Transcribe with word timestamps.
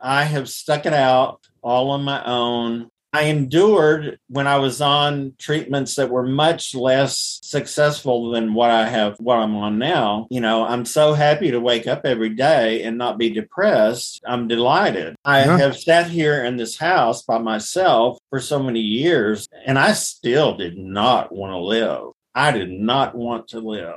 I 0.00 0.24
have 0.24 0.48
stuck 0.48 0.86
it 0.86 0.94
out 0.94 1.40
all 1.62 1.90
on 1.90 2.02
my 2.02 2.24
own. 2.24 2.88
I 3.12 3.22
endured 3.24 4.20
when 4.28 4.46
I 4.46 4.58
was 4.58 4.80
on 4.80 5.32
treatments 5.36 5.96
that 5.96 6.10
were 6.10 6.22
much 6.24 6.76
less 6.76 7.40
successful 7.42 8.30
than 8.30 8.54
what 8.54 8.70
I 8.70 8.88
have, 8.88 9.16
what 9.18 9.38
I'm 9.38 9.56
on 9.56 9.78
now. 9.78 10.28
You 10.30 10.40
know, 10.40 10.64
I'm 10.64 10.84
so 10.84 11.14
happy 11.14 11.50
to 11.50 11.58
wake 11.58 11.88
up 11.88 12.02
every 12.04 12.28
day 12.30 12.84
and 12.84 12.96
not 12.96 13.18
be 13.18 13.28
depressed. 13.30 14.22
I'm 14.24 14.46
delighted. 14.46 15.16
I 15.24 15.44
Yeah. 15.44 15.58
have 15.58 15.76
sat 15.76 16.06
here 16.06 16.44
in 16.44 16.56
this 16.56 16.78
house 16.78 17.22
by 17.22 17.38
myself 17.38 18.18
for 18.30 18.38
so 18.40 18.62
many 18.62 18.80
years, 18.80 19.48
and 19.66 19.76
I 19.76 19.92
still 19.92 20.56
did 20.56 20.78
not 20.78 21.32
want 21.32 21.52
to 21.52 21.58
live. 21.58 22.12
I 22.32 22.52
did 22.52 22.70
not 22.70 23.16
want 23.16 23.48
to 23.48 23.58
live. 23.58 23.96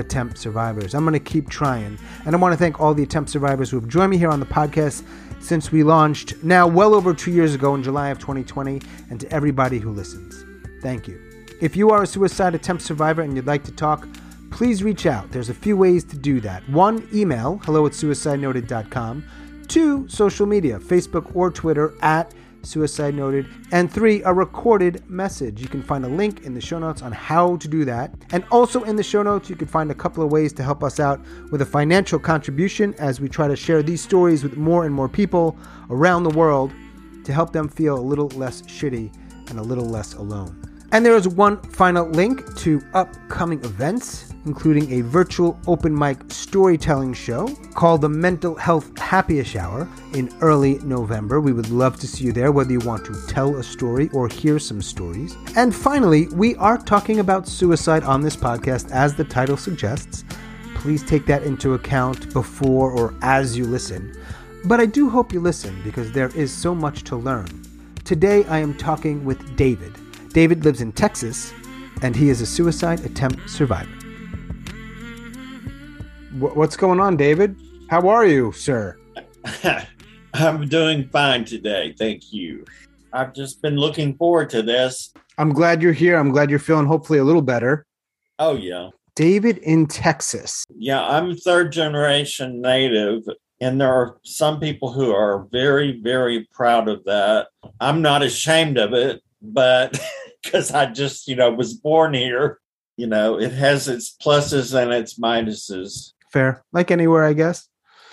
attempt 0.00 0.38
survivors. 0.38 0.94
I'm 0.94 1.04
going 1.04 1.12
to 1.12 1.20
keep 1.20 1.48
trying. 1.48 1.98
And 2.26 2.34
I 2.34 2.38
want 2.38 2.52
to 2.52 2.56
thank 2.56 2.80
all 2.80 2.94
the 2.94 3.02
attempt 3.02 3.30
survivors 3.30 3.70
who 3.70 3.78
have 3.78 3.88
joined 3.88 4.10
me 4.10 4.18
here 4.18 4.30
on 4.30 4.40
the 4.40 4.46
podcast 4.46 5.04
since 5.40 5.72
we 5.72 5.82
launched 5.82 6.42
now 6.42 6.66
well 6.66 6.94
over 6.94 7.14
two 7.14 7.30
years 7.30 7.54
ago 7.54 7.74
in 7.74 7.82
July 7.82 8.08
of 8.08 8.18
2020, 8.18 8.80
and 9.10 9.20
to 9.20 9.32
everybody 9.32 9.78
who 9.78 9.90
listens. 9.90 10.44
Thank 10.82 11.08
you. 11.08 11.20
If 11.60 11.76
you 11.76 11.90
are 11.90 12.02
a 12.02 12.06
suicide 12.06 12.54
attempt 12.54 12.82
survivor 12.82 13.22
and 13.22 13.36
you'd 13.36 13.46
like 13.46 13.64
to 13.64 13.72
talk, 13.72 14.08
please 14.50 14.82
reach 14.82 15.06
out. 15.06 15.30
There's 15.30 15.48
a 15.48 15.54
few 15.54 15.76
ways 15.76 16.04
to 16.04 16.16
do 16.16 16.40
that. 16.40 16.68
One, 16.68 17.08
email 17.12 17.60
hello 17.64 17.86
at 17.86 17.92
suicidenoted.com. 17.92 19.24
Two, 19.68 20.08
social 20.08 20.46
media, 20.46 20.78
Facebook 20.78 21.34
or 21.34 21.50
Twitter 21.50 21.94
at 22.02 22.34
Suicide 22.62 23.14
Noted. 23.14 23.46
And 23.72 23.90
three, 23.92 24.22
a 24.22 24.32
recorded 24.32 25.08
message. 25.08 25.60
You 25.60 25.68
can 25.68 25.82
find 25.82 26.04
a 26.04 26.08
link 26.08 26.44
in 26.44 26.54
the 26.54 26.60
show 26.60 26.78
notes 26.78 27.02
on 27.02 27.12
how 27.12 27.56
to 27.56 27.68
do 27.68 27.84
that. 27.84 28.14
And 28.32 28.44
also 28.50 28.84
in 28.84 28.96
the 28.96 29.02
show 29.02 29.22
notes, 29.22 29.50
you 29.50 29.56
can 29.56 29.68
find 29.68 29.90
a 29.90 29.94
couple 29.94 30.24
of 30.24 30.30
ways 30.30 30.52
to 30.54 30.62
help 30.62 30.84
us 30.84 31.00
out 31.00 31.20
with 31.50 31.62
a 31.62 31.66
financial 31.66 32.18
contribution 32.18 32.94
as 32.98 33.20
we 33.20 33.28
try 33.28 33.48
to 33.48 33.56
share 33.56 33.82
these 33.82 34.02
stories 34.02 34.42
with 34.42 34.56
more 34.56 34.84
and 34.84 34.94
more 34.94 35.08
people 35.08 35.56
around 35.90 36.24
the 36.24 36.30
world 36.30 36.72
to 37.24 37.32
help 37.32 37.52
them 37.52 37.68
feel 37.68 37.98
a 37.98 38.00
little 38.00 38.28
less 38.28 38.62
shitty 38.62 39.14
and 39.50 39.58
a 39.58 39.62
little 39.62 39.86
less 39.86 40.14
alone. 40.14 40.69
And 40.92 41.06
there 41.06 41.14
is 41.14 41.28
one 41.28 41.62
final 41.62 42.08
link 42.08 42.56
to 42.56 42.82
upcoming 42.94 43.64
events, 43.64 44.34
including 44.44 44.90
a 44.90 45.02
virtual 45.02 45.56
open 45.68 45.96
mic 45.96 46.18
storytelling 46.32 47.14
show 47.14 47.46
called 47.74 48.00
the 48.00 48.08
Mental 48.08 48.56
Health 48.56 48.98
Happiest 48.98 49.54
Hour 49.54 49.88
in 50.14 50.34
early 50.40 50.80
November. 50.80 51.40
We 51.40 51.52
would 51.52 51.70
love 51.70 52.00
to 52.00 52.08
see 52.08 52.24
you 52.24 52.32
there, 52.32 52.50
whether 52.50 52.72
you 52.72 52.80
want 52.80 53.04
to 53.04 53.14
tell 53.28 53.54
a 53.54 53.62
story 53.62 54.10
or 54.12 54.26
hear 54.26 54.58
some 54.58 54.82
stories. 54.82 55.36
And 55.54 55.72
finally, 55.72 56.26
we 56.28 56.56
are 56.56 56.76
talking 56.76 57.20
about 57.20 57.46
suicide 57.46 58.02
on 58.02 58.20
this 58.20 58.34
podcast, 58.34 58.90
as 58.90 59.14
the 59.14 59.22
title 59.24 59.56
suggests. 59.56 60.24
Please 60.74 61.04
take 61.04 61.24
that 61.26 61.44
into 61.44 61.74
account 61.74 62.32
before 62.32 62.90
or 62.90 63.14
as 63.22 63.56
you 63.56 63.64
listen. 63.64 64.12
But 64.64 64.80
I 64.80 64.86
do 64.86 65.08
hope 65.08 65.32
you 65.32 65.38
listen 65.38 65.80
because 65.84 66.10
there 66.10 66.34
is 66.34 66.52
so 66.52 66.74
much 66.74 67.04
to 67.04 67.16
learn. 67.16 67.46
Today 68.04 68.44
I 68.46 68.58
am 68.58 68.74
talking 68.76 69.24
with 69.24 69.56
David. 69.56 69.99
David 70.32 70.64
lives 70.64 70.80
in 70.80 70.92
Texas 70.92 71.52
and 72.02 72.14
he 72.14 72.30
is 72.30 72.40
a 72.40 72.46
suicide 72.46 73.04
attempt 73.04 73.50
survivor. 73.50 73.90
What's 76.38 76.76
going 76.76 77.00
on, 77.00 77.16
David? 77.16 77.56
How 77.88 78.08
are 78.08 78.24
you, 78.24 78.52
sir? 78.52 78.96
I'm 80.34 80.68
doing 80.68 81.08
fine 81.08 81.44
today. 81.44 81.94
Thank 81.98 82.32
you. 82.32 82.64
I've 83.12 83.34
just 83.34 83.60
been 83.60 83.76
looking 83.76 84.16
forward 84.16 84.50
to 84.50 84.62
this. 84.62 85.12
I'm 85.36 85.52
glad 85.52 85.82
you're 85.82 85.92
here. 85.92 86.16
I'm 86.16 86.30
glad 86.30 86.48
you're 86.48 86.60
feeling 86.60 86.86
hopefully 86.86 87.18
a 87.18 87.24
little 87.24 87.42
better. 87.42 87.84
Oh, 88.38 88.54
yeah. 88.54 88.90
David 89.16 89.58
in 89.58 89.86
Texas. 89.86 90.64
Yeah, 90.76 91.02
I'm 91.04 91.36
third 91.36 91.72
generation 91.72 92.62
native, 92.62 93.24
and 93.60 93.80
there 93.80 93.92
are 93.92 94.18
some 94.22 94.60
people 94.60 94.92
who 94.92 95.12
are 95.12 95.48
very, 95.50 96.00
very 96.00 96.48
proud 96.52 96.88
of 96.88 97.04
that. 97.04 97.48
I'm 97.80 98.00
not 98.00 98.22
ashamed 98.22 98.78
of 98.78 98.94
it, 98.94 99.20
but 99.42 99.98
because 100.42 100.72
I 100.72 100.86
just, 100.86 101.28
you 101.28 101.36
know, 101.36 101.50
was 101.50 101.74
born 101.74 102.14
here, 102.14 102.58
you 102.96 103.06
know, 103.06 103.38
it 103.38 103.52
has 103.52 103.88
its 103.88 104.14
pluses 104.22 104.74
and 104.80 104.92
its 104.92 105.18
minuses, 105.18 106.12
Fair. 106.32 106.62
Like 106.72 106.90
anywhere, 106.90 107.24
I 107.24 107.32
guess. 107.32 107.68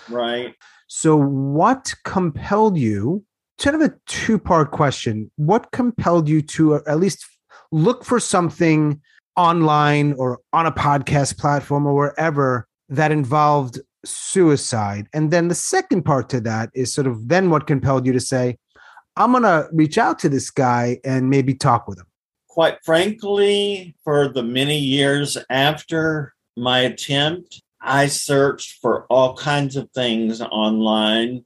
right? 0.08 0.54
So, 0.88 1.16
what 1.16 1.94
compelled 2.04 2.76
you? 2.78 3.24
Kind 3.62 3.76
of 3.76 3.82
a 3.82 3.94
two 4.06 4.38
part 4.38 4.70
question. 4.70 5.30
What 5.36 5.70
compelled 5.72 6.28
you 6.28 6.42
to 6.42 6.74
uh, 6.76 6.80
at 6.86 6.98
least 6.98 7.24
look 7.70 8.04
for 8.04 8.18
something 8.18 9.00
online 9.36 10.14
or 10.14 10.40
on 10.52 10.66
a 10.66 10.72
podcast 10.72 11.38
platform 11.38 11.86
or 11.86 11.94
wherever 11.94 12.66
that 12.88 13.12
involved 13.12 13.80
suicide? 14.04 15.08
And 15.12 15.30
then 15.30 15.48
the 15.48 15.54
second 15.54 16.04
part 16.04 16.28
to 16.30 16.40
that 16.42 16.70
is 16.74 16.92
sort 16.94 17.06
of 17.06 17.28
then 17.28 17.50
what 17.50 17.66
compelled 17.66 18.06
you 18.06 18.12
to 18.12 18.20
say, 18.20 18.56
I'm 19.18 19.32
going 19.32 19.42
to 19.42 19.68
reach 19.72 19.98
out 19.98 20.20
to 20.20 20.28
this 20.28 20.48
guy 20.48 21.00
and 21.04 21.28
maybe 21.28 21.52
talk 21.52 21.88
with 21.88 21.98
him? 21.98 22.06
Quite 22.46 22.78
frankly, 22.84 23.96
for 24.04 24.28
the 24.28 24.44
many 24.44 24.78
years 24.78 25.36
after 25.50 26.34
my 26.56 26.80
attempt, 26.80 27.60
I 27.80 28.06
searched 28.06 28.78
for 28.80 29.06
all 29.06 29.36
kinds 29.36 29.74
of 29.74 29.90
things 29.90 30.40
online 30.40 31.44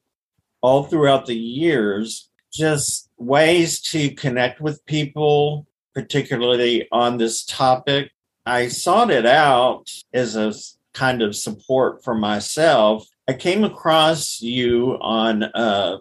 all 0.60 0.84
throughout 0.84 1.24
the 1.24 1.36
years, 1.36 2.28
just 2.52 3.08
ways 3.16 3.80
to 3.80 4.10
connect 4.10 4.60
with 4.60 4.84
people, 4.84 5.66
particularly 5.94 6.86
on 6.92 7.16
this 7.16 7.42
topic. 7.42 8.10
I 8.44 8.68
sought 8.68 9.10
it 9.10 9.24
out 9.24 9.90
as 10.12 10.36
a 10.36 10.52
kind 10.92 11.22
of 11.22 11.34
support 11.34 12.04
for 12.04 12.14
myself. 12.14 13.08
I 13.26 13.32
came 13.32 13.64
across 13.64 14.42
you 14.42 14.98
on 15.00 15.44
uh, 15.44 15.98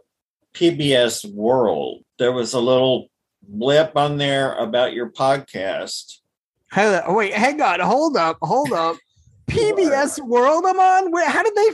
PBS 0.54 1.32
World. 1.34 2.04
There 2.20 2.32
was 2.32 2.54
a 2.54 2.60
little 2.60 3.08
blip 3.42 3.96
on 3.96 4.18
there 4.18 4.54
about 4.56 4.94
your 4.94 5.10
podcast. 5.10 6.20
Hey, 6.72 7.02
oh, 7.06 7.16
wait, 7.16 7.34
hang 7.34 7.62
on, 7.62 7.80
hold 7.82 8.18
up, 8.18 8.38
hold 8.42 8.72
up. 8.72 8.96
PBS 9.50 10.20
World 10.26 10.64
I'm 10.66 10.80
on? 10.80 11.12
Where, 11.12 11.30
how 11.30 11.44
did 11.44 11.56
they? 11.56 11.70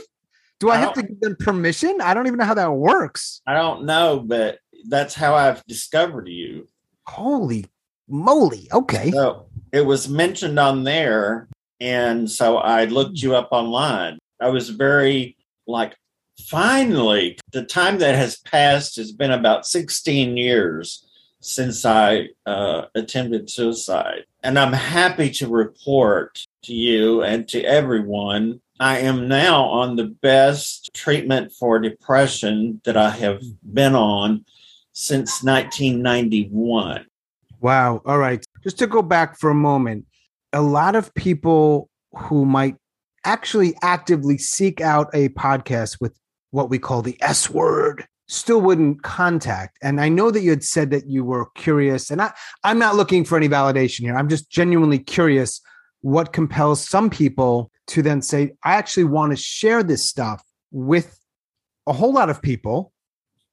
Do 0.58 0.70
I, 0.70 0.74
I 0.74 0.78
have 0.78 0.94
to 0.94 1.02
give 1.02 1.20
them 1.20 1.36
permission? 1.36 2.00
I 2.00 2.14
don't 2.14 2.26
even 2.26 2.38
know 2.38 2.44
how 2.44 2.54
that 2.54 2.72
works. 2.72 3.40
I 3.46 3.54
don't 3.54 3.84
know, 3.84 4.18
but 4.18 4.58
that's 4.88 5.14
how 5.14 5.34
I've 5.34 5.64
discovered 5.66 6.28
you. 6.28 6.66
Holy 7.06 7.66
moly. 8.08 8.68
Okay. 8.72 9.10
So 9.10 9.46
it 9.72 9.82
was 9.82 10.08
mentioned 10.08 10.58
on 10.58 10.84
there. 10.84 11.48
And 11.80 12.28
so 12.28 12.56
I 12.56 12.86
looked 12.86 13.18
you 13.18 13.36
up 13.36 13.48
online. 13.52 14.18
I 14.40 14.48
was 14.48 14.70
very 14.70 15.36
like, 15.66 15.94
finally, 16.46 17.38
the 17.52 17.64
time 17.64 17.98
that 17.98 18.14
has 18.14 18.38
passed 18.38 18.96
has 18.96 19.12
been 19.12 19.32
about 19.32 19.66
16 19.66 20.36
years 20.36 21.04
since 21.40 21.84
I 21.84 22.28
uh, 22.46 22.86
attempted 22.94 23.50
suicide. 23.50 24.24
And 24.42 24.58
I'm 24.58 24.72
happy 24.72 25.30
to 25.30 25.48
report 25.48 26.44
to 26.62 26.74
you 26.74 27.22
and 27.22 27.48
to 27.48 27.62
everyone 27.62 28.60
I 28.80 28.98
am 29.00 29.26
now 29.26 29.64
on 29.64 29.96
the 29.96 30.04
best 30.04 30.90
treatment 30.94 31.52
for 31.52 31.80
depression 31.80 32.80
that 32.84 32.96
I 32.96 33.10
have 33.10 33.42
been 33.72 33.96
on 33.96 34.44
since 34.92 35.42
1991. 35.42 37.04
Wow. 37.60 38.02
All 38.06 38.18
right. 38.18 38.44
Just 38.62 38.78
to 38.78 38.86
go 38.86 39.02
back 39.02 39.38
for 39.38 39.50
a 39.50 39.54
moment, 39.54 40.06
a 40.52 40.62
lot 40.62 40.94
of 40.94 41.12
people 41.14 41.88
who 42.16 42.44
might 42.44 42.76
actually 43.24 43.74
actively 43.82 44.38
seek 44.38 44.80
out 44.80 45.08
a 45.12 45.28
podcast 45.30 46.00
with 46.00 46.16
what 46.50 46.70
we 46.70 46.78
call 46.78 47.02
the 47.02 47.16
S 47.20 47.50
word 47.50 48.06
still 48.28 48.60
wouldn't 48.60 49.02
contact. 49.02 49.78
And 49.82 50.00
I 50.00 50.08
know 50.08 50.30
that 50.30 50.42
you 50.42 50.50
had 50.50 50.62
said 50.62 50.90
that 50.90 51.06
you 51.06 51.24
were 51.24 51.46
curious, 51.54 52.10
and 52.10 52.20
I, 52.20 52.32
I'm 52.62 52.78
not 52.78 52.94
looking 52.94 53.24
for 53.24 53.36
any 53.36 53.48
validation 53.48 54.00
here. 54.00 54.16
I'm 54.16 54.28
just 54.28 54.50
genuinely 54.50 54.98
curious 54.98 55.60
what 56.00 56.32
compels 56.32 56.86
some 56.86 57.10
people 57.10 57.70
to 57.88 58.02
then 58.02 58.22
say, 58.22 58.52
I 58.62 58.74
actually 58.74 59.04
want 59.04 59.32
to 59.32 59.36
share 59.36 59.82
this 59.82 60.04
stuff 60.04 60.42
with 60.70 61.18
a 61.86 61.92
whole 61.92 62.12
lot 62.12 62.30
of 62.30 62.42
people, 62.42 62.92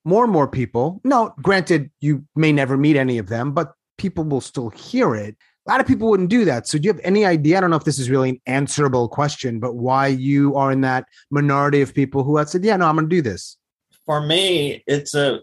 more 0.04 0.26
and 0.26 0.34
more 0.34 0.48
people. 0.48 1.02
No, 1.04 1.34
granted, 1.42 1.90
you 2.02 2.26
may 2.36 2.52
never 2.52 2.78
meet 2.78 2.98
any 2.98 3.18
of 3.18 3.28
them, 3.28 3.54
but 3.54 3.74
people 3.98 4.26
will 4.26 4.42
still 4.42 4.70
hear 4.70 5.16
it. 5.16 5.38
A 5.68 5.72
lot 5.72 5.82
of 5.82 5.88
people 5.88 6.10
wouldn't 6.10 6.30
do 6.30 6.46
that. 6.46 6.68
So, 6.68 6.78
do 6.78 6.86
you 6.86 6.94
have 6.94 7.02
any 7.04 7.26
idea? 7.26 7.58
I 7.58 7.62
don't 7.62 7.72
know 7.72 7.76
if 7.76 7.86
this 7.86 7.98
is 7.98 8.10
really 8.10 8.30
an 8.30 8.42
answerable 8.46 9.10
question, 9.10 9.60
but 9.60 9.76
why 9.76 10.08
you 10.08 10.56
are 10.56 10.72
in 10.72 10.82
that 10.82 11.06
minority 11.32 11.82
of 11.82 11.94
people 11.94 12.24
who 12.24 12.38
have 12.38 12.50
said, 12.50 12.64
"Yeah, 12.64 12.78
no, 12.78 12.86
I'm 12.86 12.96
going 12.96 13.10
to 13.10 13.16
do 13.16 13.22
this." 13.22 13.58
For 14.06 14.22
me, 14.22 14.84
it's 14.86 15.16
a 15.16 15.42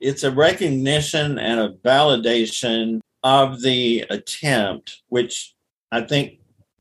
it's 0.00 0.22
a 0.22 0.30
recognition 0.30 1.38
and 1.38 1.60
a 1.60 1.70
validation 1.84 3.00
of 3.24 3.62
the 3.62 4.04
attempt, 4.10 5.02
which 5.08 5.54
I 5.90 6.02
think, 6.02 6.38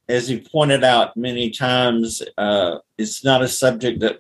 as 0.10 0.30
you 0.30 0.42
pointed 0.42 0.84
out 0.84 1.16
many 1.16 1.50
times, 1.50 2.22
uh, 2.38 2.80
it's 2.98 3.24
not 3.24 3.42
a 3.42 3.48
subject 3.48 4.02
that 4.02 4.20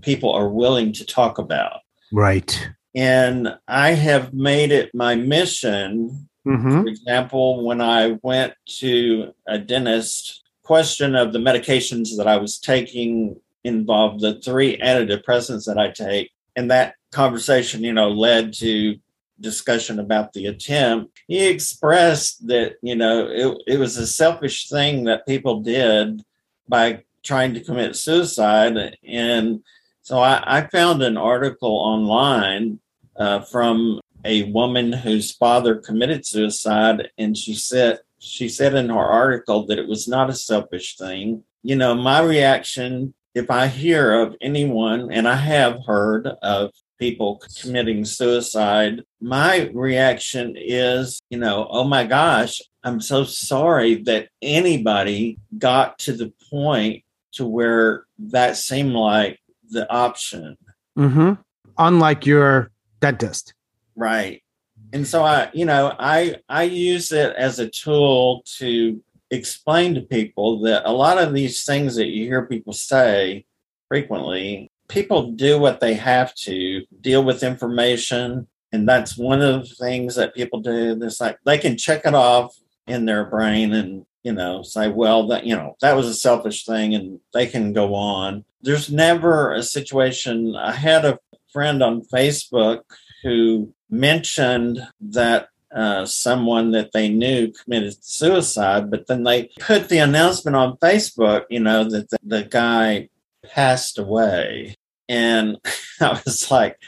people 0.00 0.32
are 0.32 0.48
willing 0.48 0.92
to 0.94 1.04
talk 1.04 1.38
about. 1.38 1.80
Right. 2.12 2.68
And 2.94 3.56
I 3.68 3.90
have 3.90 4.32
made 4.32 4.72
it 4.72 4.94
my 4.94 5.14
mission 5.14 6.27
Mm-hmm. 6.46 6.82
For 6.82 6.86
example, 6.86 7.64
when 7.64 7.80
I 7.80 8.18
went 8.22 8.54
to 8.78 9.32
a 9.46 9.58
dentist, 9.58 10.42
question 10.68 11.14
of 11.14 11.32
the 11.32 11.38
medications 11.38 12.14
that 12.18 12.26
I 12.26 12.36
was 12.36 12.58
taking 12.58 13.40
involved 13.64 14.20
the 14.20 14.38
three 14.40 14.76
antidepressants 14.76 15.64
that 15.64 15.78
I 15.78 15.88
take. 15.88 16.30
And 16.56 16.70
that 16.70 16.94
conversation, 17.10 17.82
you 17.82 17.94
know, 17.94 18.10
led 18.10 18.52
to 18.54 18.98
discussion 19.40 19.98
about 19.98 20.34
the 20.34 20.44
attempt. 20.44 21.18
He 21.26 21.48
expressed 21.48 22.46
that, 22.48 22.74
you 22.82 22.96
know, 22.96 23.28
it, 23.30 23.62
it 23.66 23.78
was 23.78 23.96
a 23.96 24.06
selfish 24.06 24.68
thing 24.68 25.04
that 25.04 25.26
people 25.26 25.60
did 25.62 26.22
by 26.68 27.04
trying 27.22 27.54
to 27.54 27.64
commit 27.64 27.96
suicide. 27.96 28.98
And 29.02 29.62
so 30.02 30.18
I, 30.18 30.42
I 30.58 30.66
found 30.66 31.02
an 31.02 31.16
article 31.16 31.76
online 31.76 32.78
uh, 33.16 33.40
from 33.40 34.00
a 34.28 34.44
woman 34.44 34.92
whose 34.92 35.32
father 35.32 35.74
committed 35.76 36.24
suicide, 36.26 37.10
and 37.18 37.36
she 37.36 37.54
said 37.54 37.98
she 38.20 38.48
said 38.48 38.74
in 38.74 38.88
her 38.88 38.98
article 38.98 39.66
that 39.66 39.78
it 39.78 39.88
was 39.88 40.06
not 40.08 40.30
a 40.30 40.34
selfish 40.34 40.96
thing. 40.96 41.44
You 41.62 41.76
know, 41.76 41.94
my 41.94 42.20
reaction 42.20 43.14
if 43.38 43.50
I 43.50 43.68
hear 43.68 44.20
of 44.20 44.34
anyone, 44.40 45.12
and 45.12 45.28
I 45.28 45.36
have 45.36 45.84
heard 45.86 46.26
of 46.26 46.72
people 46.98 47.40
committing 47.60 48.04
suicide, 48.04 49.04
my 49.20 49.70
reaction 49.72 50.56
is, 50.56 51.20
you 51.30 51.38
know, 51.38 51.68
oh 51.70 51.84
my 51.84 52.04
gosh, 52.04 52.60
I'm 52.82 53.00
so 53.00 53.24
sorry 53.24 54.02
that 54.02 54.28
anybody 54.42 55.38
got 55.56 55.98
to 56.00 56.12
the 56.12 56.32
point 56.50 57.04
to 57.32 57.46
where 57.46 58.06
that 58.18 58.56
seemed 58.56 58.94
like 58.94 59.38
the 59.70 59.90
option. 59.90 60.56
Mm-hmm. 60.98 61.34
Unlike 61.76 62.26
your 62.26 62.72
dentist. 63.00 63.54
Right. 63.98 64.44
And 64.92 65.06
so 65.06 65.24
I, 65.24 65.50
you 65.52 65.64
know, 65.64 65.94
I 65.98 66.36
I 66.48 66.62
use 66.62 67.10
it 67.10 67.34
as 67.36 67.58
a 67.58 67.68
tool 67.68 68.44
to 68.58 69.02
explain 69.30 69.94
to 69.94 70.00
people 70.00 70.60
that 70.60 70.88
a 70.88 70.92
lot 70.92 71.18
of 71.18 71.34
these 71.34 71.64
things 71.64 71.96
that 71.96 72.06
you 72.06 72.24
hear 72.24 72.46
people 72.46 72.72
say 72.72 73.44
frequently, 73.88 74.70
people 74.88 75.32
do 75.32 75.58
what 75.58 75.80
they 75.80 75.94
have 75.94 76.32
to 76.36 76.86
deal 77.00 77.24
with 77.24 77.42
information. 77.42 78.46
And 78.70 78.88
that's 78.88 79.18
one 79.18 79.42
of 79.42 79.68
the 79.68 79.74
things 79.74 80.14
that 80.14 80.34
people 80.34 80.60
do. 80.60 80.94
This 80.94 81.20
like 81.20 81.38
they 81.44 81.58
can 81.58 81.76
check 81.76 82.06
it 82.06 82.14
off 82.14 82.56
in 82.86 83.04
their 83.04 83.24
brain 83.24 83.72
and, 83.74 84.06
you 84.22 84.32
know, 84.32 84.62
say, 84.62 84.88
well, 84.88 85.26
that, 85.26 85.44
you 85.44 85.56
know, 85.56 85.76
that 85.80 85.96
was 85.96 86.06
a 86.06 86.14
selfish 86.14 86.64
thing 86.64 86.94
and 86.94 87.18
they 87.34 87.48
can 87.48 87.72
go 87.72 87.96
on. 87.96 88.44
There's 88.62 88.92
never 88.92 89.52
a 89.52 89.62
situation. 89.62 90.54
I 90.54 90.72
had 90.72 91.04
a 91.04 91.18
friend 91.52 91.82
on 91.82 92.02
Facebook 92.02 92.82
who 93.22 93.72
mentioned 93.90 94.80
that 95.00 95.48
uh, 95.74 96.04
someone 96.06 96.70
that 96.70 96.92
they 96.92 97.08
knew 97.08 97.52
committed 97.52 98.02
suicide, 98.02 98.90
but 98.90 99.06
then 99.06 99.24
they 99.24 99.50
put 99.60 99.88
the 99.88 99.98
announcement 99.98 100.56
on 100.56 100.76
Facebook, 100.78 101.44
you 101.50 101.60
know, 101.60 101.84
that 101.84 102.08
the, 102.10 102.18
the 102.24 102.42
guy 102.44 103.08
passed 103.44 103.98
away. 103.98 104.74
And 105.08 105.58
I 106.00 106.20
was 106.24 106.50
like, 106.50 106.78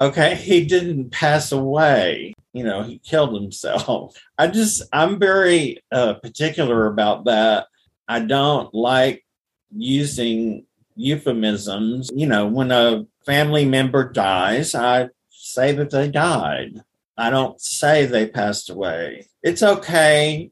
okay, 0.00 0.34
he 0.34 0.64
didn't 0.64 1.10
pass 1.10 1.52
away. 1.52 2.34
You 2.52 2.64
know, 2.64 2.82
he 2.82 2.98
killed 2.98 3.40
himself. 3.40 4.16
I 4.36 4.48
just, 4.48 4.82
I'm 4.92 5.18
very 5.18 5.78
uh, 5.92 6.14
particular 6.14 6.86
about 6.86 7.24
that. 7.26 7.66
I 8.08 8.20
don't 8.20 8.74
like 8.74 9.24
using 9.74 10.66
euphemisms. 10.96 12.10
You 12.12 12.26
know, 12.26 12.46
when 12.46 12.72
a 12.72 13.06
family 13.24 13.64
member 13.64 14.10
dies, 14.10 14.74
I 14.74 15.10
say 15.52 15.72
that 15.72 15.90
they 15.90 16.08
died. 16.08 16.82
I 17.16 17.30
don't 17.30 17.60
say 17.60 18.06
they 18.06 18.26
passed 18.26 18.70
away. 18.70 19.26
It's 19.42 19.62
okay. 19.62 20.50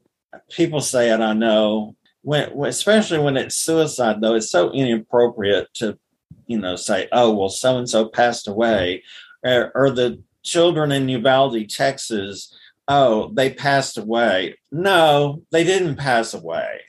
People 0.51 0.81
say 0.81 1.11
it, 1.11 1.19
I 1.19 1.33
know. 1.33 1.95
When, 2.21 2.49
especially 2.65 3.19
when 3.19 3.37
it's 3.37 3.55
suicide, 3.55 4.21
though, 4.21 4.35
it's 4.35 4.51
so 4.51 4.71
inappropriate 4.71 5.73
to, 5.75 5.97
you 6.45 6.59
know, 6.59 6.75
say, 6.75 7.07
oh, 7.11 7.33
well, 7.33 7.49
so 7.49 7.77
and 7.77 7.89
so 7.89 8.07
passed 8.07 8.47
away. 8.47 9.03
Or, 9.43 9.71
or 9.73 9.89
the 9.89 10.21
children 10.43 10.91
in 10.91 11.09
Uvalde, 11.09 11.69
Texas, 11.69 12.53
oh, 12.87 13.31
they 13.33 13.51
passed 13.51 13.97
away. 13.97 14.57
No, 14.71 15.43
they 15.51 15.63
didn't 15.63 15.95
pass 15.95 16.33
away. 16.33 16.81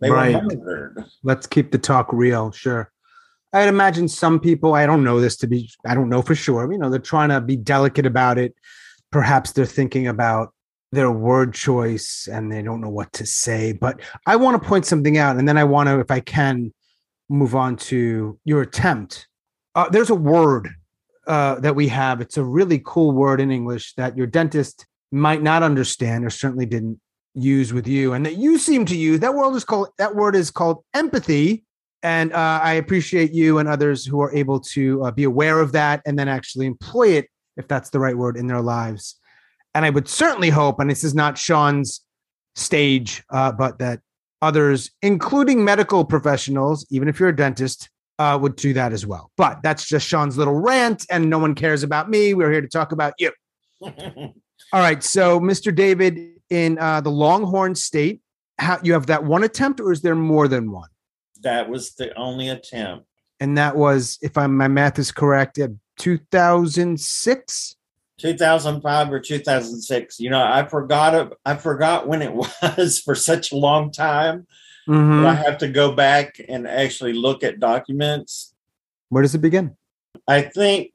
They 0.00 0.10
right. 0.10 0.34
were 0.34 0.42
murdered. 0.42 1.04
Let's 1.24 1.46
keep 1.46 1.72
the 1.72 1.78
talk 1.78 2.12
real. 2.12 2.52
Sure. 2.52 2.90
I'd 3.52 3.68
imagine 3.68 4.08
some 4.08 4.40
people, 4.40 4.74
I 4.74 4.86
don't 4.86 5.04
know 5.04 5.20
this 5.20 5.36
to 5.38 5.46
be, 5.46 5.70
I 5.86 5.94
don't 5.94 6.08
know 6.08 6.22
for 6.22 6.34
sure, 6.34 6.70
you 6.70 6.78
know, 6.78 6.90
they're 6.90 6.98
trying 6.98 7.30
to 7.30 7.40
be 7.40 7.56
delicate 7.56 8.06
about 8.06 8.38
it. 8.38 8.54
Perhaps 9.10 9.52
they're 9.52 9.64
thinking 9.64 10.06
about 10.06 10.52
their 10.92 11.10
word 11.10 11.54
choice 11.54 12.28
and 12.30 12.52
they 12.52 12.62
don't 12.62 12.80
know 12.80 12.90
what 12.90 13.12
to 13.14 13.26
say. 13.26 13.72
But 13.72 14.00
I 14.26 14.36
want 14.36 14.60
to 14.60 14.68
point 14.68 14.86
something 14.86 15.18
out. 15.18 15.36
And 15.36 15.48
then 15.48 15.58
I 15.58 15.64
want 15.64 15.88
to, 15.88 16.00
if 16.00 16.10
I 16.10 16.20
can, 16.20 16.72
move 17.28 17.54
on 17.54 17.76
to 17.76 18.38
your 18.44 18.62
attempt. 18.62 19.28
Uh, 19.74 19.88
there's 19.88 20.10
a 20.10 20.14
word 20.14 20.68
uh, 21.26 21.56
that 21.60 21.76
we 21.76 21.88
have. 21.88 22.20
It's 22.20 22.38
a 22.38 22.44
really 22.44 22.80
cool 22.84 23.12
word 23.12 23.40
in 23.40 23.50
English 23.50 23.94
that 23.94 24.16
your 24.16 24.26
dentist 24.26 24.86
might 25.12 25.42
not 25.42 25.62
understand 25.62 26.24
or 26.24 26.30
certainly 26.30 26.66
didn't 26.66 27.00
use 27.34 27.72
with 27.72 27.86
you 27.86 28.14
and 28.14 28.26
that 28.26 28.36
you 28.36 28.58
seem 28.58 28.84
to 28.86 28.96
use. 28.96 29.20
That 29.20 29.34
word 29.34 29.54
is 29.54 29.64
called, 29.64 29.88
that 29.98 30.16
word 30.16 30.34
is 30.34 30.50
called 30.50 30.84
empathy 30.94 31.64
and 32.02 32.32
uh, 32.32 32.60
I 32.62 32.74
appreciate 32.74 33.32
you 33.32 33.58
and 33.58 33.68
others 33.68 34.04
who 34.04 34.20
are 34.20 34.32
able 34.34 34.60
to 34.60 35.04
uh, 35.04 35.10
be 35.10 35.24
aware 35.24 35.60
of 35.60 35.72
that 35.72 36.02
and 36.06 36.18
then 36.18 36.28
actually 36.28 36.66
employ 36.66 37.08
it, 37.08 37.28
if 37.56 37.66
that's 37.66 37.90
the 37.90 37.98
right 37.98 38.16
word, 38.16 38.36
in 38.36 38.46
their 38.46 38.60
lives. 38.60 39.16
And 39.74 39.84
I 39.84 39.90
would 39.90 40.08
certainly 40.08 40.50
hope, 40.50 40.80
and 40.80 40.90
this 40.90 41.04
is 41.04 41.14
not 41.14 41.36
Sean's 41.36 42.02
stage, 42.54 43.22
uh, 43.30 43.52
but 43.52 43.78
that 43.78 44.00
others, 44.42 44.90
including 45.02 45.64
medical 45.64 46.04
professionals, 46.04 46.86
even 46.90 47.08
if 47.08 47.18
you're 47.18 47.28
a 47.30 47.36
dentist, 47.36 47.88
uh, 48.18 48.38
would 48.40 48.56
do 48.56 48.72
that 48.72 48.92
as 48.92 49.06
well. 49.06 49.30
But 49.36 49.60
that's 49.62 49.86
just 49.86 50.06
Sean's 50.06 50.36
little 50.36 50.54
rant, 50.54 51.06
and 51.10 51.30
no 51.30 51.38
one 51.38 51.54
cares 51.54 51.82
about 51.82 52.10
me. 52.10 52.34
We're 52.34 52.50
here 52.50 52.60
to 52.60 52.68
talk 52.68 52.92
about 52.92 53.14
you. 53.18 53.32
All 53.82 54.80
right. 54.80 55.02
So, 55.02 55.40
Mr. 55.40 55.74
David, 55.74 56.18
in 56.50 56.78
uh, 56.78 57.00
the 57.00 57.10
Longhorn 57.10 57.74
State, 57.74 58.20
how, 58.58 58.78
you 58.82 58.92
have 58.92 59.06
that 59.06 59.24
one 59.24 59.44
attempt, 59.44 59.80
or 59.80 59.92
is 59.92 60.02
there 60.02 60.14
more 60.14 60.48
than 60.48 60.70
one? 60.72 60.88
That 61.40 61.68
was 61.68 61.94
the 61.94 62.14
only 62.16 62.48
attempt. 62.48 63.06
And 63.40 63.56
that 63.58 63.76
was, 63.76 64.18
if 64.22 64.36
I'm, 64.36 64.56
my 64.56 64.68
math 64.68 64.98
is 64.98 65.12
correct, 65.12 65.58
2006? 65.98 67.76
2005 68.18 69.12
or 69.12 69.20
2006. 69.20 70.20
You 70.20 70.30
know, 70.30 70.42
I 70.42 70.66
forgot 70.66 71.14
it. 71.14 71.32
I 71.44 71.54
forgot 71.54 72.08
when 72.08 72.22
it 72.22 72.32
was 72.62 72.98
for 72.98 73.14
such 73.14 73.52
a 73.52 73.56
long 73.56 73.90
time. 73.90 74.46
Mm-hmm. 74.88 75.26
I 75.26 75.34
have 75.34 75.58
to 75.58 75.68
go 75.68 75.92
back 75.92 76.40
and 76.48 76.66
actually 76.66 77.12
look 77.12 77.44
at 77.44 77.60
documents. 77.60 78.54
Where 79.10 79.22
does 79.22 79.34
it 79.34 79.40
begin? 79.40 79.76
I 80.26 80.42
think 80.42 80.92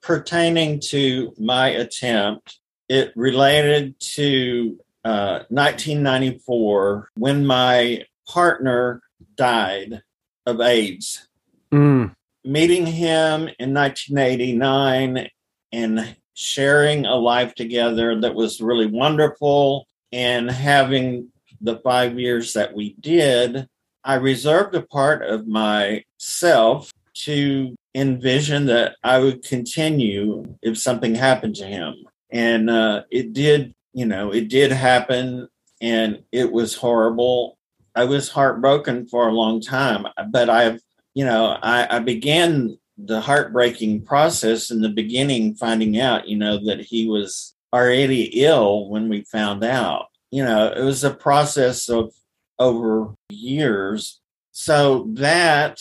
pertaining 0.00 0.80
to 0.88 1.32
my 1.38 1.68
attempt, 1.68 2.58
it 2.88 3.12
related 3.16 3.98
to 4.00 4.78
uh, 5.04 5.44
1994 5.48 7.10
when 7.16 7.46
my 7.46 8.04
partner 8.26 9.02
died 9.36 10.02
of 10.46 10.60
AIDS. 10.60 11.28
Mm. 11.72 12.14
Meeting 12.44 12.86
him 12.86 13.48
in 13.58 13.74
1989 13.74 15.28
and 15.72 16.16
sharing 16.34 17.04
a 17.04 17.14
life 17.14 17.54
together 17.54 18.20
that 18.20 18.34
was 18.34 18.60
really 18.60 18.86
wonderful, 18.86 19.86
and 20.12 20.50
having 20.50 21.28
the 21.60 21.78
five 21.78 22.18
years 22.18 22.52
that 22.52 22.72
we 22.72 22.94
did, 23.00 23.66
I 24.04 24.14
reserved 24.14 24.74
a 24.74 24.82
part 24.82 25.22
of 25.22 25.46
myself 25.46 26.92
to 27.14 27.74
envision 27.94 28.66
that 28.66 28.96
I 29.02 29.18
would 29.18 29.44
continue 29.44 30.56
if 30.62 30.78
something 30.78 31.14
happened 31.14 31.56
to 31.56 31.66
him. 31.66 31.94
And 32.30 32.70
uh, 32.70 33.02
it 33.10 33.32
did, 33.32 33.74
you 33.92 34.06
know, 34.06 34.30
it 34.32 34.48
did 34.48 34.70
happen 34.70 35.48
and 35.80 36.22
it 36.32 36.52
was 36.52 36.74
horrible 36.74 37.57
I 37.94 38.04
was 38.04 38.28
heartbroken 38.28 39.06
for 39.08 39.28
a 39.28 39.32
long 39.32 39.60
time, 39.60 40.06
but 40.30 40.48
I've, 40.48 40.80
you 41.14 41.24
know, 41.24 41.58
I, 41.62 41.96
I 41.96 41.98
began 41.98 42.78
the 42.96 43.20
heartbreaking 43.20 44.04
process 44.04 44.70
in 44.70 44.80
the 44.80 44.88
beginning, 44.88 45.54
finding 45.54 46.00
out, 46.00 46.28
you 46.28 46.36
know, 46.36 46.64
that 46.66 46.80
he 46.80 47.08
was 47.08 47.54
already 47.72 48.42
ill 48.44 48.88
when 48.88 49.08
we 49.08 49.22
found 49.22 49.64
out. 49.64 50.06
You 50.30 50.44
know, 50.44 50.72
it 50.72 50.82
was 50.82 51.04
a 51.04 51.14
process 51.14 51.88
of 51.88 52.12
over 52.58 53.14
years. 53.30 54.20
So 54.52 55.08
that 55.14 55.80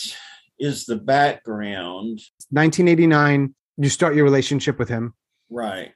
is 0.60 0.86
the 0.86 0.96
background. 0.96 2.22
1989, 2.52 3.56
you 3.78 3.90
start 3.90 4.16
your 4.16 4.24
relationship 4.24 4.80
with 4.80 4.90
him. 4.90 5.14
Right. 5.50 5.94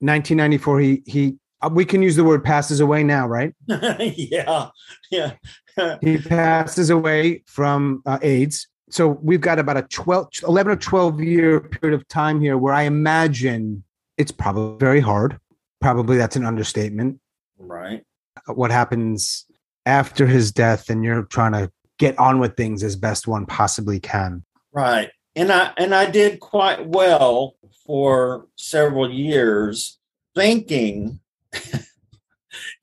1994, 0.00 0.80
he 0.80 1.02
he. 1.06 1.36
Uh, 1.62 1.70
We 1.72 1.84
can 1.84 2.02
use 2.02 2.16
the 2.16 2.24
word 2.24 2.44
passes 2.44 2.80
away 2.80 3.02
now, 3.02 3.26
right? 3.26 3.54
yeah. 3.66 4.68
Yeah. 5.10 5.32
He 6.00 6.16
passes 6.16 6.88
away 6.88 7.42
from 7.46 8.02
uh, 8.06 8.18
AIDS. 8.22 8.66
So 8.88 9.08
we've 9.08 9.42
got 9.42 9.58
about 9.58 9.76
a 9.76 9.82
12, 9.82 10.28
11 10.48 10.72
or 10.72 10.76
12 10.76 11.20
year 11.20 11.60
period 11.60 11.94
of 11.94 12.08
time 12.08 12.40
here 12.40 12.56
where 12.56 12.72
I 12.72 12.84
imagine 12.84 13.84
it's 14.16 14.32
probably 14.32 14.78
very 14.78 15.00
hard. 15.00 15.38
Probably 15.82 16.16
that's 16.16 16.34
an 16.36 16.46
understatement. 16.46 17.20
right. 17.58 18.02
What 18.46 18.70
happens 18.70 19.44
after 19.86 20.26
his 20.26 20.50
death, 20.52 20.88
and 20.90 21.04
you're 21.04 21.24
trying 21.24 21.52
to 21.52 21.70
get 21.98 22.18
on 22.18 22.38
with 22.38 22.56
things 22.56 22.82
as 22.82 22.96
best 22.96 23.26
one 23.26 23.46
possibly 23.46 24.00
can. 24.00 24.44
Right. 24.72 25.10
And 25.34 25.52
I 25.52 25.72
and 25.76 25.94
I 25.94 26.10
did 26.10 26.40
quite 26.40 26.86
well 26.86 27.56
for 27.86 28.46
several 28.56 29.10
years 29.10 29.98
thinking 30.34 31.20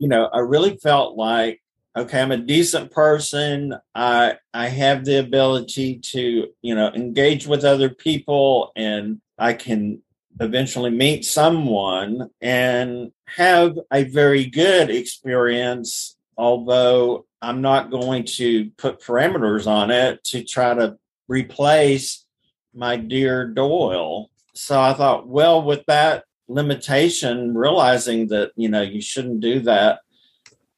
you 0.03 0.10
know, 0.10 0.25
I 0.33 0.39
really 0.39 0.75
felt 0.75 1.15
like 1.15 1.62
okay, 1.95 2.22
I'm 2.22 2.31
a 2.31 2.38
decent 2.38 2.91
person. 2.91 3.74
I 3.95 4.38
I 4.53 4.67
have 4.67 5.05
the 5.05 5.19
ability 5.19 6.00
to, 6.12 6.48
you 6.62 6.75
know, 6.75 6.89
engage 6.89 7.48
with 7.48 7.63
other 7.63 7.89
people 7.89 8.74
and 8.75 9.22
I 9.39 9.53
can 9.53 10.01
eventually 10.41 10.89
meet 10.89 11.24
someone 11.24 12.29
and 12.41 13.13
have 13.27 13.79
a 13.93 14.03
very 14.03 14.45
good 14.45 14.89
experience 14.89 16.17
although 16.38 17.25
I'm 17.41 17.62
not 17.62 17.91
going 17.91 18.25
to 18.39 18.72
put 18.72 19.00
parameters 19.00 19.67
on 19.67 19.91
it 19.91 20.24
to 20.25 20.43
try 20.43 20.74
to 20.74 20.98
replace 21.29 22.25
my 22.74 22.98
dear 22.98 23.48
Doyle. 23.48 24.31
So 24.55 24.81
I 24.81 24.93
thought, 24.93 25.27
well, 25.27 25.62
with 25.62 25.86
that 25.86 26.24
limitation, 26.47 27.55
realizing 27.55 28.27
that, 28.27 28.51
you 28.55 28.69
know, 28.69 28.81
you 28.81 29.01
shouldn't 29.01 29.39
do 29.39 29.59
that, 29.62 30.00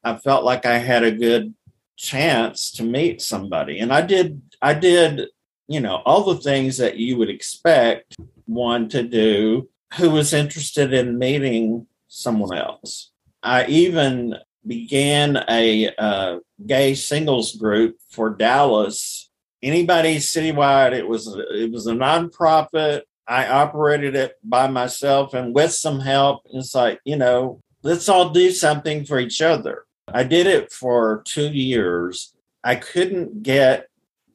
I 0.04 0.18
felt 0.18 0.44
like 0.44 0.66
I 0.66 0.78
had 0.78 1.04
a 1.04 1.12
good 1.12 1.54
chance 1.98 2.72
to 2.74 2.84
meet 2.84 3.22
somebody. 3.22 3.80
And 3.80 3.92
I 3.92 4.02
did, 4.02 4.42
I 4.62 4.74
did, 4.74 5.28
you 5.68 5.80
know, 5.80 6.02
all 6.06 6.24
the 6.34 6.42
things 6.42 6.78
that 6.78 6.98
you 6.98 7.18
would 7.18 7.30
expect 7.30 8.16
one 8.46 8.90
to 8.90 9.04
do 9.04 9.70
who 9.96 10.12
was 10.12 10.34
interested 10.34 10.94
in 10.94 11.18
meeting 11.18 11.88
someone 12.08 12.58
else. 12.58 13.12
I 13.42 13.66
even 13.68 14.36
began 14.66 15.44
a 15.50 15.94
uh, 15.98 16.40
gay 16.66 16.96
singles 16.96 17.56
group 17.56 17.98
for 18.10 18.30
Dallas. 18.30 19.30
Anybody 19.62 20.18
citywide, 20.18 20.94
it 20.94 21.08
was 21.08 21.28
it 21.52 21.72
was 21.72 21.88
a 21.88 21.94
nonprofit. 21.94 23.02
I 23.28 23.48
operated 23.48 24.16
it 24.16 24.38
by 24.44 24.68
myself 24.68 25.34
and 25.34 25.54
with 25.54 25.74
some 25.74 26.00
help. 26.00 26.44
It's 26.54 26.76
like 26.76 27.00
you 27.06 27.16
know, 27.16 27.62
let's 27.84 28.10
all 28.10 28.30
do 28.30 28.52
something 28.52 29.06
for 29.06 29.20
each 29.20 29.42
other. 29.42 29.86
I 30.08 30.24
did 30.24 30.48
it 30.48 30.72
for 30.72 31.24
two 31.26 31.50
years. 31.50 32.34
I 32.64 32.76
couldn't 32.76 33.44
get 33.44 33.88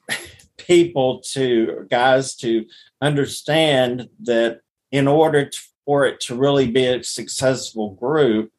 people 0.56 1.20
to 1.32 1.87
guys 1.90 2.35
to 2.37 2.66
understand 3.00 4.09
that 4.23 4.61
in 4.92 5.09
order 5.09 5.47
to, 5.47 5.61
for 5.85 6.06
it 6.06 6.20
to 6.20 6.35
really 6.35 6.70
be 6.70 6.87
a 6.87 7.02
successful 7.02 7.94
group, 7.94 8.50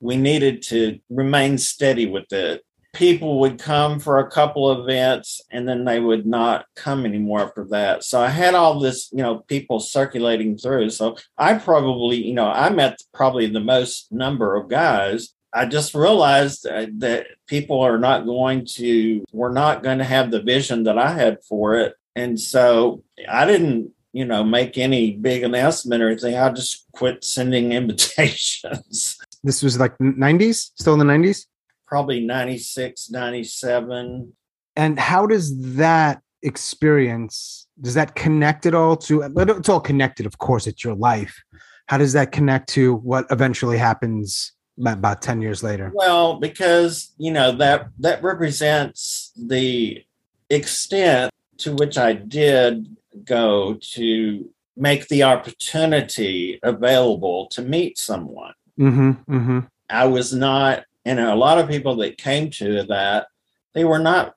we 0.00 0.16
needed 0.16 0.62
to 0.62 0.98
remain 1.08 1.56
steady 1.58 2.06
with 2.06 2.32
it. 2.32 2.62
People 2.94 3.40
would 3.40 3.58
come 3.58 4.00
for 4.00 4.18
a 4.18 4.30
couple 4.30 4.70
of 4.70 4.88
events 4.88 5.40
and 5.50 5.68
then 5.68 5.84
they 5.84 6.00
would 6.00 6.26
not 6.26 6.66
come 6.76 7.04
anymore 7.04 7.40
after 7.40 7.64
that. 7.70 8.04
So 8.04 8.20
I 8.20 8.28
had 8.28 8.54
all 8.54 8.78
this, 8.80 9.10
you 9.12 9.18
know, 9.18 9.38
people 9.40 9.80
circulating 9.80 10.56
through. 10.56 10.90
So 10.90 11.16
I 11.36 11.54
probably, 11.54 12.24
you 12.24 12.34
know, 12.34 12.46
I 12.46 12.70
met 12.70 13.00
probably 13.12 13.46
the 13.46 13.60
most 13.60 14.10
number 14.12 14.54
of 14.54 14.68
guys. 14.68 15.34
I 15.52 15.66
just 15.66 15.94
realized 15.94 16.66
uh, 16.66 16.86
that 16.98 17.26
people 17.46 17.80
are 17.80 17.98
not 17.98 18.26
going 18.26 18.66
to, 18.76 19.24
we're 19.32 19.52
not 19.52 19.82
going 19.82 19.98
to 19.98 20.04
have 20.04 20.30
the 20.30 20.42
vision 20.42 20.84
that 20.84 20.98
I 20.98 21.12
had 21.12 21.38
for 21.48 21.76
it. 21.76 21.94
And 22.16 22.38
so 22.40 23.02
I 23.28 23.44
didn't, 23.44 23.90
you 24.12 24.24
know, 24.24 24.44
make 24.44 24.78
any 24.78 25.12
big 25.12 25.42
announcement 25.42 26.02
or 26.02 26.08
anything. 26.08 26.36
I 26.36 26.50
just 26.50 26.86
quit 26.92 27.24
sending 27.24 27.72
invitations. 27.80 29.18
This 29.42 29.62
was 29.62 29.78
like 29.78 29.96
90s, 29.98 30.70
still 30.76 30.94
in 30.94 30.98
the 31.00 31.04
90s. 31.04 31.46
Probably 31.86 32.20
96, 32.20 33.10
97. 33.10 34.32
And 34.76 34.98
how 34.98 35.26
does 35.26 35.74
that 35.76 36.22
experience, 36.42 37.66
does 37.80 37.94
that 37.94 38.14
connect 38.14 38.66
at 38.66 38.74
all 38.74 38.96
to, 38.96 39.22
it's 39.22 39.68
all 39.68 39.80
connected, 39.80 40.26
of 40.26 40.38
course, 40.38 40.66
it's 40.66 40.84
your 40.84 40.94
life. 40.94 41.42
How 41.86 41.98
does 41.98 42.12
that 42.14 42.32
connect 42.32 42.68
to 42.70 42.96
what 42.96 43.26
eventually 43.30 43.78
happens 43.78 44.52
about- 44.78 44.98
about 44.98 45.22
10 45.22 45.40
years 45.40 45.62
later? 45.62 45.92
Well, 45.94 46.38
because, 46.40 47.12
you 47.18 47.30
know, 47.30 47.52
that 47.52 47.88
that 48.00 48.22
represents 48.22 49.32
the 49.36 50.02
extent 50.50 51.30
to 51.58 51.74
which 51.74 51.96
I 51.96 52.14
did 52.14 52.96
go 53.24 53.78
to 53.92 54.50
make 54.76 55.08
the 55.08 55.22
opportunity 55.22 56.58
available 56.62 57.46
to 57.48 57.62
meet 57.62 57.96
someone. 57.96 58.54
Mm-hmm. 58.78 59.10
Mm-hmm. 59.32 59.58
I 59.88 60.06
was 60.06 60.32
not, 60.32 60.84
and 61.04 61.20
a 61.20 61.34
lot 61.34 61.58
of 61.58 61.68
people 61.68 61.96
that 61.96 62.18
came 62.18 62.50
to 62.50 62.84
that, 62.84 63.26
they 63.74 63.84
were 63.84 63.98
not 63.98 64.34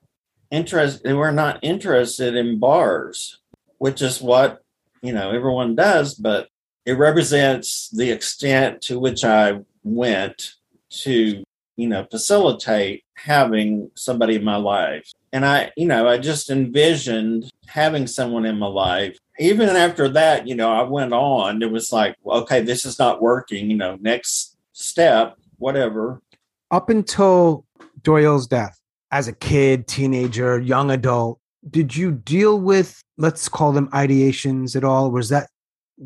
interested. 0.50 1.02
They 1.02 1.14
were 1.14 1.32
not 1.32 1.58
interested 1.62 2.34
in 2.36 2.58
bars, 2.58 3.38
which 3.78 4.02
is 4.02 4.20
what 4.20 4.62
you 5.02 5.12
know 5.12 5.30
everyone 5.30 5.74
does. 5.74 6.14
But 6.14 6.48
it 6.84 6.92
represents 6.92 7.90
the 7.90 8.10
extent 8.10 8.82
to 8.82 8.98
which 8.98 9.24
I 9.24 9.60
went 9.84 10.54
to, 10.90 11.44
you 11.76 11.88
know, 11.88 12.06
facilitate 12.10 13.04
having 13.14 13.90
somebody 13.94 14.36
in 14.36 14.44
my 14.44 14.56
life. 14.56 15.12
And 15.32 15.44
I, 15.44 15.70
you 15.76 15.86
know, 15.86 16.08
I 16.08 16.18
just 16.18 16.50
envisioned 16.50 17.50
having 17.66 18.06
someone 18.06 18.46
in 18.46 18.58
my 18.58 18.68
life. 18.68 19.18
Even 19.38 19.68
after 19.68 20.08
that, 20.08 20.48
you 20.48 20.54
know, 20.54 20.72
I 20.72 20.82
went 20.82 21.12
on. 21.12 21.62
It 21.62 21.70
was 21.70 21.92
like, 21.92 22.16
okay, 22.26 22.62
this 22.62 22.84
is 22.84 22.98
not 22.98 23.20
working. 23.20 23.70
You 23.70 23.76
know, 23.76 23.98
next 24.00 24.56
step, 24.72 25.36
whatever. 25.58 26.22
Up 26.70 26.90
until 26.90 27.64
Doyle's 28.02 28.46
death, 28.46 28.78
as 29.10 29.28
a 29.28 29.32
kid, 29.32 29.86
teenager, 29.86 30.60
young 30.60 30.90
adult, 30.90 31.40
did 31.70 31.96
you 31.96 32.12
deal 32.12 32.60
with, 32.60 33.02
let's 33.16 33.48
call 33.48 33.72
them 33.72 33.88
ideations 33.88 34.76
at 34.76 34.84
all? 34.84 35.10
Was 35.10 35.30
that, 35.30 35.48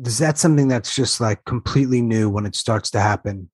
is 0.05 0.17
that 0.19 0.37
something 0.37 0.67
that's 0.67 0.95
just 0.95 1.19
like 1.19 1.43
completely 1.45 2.01
new 2.01 2.29
when 2.29 2.45
it 2.45 2.55
starts 2.55 2.89
to 2.91 2.99
happen? 2.99 3.49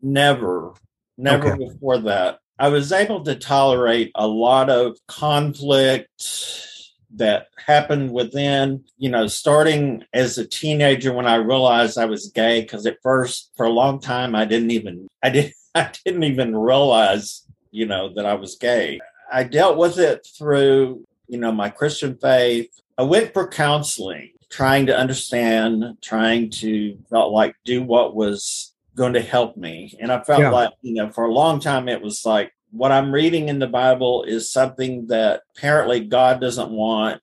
Never, 0.00 0.74
never 1.16 1.52
Okay. 1.52 1.66
before 1.66 1.98
that. 1.98 2.38
I 2.58 2.68
was 2.68 2.92
able 2.92 3.22
to 3.24 3.34
tolerate 3.34 4.12
a 4.14 4.26
lot 4.26 4.70
of 4.70 4.96
conflict 5.08 6.08
that 7.16 7.48
happened 7.64 8.12
within, 8.12 8.84
you 8.96 9.08
know, 9.08 9.26
starting 9.26 10.04
as 10.12 10.38
a 10.38 10.46
teenager 10.46 11.12
when 11.12 11.26
I 11.26 11.36
realized 11.36 11.98
I 11.98 12.06
was 12.06 12.30
gay. 12.34 12.62
Because 12.62 12.86
at 12.86 12.98
first, 13.02 13.50
for 13.56 13.66
a 13.66 13.70
long 13.70 14.00
time, 14.00 14.34
I 14.34 14.44
didn't 14.44 14.70
even, 14.70 15.08
I 15.22 15.30
didn't, 15.30 15.54
I 15.76 15.90
didn't 16.04 16.24
even 16.24 16.56
realize, 16.56 17.46
you 17.70 17.86
know, 17.86 18.12
that 18.14 18.26
I 18.26 18.34
was 18.34 18.56
gay. 18.56 19.00
I 19.32 19.44
dealt 19.44 19.76
with 19.76 19.98
it 19.98 20.26
through, 20.38 21.04
you 21.28 21.38
know, 21.38 21.50
my 21.52 21.68
Christian 21.70 22.16
faith. 22.16 22.70
I 22.96 23.02
went 23.02 23.32
for 23.32 23.48
counseling, 23.48 24.30
trying 24.50 24.86
to 24.86 24.96
understand, 24.96 25.84
trying 26.00 26.50
to 26.50 26.96
felt 27.10 27.32
like 27.32 27.56
do 27.64 27.82
what 27.82 28.14
was 28.14 28.72
going 28.94 29.14
to 29.14 29.20
help 29.20 29.56
me. 29.56 29.96
And 30.00 30.12
I 30.12 30.22
felt 30.22 30.42
Yeah. 30.42 30.50
like, 30.50 30.70
you 30.82 30.94
know, 30.94 31.10
for 31.10 31.24
a 31.24 31.32
long 31.32 31.58
time, 31.58 31.88
it 31.88 32.00
was 32.00 32.24
like 32.24 32.52
what 32.70 32.92
I'm 32.92 33.12
reading 33.12 33.48
in 33.48 33.58
the 33.58 33.66
Bible 33.66 34.22
is 34.24 34.50
something 34.52 35.06
that 35.08 35.42
apparently 35.56 36.00
God 36.00 36.40
doesn't 36.40 36.70
want, 36.70 37.20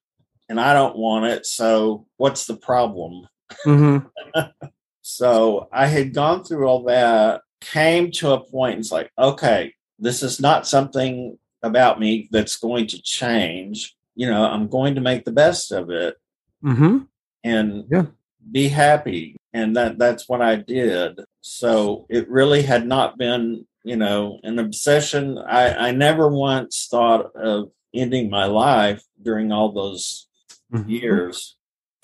and 0.50 0.60
I 0.60 0.74
don't 0.74 0.98
want 0.98 1.26
it. 1.26 1.46
So 1.46 2.06
what's 2.18 2.46
the 2.46 2.58
problem? 2.58 3.28
Mm-hmm. 3.66 4.42
So 5.04 5.68
I 5.74 5.88
had 5.88 6.14
gone 6.14 6.44
through 6.44 6.68
all 6.68 6.84
that, 6.84 7.42
came 7.62 8.12
to 8.12 8.32
a 8.32 8.40
point, 8.40 8.74
and 8.74 8.80
it's 8.82 8.92
like, 8.92 9.12
okay, 9.18 9.74
this 10.00 10.24
is 10.24 10.40
not 10.40 10.68
something 10.68 11.38
about 11.64 12.00
me 12.00 12.28
that's 12.32 12.56
going 12.58 12.88
to 12.88 13.02
change. 13.02 13.96
You 14.16 14.28
know, 14.28 14.44
I'm 14.44 14.68
going 14.68 14.96
to 14.96 15.02
make 15.02 15.26
the 15.26 15.32
best 15.32 15.72
of 15.72 15.90
it 15.90 16.18
Mm-hmm. 16.64 17.00
and 17.44 17.86
Yeah. 17.90 18.06
be 18.52 18.68
happy. 18.68 19.36
And 19.54 19.76
that 19.76 19.98
that's 19.98 20.30
what 20.30 20.42
I 20.42 20.56
did. 20.56 21.20
So 21.42 22.06
it 22.10 22.30
really 22.30 22.62
had 22.62 22.86
not 22.86 23.18
been 23.18 23.66
you 23.84 23.96
know, 23.96 24.40
an 24.44 24.60
obsession. 24.60 25.38
I, 25.38 25.88
I 25.88 25.92
never 25.92 26.28
once 26.28 26.88
thought 26.90 27.36
of 27.36 27.72
ending 27.94 28.30
my 28.30 28.46
life 28.46 29.04
during 29.22 29.52
all 29.52 29.72
those 29.72 30.28
mm-hmm. 30.74 30.90
years. 30.90 31.58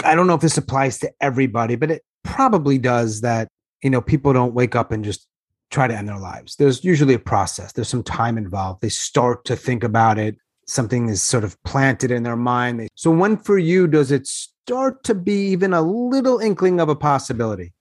I 0.03 0.15
don't 0.15 0.27
know 0.27 0.35
if 0.35 0.41
this 0.41 0.57
applies 0.57 0.99
to 0.99 1.11
everybody, 1.21 1.75
but 1.75 1.91
it 1.91 2.03
probably 2.23 2.77
does 2.77 3.21
that, 3.21 3.47
you 3.83 3.89
know, 3.89 4.01
people 4.01 4.33
don't 4.33 4.53
wake 4.53 4.75
up 4.75 4.91
and 4.91 5.03
just 5.03 5.27
try 5.69 5.87
to 5.87 5.95
end 5.95 6.07
their 6.07 6.19
lives. 6.19 6.55
There's 6.55 6.83
usually 6.83 7.13
a 7.13 7.19
process, 7.19 7.73
there's 7.73 7.89
some 7.89 8.03
time 8.03 8.37
involved. 8.37 8.81
They 8.81 8.89
start 8.89 9.45
to 9.45 9.55
think 9.55 9.83
about 9.83 10.17
it. 10.17 10.37
Something 10.65 11.07
is 11.09 11.21
sort 11.21 11.43
of 11.43 11.61
planted 11.63 12.11
in 12.11 12.23
their 12.23 12.35
mind. 12.35 12.89
So, 12.95 13.09
when 13.11 13.37
for 13.37 13.57
you 13.57 13.87
does 13.87 14.11
it 14.11 14.27
start 14.27 15.03
to 15.05 15.15
be 15.15 15.47
even 15.47 15.73
a 15.73 15.81
little 15.81 16.39
inkling 16.39 16.79
of 16.79 16.89
a 16.89 16.95
possibility? 16.95 17.73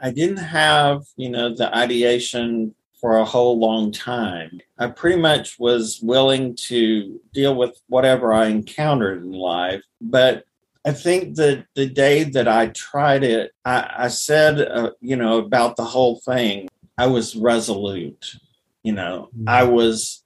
I 0.00 0.10
didn't 0.10 0.38
have, 0.38 1.04
you 1.16 1.30
know, 1.30 1.54
the 1.54 1.74
ideation 1.74 2.74
for 3.00 3.18
a 3.18 3.24
whole 3.24 3.58
long 3.58 3.92
time. 3.92 4.60
I 4.78 4.86
pretty 4.88 5.20
much 5.20 5.58
was 5.58 6.00
willing 6.02 6.56
to 6.68 7.20
deal 7.32 7.54
with 7.54 7.80
whatever 7.88 8.32
I 8.32 8.46
encountered 8.46 9.22
in 9.22 9.32
life. 9.32 9.82
But 10.00 10.44
I 10.86 10.92
think 10.92 11.36
that 11.36 11.66
the 11.74 11.86
day 11.86 12.24
that 12.24 12.48
I 12.48 12.68
tried 12.68 13.22
it, 13.22 13.52
I, 13.64 13.90
I 13.98 14.08
said, 14.08 14.60
uh, 14.60 14.90
you 15.00 15.16
know, 15.16 15.38
about 15.38 15.76
the 15.76 15.84
whole 15.84 16.20
thing, 16.20 16.68
I 16.96 17.06
was 17.06 17.36
resolute. 17.36 18.36
You 18.82 18.92
know, 18.92 19.28
mm-hmm. 19.36 19.48
I 19.48 19.64
was 19.64 20.22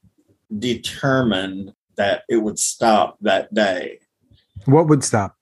determined 0.57 1.73
that 1.97 2.23
it 2.29 2.37
would 2.37 2.59
stop 2.59 3.19
that 3.21 3.53
day. 3.53 3.99
What 4.65 4.89
would 4.89 5.05
stop? 5.05 5.37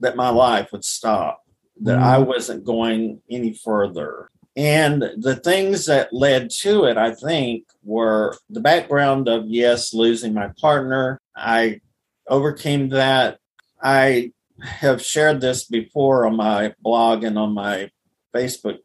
That 0.00 0.16
my 0.16 0.28
life 0.28 0.70
would 0.72 0.84
stop, 0.84 1.42
that 1.82 1.96
mm-hmm. 1.96 2.04
I 2.04 2.18
wasn't 2.18 2.64
going 2.64 3.20
any 3.30 3.54
further. 3.54 4.30
And 4.56 5.02
the 5.18 5.36
things 5.36 5.86
that 5.86 6.12
led 6.12 6.50
to 6.60 6.84
it, 6.84 6.96
I 6.96 7.14
think, 7.14 7.64
were 7.82 8.36
the 8.48 8.60
background 8.60 9.28
of 9.28 9.46
yes, 9.46 9.92
losing 9.92 10.32
my 10.32 10.50
partner. 10.58 11.20
I 11.36 11.80
overcame 12.28 12.88
that. 12.90 13.38
I 13.82 14.32
have 14.62 15.02
shared 15.02 15.40
this 15.40 15.64
before 15.64 16.26
on 16.26 16.36
my 16.36 16.74
blog 16.80 17.24
and 17.24 17.38
on 17.38 17.52
my 17.52 17.90
Facebook 18.34 18.78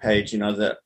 page, 0.00 0.32
you 0.32 0.38
know, 0.38 0.52
that 0.52 0.78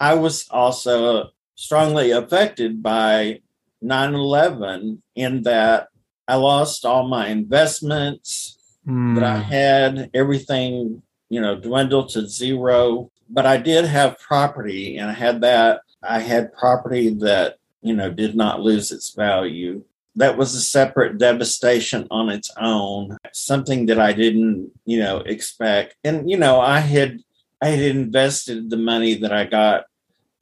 I 0.00 0.14
was 0.14 0.48
also 0.50 1.30
strongly 1.54 2.10
affected 2.10 2.82
by 2.82 3.42
9 3.82 4.14
11 4.14 5.02
in 5.14 5.42
that 5.42 5.88
I 6.26 6.36
lost 6.36 6.84
all 6.84 7.06
my 7.06 7.28
investments 7.28 8.58
mm. 8.86 9.14
that 9.14 9.24
I 9.24 9.36
hmm. 9.36 9.50
had, 9.50 10.10
everything, 10.14 11.02
you 11.28 11.40
know, 11.40 11.56
dwindled 11.56 12.10
to 12.10 12.26
zero 12.26 13.10
but 13.30 13.46
I 13.46 13.56
did 13.56 13.84
have 13.84 14.18
property 14.18 14.98
and 14.98 15.08
I 15.08 15.14
had 15.14 15.40
that. 15.42 15.82
I 16.02 16.18
had 16.18 16.52
property 16.52 17.10
that, 17.20 17.58
you 17.80 17.94
know, 17.94 18.10
did 18.10 18.34
not 18.34 18.60
lose 18.60 18.90
its 18.90 19.10
value. 19.10 19.84
That 20.16 20.36
was 20.36 20.54
a 20.54 20.60
separate 20.60 21.18
devastation 21.18 22.08
on 22.10 22.28
its 22.28 22.50
own, 22.60 23.16
something 23.32 23.86
that 23.86 24.00
I 24.00 24.12
didn't, 24.12 24.72
you 24.84 24.98
know, 24.98 25.18
expect. 25.18 25.94
And, 26.02 26.28
you 26.28 26.36
know, 26.36 26.60
I 26.60 26.80
had, 26.80 27.20
I 27.62 27.68
had 27.68 27.96
invested 27.96 28.68
the 28.68 28.76
money 28.76 29.14
that 29.14 29.32
I 29.32 29.44
got 29.44 29.84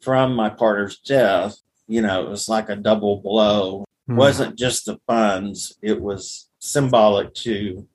from 0.00 0.34
my 0.34 0.50
partner's 0.50 0.98
death. 0.98 1.56
You 1.86 2.02
know, 2.02 2.22
it 2.22 2.28
was 2.28 2.48
like 2.48 2.68
a 2.68 2.76
double 2.76 3.20
blow. 3.20 3.84
It 4.08 4.14
wasn't 4.14 4.56
just 4.56 4.86
the 4.86 4.98
funds, 5.06 5.76
it 5.82 6.00
was 6.00 6.48
symbolic 6.60 7.34
too. 7.34 7.86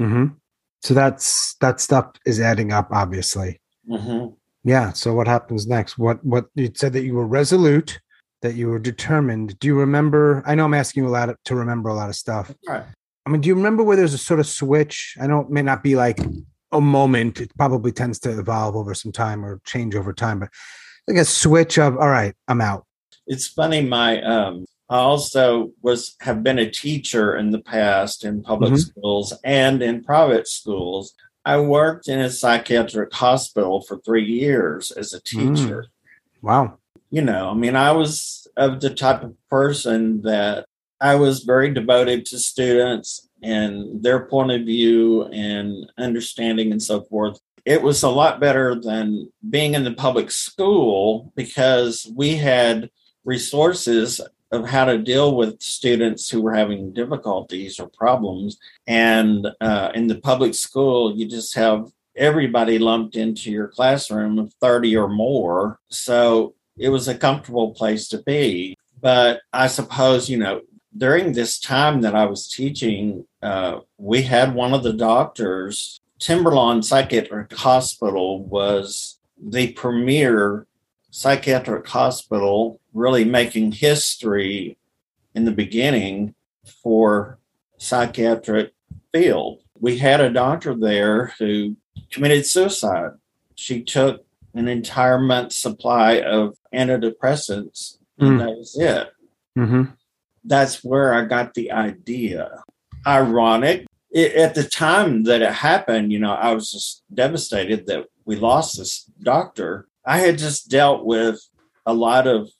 Mm-hmm. 0.00 0.34
So 0.82 0.94
that's 0.94 1.54
that 1.60 1.80
stuff 1.80 2.12
is 2.26 2.40
adding 2.40 2.72
up, 2.72 2.88
obviously. 2.90 3.60
Mm-hmm. 3.88 4.34
Yeah. 4.64 4.92
So 4.92 5.14
what 5.14 5.28
happens 5.28 5.66
next? 5.66 5.96
What 5.96 6.24
what 6.24 6.46
you 6.54 6.70
said 6.74 6.92
that 6.94 7.04
you 7.04 7.14
were 7.14 7.26
resolute, 7.26 8.00
that 8.42 8.54
you 8.54 8.68
were 8.68 8.78
determined. 8.78 9.58
Do 9.60 9.68
you 9.68 9.78
remember? 9.78 10.42
I 10.44 10.54
know 10.54 10.64
I'm 10.64 10.74
asking 10.74 11.04
you 11.04 11.08
a 11.08 11.12
lot 11.12 11.28
of, 11.28 11.36
to 11.44 11.54
remember 11.54 11.88
a 11.88 11.94
lot 11.94 12.08
of 12.08 12.16
stuff. 12.16 12.52
Right. 12.66 12.84
I 13.26 13.30
mean, 13.30 13.40
do 13.40 13.48
you 13.48 13.54
remember 13.54 13.84
where 13.84 13.96
there's 13.96 14.14
a 14.14 14.18
sort 14.18 14.40
of 14.40 14.46
switch? 14.46 15.16
I 15.20 15.26
know 15.26 15.40
it 15.40 15.50
may 15.50 15.62
not 15.62 15.82
be 15.82 15.94
like 15.94 16.18
a 16.72 16.80
moment. 16.80 17.40
It 17.40 17.56
probably 17.56 17.92
tends 17.92 18.18
to 18.20 18.38
evolve 18.38 18.74
over 18.74 18.94
some 18.94 19.12
time 19.12 19.44
or 19.44 19.60
change 19.64 19.94
over 19.94 20.12
time, 20.12 20.40
but 20.40 20.48
like 21.08 21.18
a 21.18 21.24
switch 21.24 21.78
of 21.78 21.96
all 21.96 22.08
right, 22.08 22.34
I'm 22.48 22.60
out. 22.60 22.86
It's 23.26 23.46
funny. 23.46 23.82
My 23.82 24.20
um, 24.22 24.64
I 24.88 24.98
also 24.98 25.70
was 25.82 26.16
have 26.20 26.42
been 26.42 26.58
a 26.58 26.70
teacher 26.70 27.36
in 27.36 27.50
the 27.50 27.60
past 27.60 28.24
in 28.24 28.42
public 28.42 28.72
mm-hmm. 28.72 28.78
schools 28.78 29.32
and 29.44 29.82
in 29.82 30.02
private 30.02 30.48
schools. 30.48 31.14
I 31.44 31.58
worked 31.60 32.08
in 32.08 32.18
a 32.18 32.28
psychiatric 32.28 33.12
hospital 33.14 33.80
for 33.82 33.98
three 33.98 34.24
years 34.24 34.90
as 34.90 35.14
a 35.14 35.18
hmm. 35.18 35.54
teacher. 35.54 35.82
Mm. 35.82 36.42
Wow. 36.42 36.78
You 37.10 37.22
know, 37.22 37.50
I 37.50 37.54
mean, 37.54 37.76
I 37.76 37.92
was 37.92 38.46
of 38.56 38.80
the 38.80 38.90
type 38.90 39.22
of 39.22 39.34
person 39.48 40.22
that 40.22 40.66
I 41.00 41.14
was 41.14 41.44
very 41.44 41.72
devoted 41.72 42.26
to 42.26 42.38
students 42.38 43.28
and 43.42 44.02
their 44.02 44.26
point 44.26 44.50
of 44.50 44.62
view 44.62 45.24
and 45.26 45.90
understanding 45.98 46.72
and 46.72 46.82
so 46.82 47.02
forth. 47.02 47.40
It 47.64 47.82
was 47.82 48.02
a 48.02 48.08
lot 48.08 48.40
better 48.40 48.74
than 48.74 49.30
being 49.48 49.74
in 49.74 49.84
the 49.84 49.92
public 49.92 50.30
school 50.30 51.32
because 51.34 52.10
we 52.14 52.36
had 52.36 52.90
resources 53.24 54.20
of 54.52 54.68
how 54.68 54.84
to 54.84 54.98
deal 54.98 55.36
with 55.36 55.62
students 55.62 56.28
who 56.28 56.42
were 56.42 56.54
having 56.54 56.92
difficulties 56.92 57.78
or 57.78 57.88
problems. 57.88 58.58
And 58.86 59.46
uh, 59.60 59.92
in 59.94 60.08
the 60.08 60.18
public 60.18 60.54
school, 60.54 61.16
you 61.16 61.28
just 61.28 61.54
have 61.54 61.90
everybody 62.16 62.78
lumped 62.78 63.16
into 63.16 63.50
your 63.50 63.68
classroom 63.68 64.38
of 64.38 64.52
30 64.54 64.96
or 64.96 65.08
more. 65.08 65.78
So 65.88 66.54
it 66.76 66.88
was 66.88 67.06
a 67.08 67.16
comfortable 67.16 67.72
place 67.72 68.08
to 68.08 68.22
be. 68.22 68.76
But 69.00 69.42
I 69.52 69.68
suppose, 69.68 70.28
you 70.28 70.36
know, 70.36 70.62
during 70.96 71.32
this 71.32 71.58
time 71.60 72.00
that 72.00 72.16
I 72.16 72.26
was 72.26 72.48
teaching, 72.48 73.26
uh, 73.42 73.80
we 73.96 74.22
had 74.22 74.54
one 74.54 74.74
of 74.74 74.82
the 74.82 74.92
doctors, 74.92 76.00
Timberlawn 76.20 76.82
Psychiatric 76.82 77.52
Hospital 77.54 78.44
was 78.44 79.18
the 79.42 79.72
premier 79.72 80.66
psychiatric 81.10 81.88
hospital 81.88 82.78
really 82.92 83.24
making 83.24 83.72
history 83.72 84.76
in 85.34 85.44
the 85.44 85.50
beginning 85.50 86.34
for 86.82 87.38
psychiatric 87.78 88.72
field. 89.12 89.62
We 89.78 89.98
had 89.98 90.20
a 90.20 90.30
doctor 90.30 90.74
there 90.74 91.32
who 91.38 91.76
committed 92.10 92.46
suicide. 92.46 93.12
She 93.54 93.82
took 93.82 94.24
an 94.54 94.68
entire 94.68 95.18
month's 95.18 95.56
supply 95.56 96.20
of 96.20 96.56
antidepressants, 96.74 97.98
and 98.18 98.32
mm. 98.32 98.38
that 98.38 98.56
was 98.56 98.76
it. 98.78 99.12
Mm-hmm. 99.56 99.92
That's 100.44 100.84
where 100.84 101.14
I 101.14 101.24
got 101.24 101.54
the 101.54 101.72
idea. 101.72 102.62
Ironic. 103.06 103.86
It, 104.10 104.34
at 104.34 104.54
the 104.54 104.64
time 104.64 105.24
that 105.24 105.42
it 105.42 105.52
happened, 105.52 106.12
you 106.12 106.18
know, 106.18 106.32
I 106.32 106.52
was 106.52 106.72
just 106.72 107.02
devastated 107.12 107.86
that 107.86 108.06
we 108.24 108.36
lost 108.36 108.76
this 108.76 109.04
doctor. 109.22 109.88
I 110.04 110.18
had 110.18 110.38
just 110.38 110.68
dealt 110.68 111.04
with 111.04 111.40
a 111.86 111.94
lot 111.94 112.26
of 112.26 112.50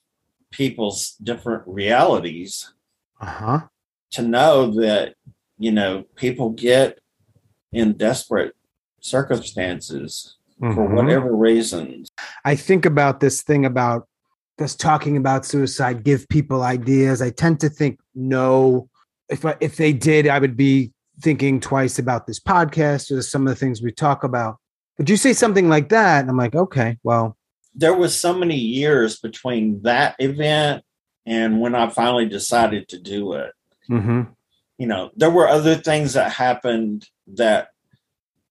people's 0.50 1.16
different 1.22 1.62
realities 1.66 2.72
uh-huh. 3.20 3.60
to 4.12 4.22
know 4.22 4.70
that, 4.72 5.14
you 5.58 5.72
know, 5.72 6.04
people 6.16 6.50
get 6.50 6.98
in 7.72 7.92
desperate 7.94 8.54
circumstances 9.00 10.36
mm-hmm. 10.60 10.74
for 10.74 10.86
whatever 10.86 11.34
reasons. 11.34 12.10
I 12.44 12.56
think 12.56 12.84
about 12.84 13.20
this 13.20 13.42
thing 13.42 13.64
about 13.64 14.06
this 14.58 14.76
talking 14.76 15.16
about 15.16 15.46
suicide, 15.46 16.04
give 16.04 16.28
people 16.28 16.62
ideas. 16.62 17.22
I 17.22 17.30
tend 17.30 17.60
to 17.60 17.68
think, 17.68 17.98
no, 18.14 18.88
if 19.28 19.44
I, 19.44 19.56
if 19.60 19.76
they 19.76 19.92
did, 19.92 20.28
I 20.28 20.38
would 20.38 20.56
be 20.56 20.92
thinking 21.22 21.60
twice 21.60 21.98
about 21.98 22.26
this 22.26 22.40
podcast 22.40 23.10
or 23.10 23.22
some 23.22 23.46
of 23.46 23.48
the 23.48 23.58
things 23.58 23.82
we 23.82 23.92
talk 23.92 24.24
about. 24.24 24.56
But 24.96 25.08
you 25.08 25.16
say 25.16 25.32
something 25.32 25.68
like 25.68 25.88
that, 25.90 26.20
and 26.20 26.30
I'm 26.30 26.36
like, 26.36 26.54
okay, 26.54 26.98
well. 27.02 27.36
There 27.74 27.94
was 27.94 28.18
so 28.18 28.34
many 28.34 28.56
years 28.56 29.18
between 29.18 29.82
that 29.82 30.16
event 30.18 30.84
and 31.24 31.60
when 31.60 31.74
I 31.74 31.88
finally 31.88 32.28
decided 32.28 32.88
to 32.88 32.98
do 32.98 33.34
it. 33.34 33.52
Mm-hmm. 33.88 34.22
You 34.78 34.86
know, 34.86 35.10
there 35.16 35.30
were 35.30 35.48
other 35.48 35.74
things 35.76 36.14
that 36.14 36.32
happened 36.32 37.08
that 37.34 37.68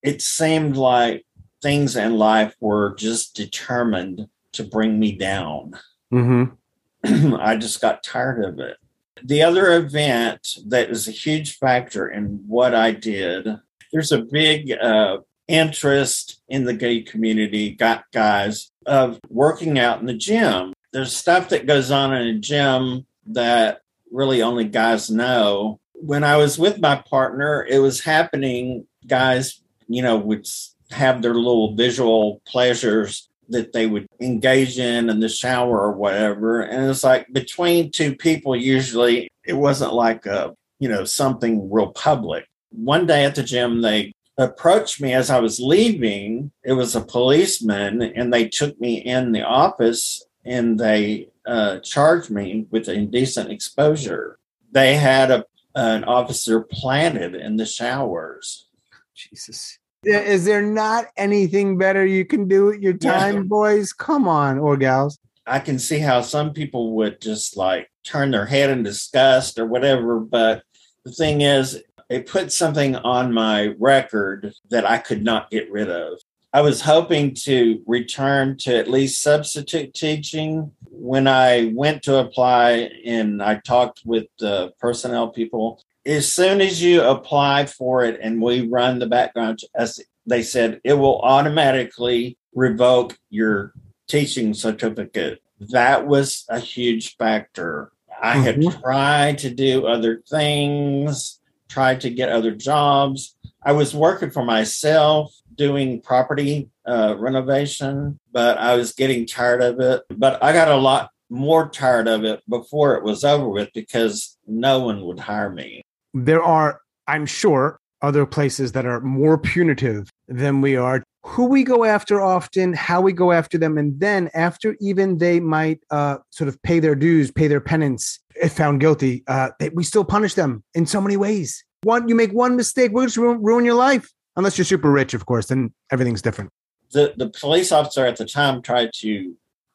it 0.01 0.21
seemed 0.21 0.77
like 0.77 1.25
things 1.61 1.95
in 1.95 2.17
life 2.17 2.55
were 2.59 2.95
just 2.95 3.35
determined 3.35 4.27
to 4.53 4.63
bring 4.63 4.99
me 4.99 5.13
down. 5.13 5.77
Mm-hmm. 6.13 7.35
I 7.39 7.55
just 7.57 7.81
got 7.81 8.03
tired 8.03 8.43
of 8.45 8.59
it. 8.59 8.77
The 9.23 9.43
other 9.43 9.73
event 9.73 10.57
that 10.67 10.89
is 10.89 11.07
a 11.07 11.11
huge 11.11 11.57
factor 11.57 12.07
in 12.07 12.43
what 12.47 12.73
I 12.73 12.91
did, 12.91 13.47
there's 13.91 14.11
a 14.11 14.21
big 14.21 14.71
uh, 14.71 15.17
interest 15.47 16.41
in 16.47 16.65
the 16.65 16.73
gay 16.73 17.01
community, 17.01 17.71
got 17.71 18.05
guys 18.11 18.71
of 18.85 19.19
working 19.29 19.77
out 19.77 19.99
in 19.99 20.05
the 20.05 20.13
gym. 20.13 20.73
There's 20.91 21.15
stuff 21.15 21.49
that 21.49 21.67
goes 21.67 21.91
on 21.91 22.13
in 22.13 22.27
a 22.27 22.39
gym 22.39 23.05
that 23.27 23.81
really 24.11 24.41
only 24.41 24.65
guys 24.65 25.09
know. 25.09 25.79
When 25.93 26.23
I 26.23 26.37
was 26.37 26.57
with 26.57 26.79
my 26.79 26.95
partner, 26.95 27.65
it 27.69 27.79
was 27.79 28.03
happening. 28.03 28.87
Guys, 29.05 29.61
you 29.87 30.01
know, 30.01 30.17
would 30.17 30.47
have 30.91 31.21
their 31.21 31.35
little 31.35 31.75
visual 31.75 32.41
pleasures 32.45 33.28
that 33.49 33.73
they 33.73 33.87
would 33.87 34.07
engage 34.19 34.79
in 34.79 35.09
in 35.09 35.19
the 35.19 35.29
shower 35.29 35.79
or 35.79 35.91
whatever. 35.91 36.61
And 36.61 36.89
it's 36.89 37.03
like 37.03 37.27
between 37.33 37.91
two 37.91 38.15
people, 38.15 38.55
usually 38.55 39.29
it 39.45 39.53
wasn't 39.53 39.93
like 39.93 40.25
a, 40.25 40.55
you 40.79 40.89
know, 40.89 41.03
something 41.05 41.71
real 41.71 41.91
public. 41.91 42.45
One 42.71 43.05
day 43.05 43.25
at 43.25 43.35
the 43.35 43.43
gym, 43.43 43.81
they 43.81 44.13
approached 44.37 45.01
me 45.01 45.13
as 45.13 45.29
I 45.29 45.39
was 45.39 45.59
leaving. 45.59 46.51
It 46.63 46.73
was 46.73 46.95
a 46.95 47.01
policeman, 47.01 48.01
and 48.01 48.33
they 48.33 48.47
took 48.47 48.79
me 48.79 48.97
in 48.97 49.31
the 49.31 49.43
office 49.43 50.23
and 50.45 50.79
they 50.79 51.29
uh, 51.45 51.79
charged 51.79 52.29
me 52.29 52.65
with 52.71 52.87
indecent 52.87 53.51
exposure. 53.51 54.39
They 54.71 54.95
had 54.95 55.31
a, 55.31 55.45
an 55.75 56.03
officer 56.05 56.61
planted 56.61 57.35
in 57.35 57.57
the 57.57 57.65
showers. 57.65 58.67
Jesus. 59.15 59.79
Is 60.03 60.45
there 60.45 60.61
not 60.61 61.07
anything 61.17 61.77
better 61.77 62.05
you 62.05 62.23
can 62.23 62.47
do 62.47 62.65
with 62.65 62.79
your 62.79 62.93
time, 62.93 63.35
yeah. 63.35 63.43
boys? 63.43 63.91
Come 63.91 64.27
on, 64.27 64.57
or 64.57 64.77
gals. 64.77 65.19
I 65.45 65.59
can 65.59 65.77
see 65.79 65.99
how 65.99 66.21
some 66.21 66.53
people 66.53 66.93
would 66.93 67.19
just 67.21 67.57
like 67.57 67.89
turn 68.03 68.31
their 68.31 68.45
head 68.45 68.69
in 68.69 68.83
disgust 68.83 69.59
or 69.59 69.65
whatever. 69.65 70.19
But 70.19 70.63
the 71.03 71.11
thing 71.11 71.41
is, 71.41 71.81
it 72.09 72.27
put 72.27 72.51
something 72.51 72.95
on 72.95 73.33
my 73.33 73.73
record 73.77 74.53
that 74.69 74.85
I 74.85 74.99
could 74.99 75.23
not 75.23 75.51
get 75.51 75.71
rid 75.71 75.89
of. 75.89 76.19
I 76.53 76.61
was 76.61 76.81
hoping 76.81 77.35
to 77.43 77.83
return 77.85 78.57
to 78.59 78.75
at 78.75 78.89
least 78.89 79.21
substitute 79.21 79.93
teaching. 79.93 80.71
When 80.85 81.27
I 81.27 81.71
went 81.75 82.03
to 82.03 82.17
apply 82.17 82.89
and 83.05 83.43
I 83.43 83.55
talked 83.55 84.01
with 84.05 84.25
the 84.39 84.73
personnel 84.79 85.29
people, 85.29 85.83
as 86.05 86.31
soon 86.31 86.61
as 86.61 86.81
you 86.81 87.01
apply 87.01 87.65
for 87.65 88.03
it 88.03 88.19
and 88.21 88.41
we 88.41 88.67
run 88.67 88.99
the 88.99 89.07
background, 89.07 89.59
as 89.75 89.99
they 90.25 90.43
said, 90.43 90.79
it 90.83 90.93
will 90.93 91.19
automatically 91.21 92.37
revoke 92.53 93.17
your 93.29 93.73
teaching 94.07 94.53
certificate. 94.53 95.41
That 95.59 96.07
was 96.07 96.45
a 96.49 96.59
huge 96.59 97.15
factor. 97.17 97.91
I 98.21 98.37
had 98.37 98.57
mm-hmm. 98.57 98.81
tried 98.81 99.37
to 99.39 99.49
do 99.49 99.87
other 99.87 100.21
things, 100.29 101.39
tried 101.67 102.01
to 102.01 102.09
get 102.09 102.29
other 102.29 102.51
jobs. 102.51 103.35
I 103.63 103.73
was 103.73 103.93
working 103.93 104.31
for 104.31 104.43
myself 104.43 105.33
doing 105.55 106.01
property 106.01 106.69
uh, 106.87 107.15
renovation, 107.17 108.17
but 108.31 108.57
I 108.57 108.75
was 108.75 108.93
getting 108.93 109.27
tired 109.27 109.61
of 109.61 109.79
it. 109.79 110.03
But 110.09 110.41
I 110.43 110.53
got 110.53 110.69
a 110.69 110.75
lot 110.75 111.11
more 111.29 111.69
tired 111.69 112.07
of 112.07 112.23
it 112.23 112.41
before 112.49 112.95
it 112.95 113.03
was 113.03 113.23
over 113.23 113.47
with 113.47 113.69
because 113.73 114.37
no 114.47 114.79
one 114.79 115.01
would 115.01 115.19
hire 115.19 115.49
me. 115.49 115.83
There 116.13 116.43
are, 116.43 116.81
I'm 117.07 117.25
sure, 117.25 117.79
other 118.01 118.25
places 118.25 118.71
that 118.71 118.85
are 118.85 119.01
more 119.01 119.37
punitive 119.37 120.09
than 120.27 120.61
we 120.61 120.75
are. 120.75 121.03
Who 121.25 121.45
we 121.45 121.63
go 121.63 121.83
after 121.83 122.21
often, 122.21 122.73
how 122.73 123.01
we 123.01 123.11
go 123.11 123.31
after 123.31 123.57
them, 123.57 123.77
and 123.77 123.99
then 123.99 124.29
after 124.33 124.77
even 124.79 125.17
they 125.17 125.39
might 125.39 125.79
uh, 125.91 126.17
sort 126.29 126.47
of 126.47 126.61
pay 126.63 126.79
their 126.79 126.95
dues, 126.95 127.29
pay 127.29 127.47
their 127.47 127.59
penance, 127.59 128.19
if 128.41 128.53
found 128.53 128.79
guilty, 128.79 129.23
uh, 129.27 129.49
we 129.73 129.83
still 129.83 130.05
punish 130.05 130.35
them 130.35 130.63
in 130.73 130.85
so 130.85 131.01
many 131.01 131.17
ways. 131.17 131.63
One, 131.83 132.07
you 132.07 132.15
make 132.15 132.31
one 132.31 132.55
mistake, 132.55 132.91
we'll 132.93 133.05
just 133.05 133.17
ruin, 133.17 133.43
ruin 133.43 133.65
your 133.65 133.75
life 133.75 134.09
unless 134.39 134.57
you're 134.57 134.65
super 134.65 134.91
rich, 134.91 135.13
of 135.13 135.25
course, 135.25 135.47
then 135.47 135.73
everything's 135.91 136.21
different. 136.21 136.49
The 136.91 137.13
the 137.17 137.29
police 137.29 137.71
officer 137.71 138.05
at 138.05 138.17
the 138.17 138.25
time 138.25 138.61
tried 138.61 138.91
to, 138.95 139.07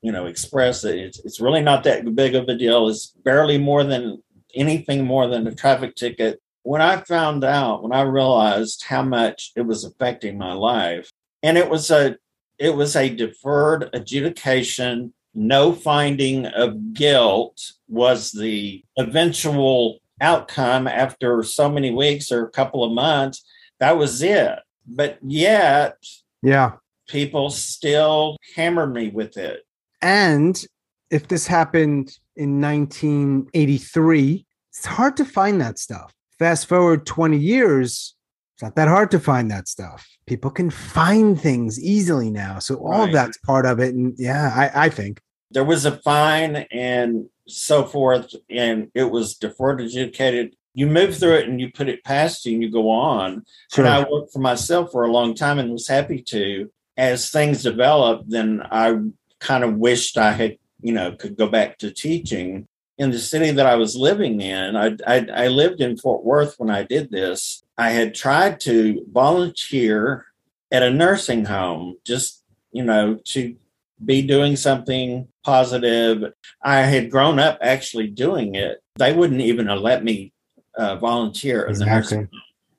you 0.02 0.12
know, 0.12 0.26
express 0.26 0.82
that 0.82 0.96
it's 0.96 1.20
it's 1.24 1.40
really 1.40 1.62
not 1.62 1.84
that 1.84 2.12
big 2.16 2.34
of 2.34 2.48
a 2.48 2.56
deal. 2.56 2.88
It's 2.88 3.08
barely 3.24 3.58
more 3.58 3.84
than 3.84 4.22
anything 4.54 5.04
more 5.04 5.26
than 5.26 5.46
a 5.46 5.54
traffic 5.54 5.94
ticket. 5.94 6.40
When 6.62 6.80
I 6.80 6.96
found 7.02 7.44
out, 7.44 7.82
when 7.82 7.92
I 7.92 8.02
realized 8.02 8.84
how 8.84 9.02
much 9.02 9.52
it 9.56 9.62
was 9.62 9.84
affecting 9.84 10.38
my 10.38 10.52
life, 10.52 11.10
and 11.42 11.58
it 11.58 11.68
was 11.68 11.90
a 11.90 12.16
it 12.58 12.74
was 12.74 12.96
a 12.96 13.14
deferred 13.14 13.90
adjudication, 13.92 15.12
no 15.34 15.72
finding 15.72 16.46
of 16.46 16.94
guilt 16.94 17.60
was 17.88 18.30
the 18.32 18.84
eventual 18.96 19.98
outcome 20.20 20.86
after 20.86 21.42
so 21.42 21.68
many 21.68 21.90
weeks 21.90 22.30
or 22.30 22.44
a 22.44 22.50
couple 22.50 22.84
of 22.84 22.92
months 22.92 23.44
that 23.80 23.98
was 23.98 24.22
it. 24.22 24.58
But 24.86 25.18
yet, 25.22 25.96
yeah, 26.42 26.72
people 27.08 27.50
still 27.50 28.36
hammer 28.54 28.86
me 28.86 29.08
with 29.08 29.36
it. 29.36 29.62
And 30.02 30.62
if 31.10 31.28
this 31.28 31.46
happened 31.46 32.16
in 32.36 32.60
1983, 32.60 34.46
it's 34.70 34.86
hard 34.86 35.16
to 35.16 35.24
find 35.24 35.60
that 35.60 35.78
stuff. 35.78 36.12
Fast 36.38 36.66
forward 36.66 37.06
20 37.06 37.38
years, 37.38 38.14
it's 38.54 38.62
not 38.62 38.74
that 38.76 38.88
hard 38.88 39.10
to 39.12 39.20
find 39.20 39.50
that 39.50 39.68
stuff. 39.68 40.06
People 40.26 40.50
can 40.50 40.70
find 40.70 41.40
things 41.40 41.80
easily 41.80 42.30
now. 42.30 42.58
So 42.58 42.76
all 42.76 43.04
right. 43.04 43.12
that's 43.12 43.38
part 43.38 43.66
of 43.66 43.78
it. 43.78 43.94
And 43.94 44.14
yeah, 44.16 44.52
I, 44.54 44.86
I 44.86 44.88
think. 44.88 45.20
There 45.50 45.64
was 45.64 45.84
a 45.84 45.98
fine 45.98 46.56
and 46.72 47.26
so 47.46 47.84
forth, 47.84 48.34
and 48.50 48.90
it 48.94 49.10
was 49.10 49.36
deferred 49.36 49.80
adjudicated 49.80 50.56
you 50.74 50.88
move 50.88 51.16
through 51.16 51.36
it 51.36 51.48
and 51.48 51.60
you 51.60 51.70
put 51.70 51.88
it 51.88 52.04
past 52.04 52.44
you 52.44 52.54
and 52.54 52.62
you 52.62 52.70
go 52.70 52.90
on. 52.90 53.44
Sure. 53.72 53.84
And 53.86 53.94
I 53.94 54.06
worked 54.10 54.32
for 54.32 54.40
myself 54.40 54.90
for 54.90 55.04
a 55.04 55.10
long 55.10 55.34
time 55.34 55.58
and 55.58 55.70
was 55.70 55.88
happy 55.88 56.20
to. 56.28 56.70
As 56.96 57.30
things 57.30 57.62
developed, 57.62 58.30
then 58.30 58.62
I 58.70 58.96
kind 59.40 59.64
of 59.64 59.76
wished 59.76 60.16
I 60.16 60.32
had, 60.32 60.58
you 60.84 60.92
know, 60.92 61.16
could 61.16 61.36
go 61.36 61.48
back 61.48 61.78
to 61.78 61.90
teaching. 61.90 62.68
In 62.98 63.10
the 63.10 63.18
city 63.18 63.50
that 63.50 63.66
I 63.66 63.74
was 63.74 63.96
living 63.96 64.40
in, 64.40 64.76
I, 64.76 64.96
I, 65.04 65.26
I 65.34 65.48
lived 65.48 65.80
in 65.80 65.96
Fort 65.96 66.22
Worth 66.22 66.54
when 66.58 66.70
I 66.70 66.84
did 66.84 67.10
this. 67.10 67.64
I 67.76 67.90
had 67.90 68.14
tried 68.14 68.60
to 68.60 69.04
volunteer 69.10 70.26
at 70.70 70.84
a 70.84 70.90
nursing 70.90 71.46
home, 71.46 71.96
just, 72.04 72.44
you 72.70 72.84
know, 72.84 73.18
to 73.32 73.56
be 74.04 74.22
doing 74.22 74.54
something 74.54 75.26
positive. 75.42 76.32
I 76.62 76.82
had 76.82 77.10
grown 77.10 77.40
up 77.40 77.58
actually 77.60 78.08
doing 78.08 78.54
it. 78.54 78.80
They 78.96 79.12
wouldn't 79.12 79.40
even 79.40 79.66
let 79.66 80.04
me 80.04 80.32
uh, 80.76 80.96
volunteer 80.96 81.66
as 81.66 81.80
exactly. 81.80 82.28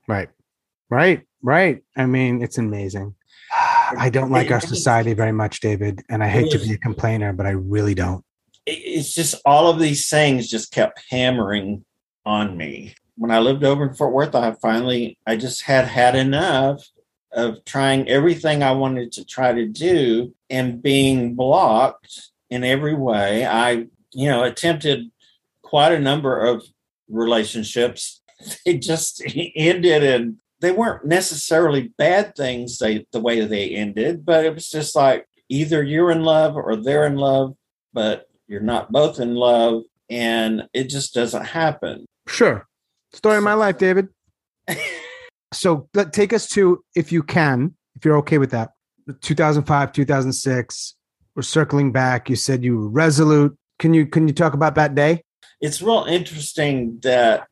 Right, 0.07 0.29
right, 0.89 1.23
right. 1.41 1.83
I 1.97 2.05
mean, 2.05 2.41
it's 2.41 2.57
amazing. 2.57 3.15
I 3.97 4.09
don't 4.09 4.31
like 4.31 4.51
our 4.51 4.61
society 4.61 5.13
very 5.13 5.31
much, 5.31 5.59
David, 5.59 6.01
and 6.09 6.23
I 6.23 6.27
hate 6.27 6.51
to 6.51 6.59
be 6.59 6.73
a 6.73 6.77
complainer, 6.77 7.33
but 7.33 7.45
I 7.45 7.51
really 7.51 7.93
don't. 7.93 8.23
It's 8.65 9.13
just 9.13 9.35
all 9.45 9.69
of 9.69 9.79
these 9.79 10.09
things 10.09 10.49
just 10.49 10.71
kept 10.71 11.03
hammering 11.09 11.85
on 12.25 12.57
me. 12.57 12.95
When 13.17 13.31
I 13.31 13.39
lived 13.39 13.63
over 13.63 13.87
in 13.87 13.93
Fort 13.93 14.11
Worth, 14.11 14.35
I 14.35 14.53
finally, 14.61 15.17
I 15.25 15.35
just 15.35 15.63
had 15.63 15.85
had 15.85 16.15
enough 16.15 16.83
of 17.31 17.63
trying 17.65 18.09
everything 18.09 18.63
I 18.63 18.71
wanted 18.71 19.11
to 19.13 19.25
try 19.25 19.53
to 19.53 19.67
do 19.67 20.33
and 20.49 20.81
being 20.81 21.35
blocked 21.35 22.29
in 22.49 22.63
every 22.63 22.95
way. 22.95 23.45
I, 23.45 23.87
you 24.13 24.29
know, 24.29 24.43
attempted 24.43 25.11
quite 25.61 25.91
a 25.91 25.99
number 25.99 26.39
of 26.39 26.63
relationships 27.07 28.21
they 28.65 28.77
just 28.77 29.21
ended 29.55 30.03
and 30.03 30.37
they 30.61 30.71
weren't 30.71 31.05
necessarily 31.05 31.93
bad 31.97 32.35
things 32.35 32.77
they 32.77 33.05
the 33.11 33.19
way 33.19 33.45
they 33.45 33.69
ended 33.69 34.25
but 34.25 34.45
it 34.45 34.53
was 34.53 34.69
just 34.69 34.95
like 34.95 35.25
either 35.49 35.83
you're 35.83 36.11
in 36.11 36.23
love 36.23 36.55
or 36.55 36.75
they're 36.75 37.05
in 37.05 37.15
love 37.15 37.55
but 37.93 38.27
you're 38.47 38.61
not 38.61 38.91
both 38.91 39.19
in 39.19 39.35
love 39.35 39.83
and 40.09 40.67
it 40.73 40.89
just 40.89 41.15
doesn't 41.15 41.45
happen. 41.45 42.05
Sure. 42.27 42.67
Story 43.13 43.37
of 43.37 43.43
my 43.43 43.53
life 43.53 43.77
david. 43.77 44.09
So 45.53 45.87
let 45.93 46.11
take 46.11 46.33
us 46.33 46.49
to 46.49 46.83
if 46.95 47.13
you 47.13 47.23
can 47.23 47.75
if 47.95 48.03
you're 48.03 48.17
okay 48.17 48.39
with 48.39 48.51
that 48.51 48.71
2005 49.21 49.93
2006 49.93 50.95
we're 51.33 51.41
circling 51.43 51.93
back 51.93 52.29
you 52.29 52.35
said 52.35 52.63
you 52.63 52.77
were 52.77 52.89
resolute. 52.89 53.57
Can 53.79 53.93
you 53.93 54.05
can 54.05 54.27
you 54.27 54.33
talk 54.33 54.53
about 54.53 54.75
that 54.75 54.95
day? 54.95 55.21
It's 55.61 55.81
real 55.81 56.05
interesting 56.09 56.99
that 57.03 57.47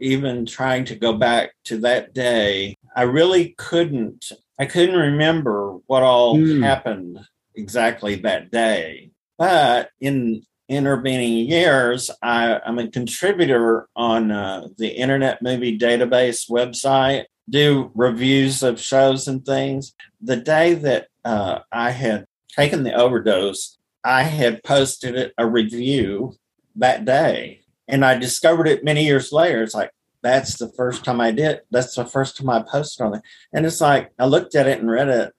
even 0.00 0.46
trying 0.46 0.84
to 0.86 0.96
go 0.96 1.12
back 1.12 1.52
to 1.64 1.78
that 1.78 2.14
day, 2.14 2.76
I 2.94 3.02
really 3.02 3.54
couldn't. 3.58 4.32
I 4.58 4.66
couldn't 4.66 4.96
remember 4.96 5.78
what 5.86 6.02
all 6.02 6.36
mm. 6.36 6.62
happened 6.62 7.18
exactly 7.54 8.16
that 8.16 8.50
day. 8.50 9.10
But 9.38 9.90
in 10.00 10.42
intervening 10.68 11.46
years, 11.46 12.10
I, 12.22 12.60
am 12.64 12.78
a 12.78 12.88
contributor 12.88 13.88
on 13.94 14.30
uh, 14.30 14.68
the 14.78 14.88
Internet 14.88 15.42
Movie 15.42 15.78
Database 15.78 16.50
website, 16.50 17.24
do 17.48 17.90
reviews 17.94 18.62
of 18.62 18.80
shows 18.80 19.28
and 19.28 19.44
things. 19.44 19.94
The 20.20 20.36
day 20.36 20.74
that 20.74 21.08
uh, 21.24 21.60
I 21.70 21.90
had 21.90 22.26
taken 22.48 22.82
the 22.82 22.94
overdose, 22.94 23.78
I 24.02 24.22
had 24.22 24.64
posted 24.64 25.32
a 25.36 25.46
review 25.46 26.34
that 26.76 27.04
day. 27.04 27.60
And 27.88 28.04
I 28.04 28.18
discovered 28.18 28.68
it 28.68 28.84
many 28.84 29.04
years 29.04 29.32
later. 29.32 29.62
It's 29.62 29.74
like, 29.74 29.90
that's 30.22 30.58
the 30.58 30.68
first 30.72 31.04
time 31.04 31.20
I 31.20 31.30
did. 31.30 31.60
That's 31.70 31.94
the 31.94 32.04
first 32.04 32.36
time 32.36 32.50
I 32.50 32.62
posted 32.62 33.06
on 33.06 33.14
it. 33.14 33.22
And 33.52 33.64
it's 33.64 33.80
like, 33.80 34.12
I 34.18 34.26
looked 34.26 34.54
at 34.54 34.66
it 34.66 34.80
and 34.80 34.90
read 34.90 35.08
it. 35.08 35.32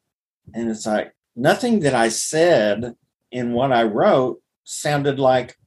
And 0.53 0.69
it's 0.69 0.85
like, 0.85 1.13
nothing 1.35 1.81
that 1.81 1.93
I 1.93 2.09
said 2.09 2.95
in 3.31 3.53
what 3.53 3.71
I 3.71 3.83
wrote 3.83 4.41
sounded 4.63 5.19
like 5.19 5.57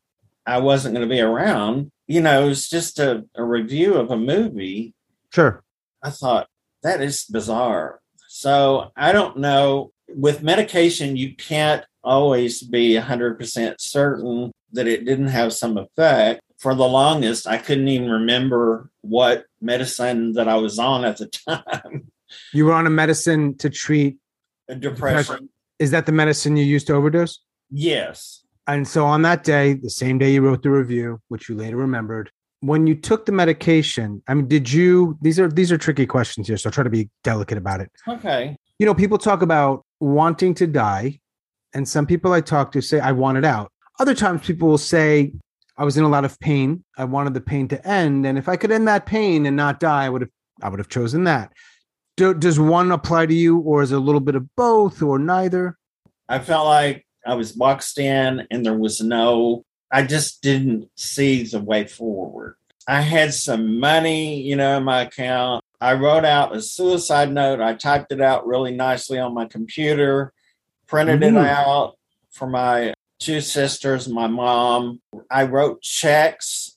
I 0.46 0.58
wasn't 0.58 0.94
going 0.94 1.06
to 1.06 1.14
be 1.14 1.20
around. 1.20 1.90
You 2.06 2.22
know, 2.22 2.44
it 2.44 2.48
was 2.48 2.68
just 2.68 2.98
a, 2.98 3.24
a 3.34 3.44
review 3.44 3.94
of 3.94 4.10
a 4.10 4.16
movie. 4.16 4.94
Sure. 5.30 5.62
I 6.02 6.10
thought, 6.10 6.48
that 6.82 7.02
is 7.02 7.24
bizarre. 7.24 8.00
So 8.26 8.90
I 8.96 9.12
don't 9.12 9.36
know 9.36 9.92
with 10.08 10.42
medication, 10.42 11.16
you 11.16 11.34
can't 11.34 11.84
always 12.02 12.62
be 12.62 12.94
100% 12.94 13.74
certain 13.78 14.52
that 14.72 14.86
it 14.86 15.04
didn't 15.04 15.28
have 15.28 15.52
some 15.52 15.76
effect. 15.76 16.40
For 16.60 16.74
the 16.74 16.86
longest, 16.86 17.46
I 17.46 17.56
couldn't 17.56 17.88
even 17.88 18.10
remember 18.10 18.90
what 19.00 19.46
medicine 19.62 20.32
that 20.34 20.46
I 20.46 20.56
was 20.56 20.78
on 20.78 21.04
at 21.04 21.16
the 21.16 21.26
time. 21.26 22.12
You 22.52 22.66
were 22.66 22.72
on 22.74 22.86
a 22.86 22.90
medicine 22.90 23.56
to 23.58 23.68
treat 23.68 24.16
depression. 24.68 24.90
depression. 24.90 25.48
Is 25.80 25.90
that 25.90 26.06
the 26.06 26.12
medicine 26.12 26.56
you 26.56 26.64
used 26.64 26.86
to 26.86 26.94
overdose? 26.94 27.40
Yes. 27.70 28.44
And 28.68 28.86
so 28.86 29.04
on 29.04 29.22
that 29.22 29.42
day, 29.42 29.72
the 29.72 29.90
same 29.90 30.18
day 30.18 30.32
you 30.32 30.40
wrote 30.40 30.62
the 30.62 30.70
review, 30.70 31.20
which 31.26 31.48
you 31.48 31.56
later 31.56 31.76
remembered, 31.76 32.30
when 32.60 32.86
you 32.86 32.94
took 32.94 33.26
the 33.26 33.32
medication, 33.32 34.22
I 34.28 34.34
mean, 34.34 34.46
did 34.46 34.70
you 34.70 35.18
these 35.22 35.40
are 35.40 35.48
these 35.48 35.72
are 35.72 35.78
tricky 35.78 36.06
questions 36.06 36.46
here, 36.46 36.56
so 36.56 36.68
I'll 36.68 36.72
try 36.72 36.84
to 36.84 36.90
be 36.90 37.08
delicate 37.24 37.58
about 37.58 37.80
it. 37.80 37.90
Okay. 38.06 38.56
You 38.78 38.86
know, 38.86 38.94
people 38.94 39.18
talk 39.18 39.42
about 39.42 39.84
wanting 39.98 40.54
to 40.54 40.66
die, 40.66 41.18
and 41.74 41.88
some 41.88 42.06
people 42.06 42.32
I 42.32 42.40
talk 42.42 42.70
to 42.72 42.80
say, 42.80 43.00
I 43.00 43.12
want 43.12 43.38
it 43.38 43.44
out. 43.44 43.72
Other 43.98 44.14
times 44.14 44.46
people 44.46 44.68
will 44.68 44.78
say, 44.78 45.32
I 45.80 45.84
was 45.84 45.96
in 45.96 46.04
a 46.04 46.08
lot 46.10 46.26
of 46.26 46.38
pain. 46.40 46.84
I 46.98 47.04
wanted 47.04 47.32
the 47.32 47.40
pain 47.40 47.66
to 47.68 47.88
end. 47.88 48.26
And 48.26 48.36
if 48.36 48.50
I 48.50 48.56
could 48.56 48.70
end 48.70 48.86
that 48.86 49.06
pain 49.06 49.46
and 49.46 49.56
not 49.56 49.80
die, 49.80 50.04
I 50.04 50.10
would 50.10 50.20
have 50.20 50.30
I 50.62 50.68
would 50.68 50.78
have 50.78 50.90
chosen 50.90 51.24
that. 51.24 51.54
Do, 52.18 52.34
does 52.34 52.60
one 52.60 52.92
apply 52.92 53.24
to 53.24 53.34
you, 53.34 53.60
or 53.60 53.80
is 53.80 53.90
it 53.90 53.96
a 53.96 53.98
little 53.98 54.20
bit 54.20 54.34
of 54.34 54.54
both, 54.56 55.00
or 55.00 55.18
neither? 55.18 55.78
I 56.28 56.38
felt 56.38 56.66
like 56.66 57.06
I 57.26 57.32
was 57.32 57.52
boxed 57.52 57.98
in, 57.98 58.46
and 58.50 58.66
there 58.66 58.76
was 58.76 59.00
no. 59.00 59.64
I 59.90 60.02
just 60.02 60.42
didn't 60.42 60.90
see 60.96 61.44
the 61.44 61.60
way 61.60 61.86
forward. 61.86 62.56
I 62.86 63.00
had 63.00 63.32
some 63.32 63.80
money, 63.80 64.42
you 64.42 64.56
know, 64.56 64.76
in 64.76 64.84
my 64.84 65.00
account. 65.00 65.64
I 65.80 65.94
wrote 65.94 66.26
out 66.26 66.54
a 66.54 66.60
suicide 66.60 67.32
note. 67.32 67.62
I 67.62 67.72
typed 67.72 68.12
it 68.12 68.20
out 68.20 68.46
really 68.46 68.76
nicely 68.76 69.18
on 69.18 69.32
my 69.32 69.46
computer, 69.46 70.34
printed 70.86 71.22
mm-hmm. 71.22 71.38
it 71.38 71.46
out 71.46 71.96
for 72.30 72.46
my 72.46 72.92
two 73.20 73.40
sisters, 73.40 74.08
my 74.08 74.26
mom. 74.26 75.00
I 75.30 75.44
wrote 75.44 75.82
checks 75.82 76.76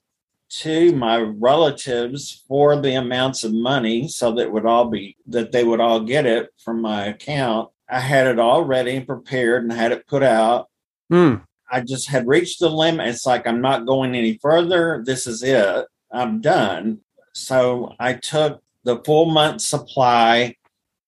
to 0.49 0.95
my 0.95 1.17
relatives 1.17 2.43
for 2.47 2.79
the 2.79 2.93
amounts 2.93 3.43
of 3.43 3.53
money 3.53 4.07
so 4.07 4.33
that 4.33 4.51
would 4.51 4.65
all 4.65 4.85
be 4.85 5.17
that 5.25 5.51
they 5.51 5.63
would 5.63 5.79
all 5.79 6.01
get 6.01 6.27
it 6.27 6.49
from 6.63 6.81
my 6.81 7.05
account. 7.05 7.69
I 7.89 7.99
had 7.99 8.27
it 8.27 8.37
all 8.37 8.63
ready 8.63 8.97
and 8.97 9.07
prepared 9.07 9.63
and 9.63 9.73
had 9.73 9.91
it 9.91 10.05
put 10.05 10.21
out. 10.21 10.69
Mm. 11.11 11.41
I 11.71 11.81
just 11.81 12.07
had 12.07 12.27
reached 12.27 12.59
the 12.59 12.69
limit. 12.69 13.07
It's 13.07 13.25
like 13.25 13.47
I'm 13.47 13.61
not 13.61 13.87
going 13.87 14.13
any 14.13 14.37
further. 14.37 15.01
This 15.03 15.25
is 15.25 15.41
it. 15.41 15.87
I'm 16.11 16.39
done. 16.39 16.99
So 17.33 17.95
I 17.99 18.13
took 18.13 18.61
the 18.83 18.99
full 18.99 19.25
month 19.25 19.61
supply 19.61 20.55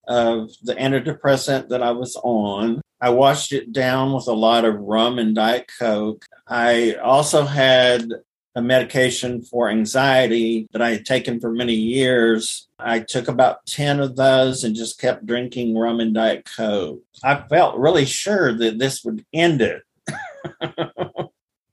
of 0.07 0.49
the 0.63 0.73
antidepressant 0.73 1.69
that 1.69 1.83
I 1.83 1.91
was 1.91 2.15
on. 2.23 2.81
I 3.05 3.09
washed 3.09 3.51
it 3.51 3.71
down 3.71 4.13
with 4.13 4.25
a 4.25 4.33
lot 4.33 4.65
of 4.65 4.81
rum 4.81 5.19
and 5.19 5.35
Diet 5.35 5.69
Coke. 5.77 6.25
I 6.47 6.95
also 6.95 7.45
had 7.45 8.09
a 8.55 8.63
medication 8.63 9.43
for 9.43 9.69
anxiety 9.69 10.65
that 10.71 10.81
I 10.81 10.89
had 10.89 11.05
taken 11.05 11.39
for 11.39 11.51
many 11.51 11.75
years. 11.75 12.67
I 12.79 13.01
took 13.01 13.27
about 13.27 13.63
10 13.67 13.99
of 13.99 14.15
those 14.15 14.63
and 14.63 14.75
just 14.75 14.99
kept 14.99 15.27
drinking 15.27 15.77
rum 15.77 15.99
and 15.99 16.15
Diet 16.15 16.49
Coke. 16.57 17.03
I 17.23 17.43
felt 17.47 17.77
really 17.77 18.05
sure 18.05 18.57
that 18.57 18.79
this 18.79 19.03
would 19.03 19.23
end 19.31 19.61
it. 19.61 19.83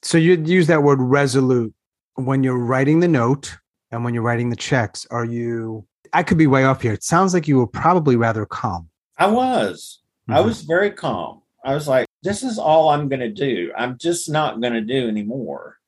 so 0.02 0.18
you'd 0.18 0.46
use 0.46 0.66
that 0.66 0.82
word 0.82 1.00
resolute 1.00 1.72
when 2.16 2.42
you're 2.42 2.58
writing 2.58 3.00
the 3.00 3.08
note 3.08 3.56
and 3.90 4.04
when 4.04 4.12
you're 4.12 4.22
writing 4.22 4.50
the 4.50 4.56
checks. 4.56 5.06
Are 5.10 5.24
you, 5.24 5.86
I 6.12 6.24
could 6.24 6.36
be 6.36 6.46
way 6.46 6.64
off 6.64 6.82
here. 6.82 6.92
It 6.92 7.04
sounds 7.04 7.32
like 7.32 7.48
you 7.48 7.56
were 7.56 7.66
probably 7.66 8.16
rather 8.16 8.44
calm. 8.44 8.90
I 9.16 9.28
was. 9.28 10.01
Mm-hmm. 10.32 10.44
I 10.44 10.46
was 10.46 10.62
very 10.62 10.90
calm. 10.90 11.42
I 11.64 11.74
was 11.74 11.86
like, 11.86 12.06
this 12.22 12.42
is 12.42 12.58
all 12.58 12.88
I'm 12.88 13.08
going 13.08 13.20
to 13.20 13.30
do. 13.30 13.72
I'm 13.76 13.98
just 13.98 14.30
not 14.30 14.60
going 14.60 14.72
to 14.72 14.80
do 14.80 15.08
anymore. 15.08 15.78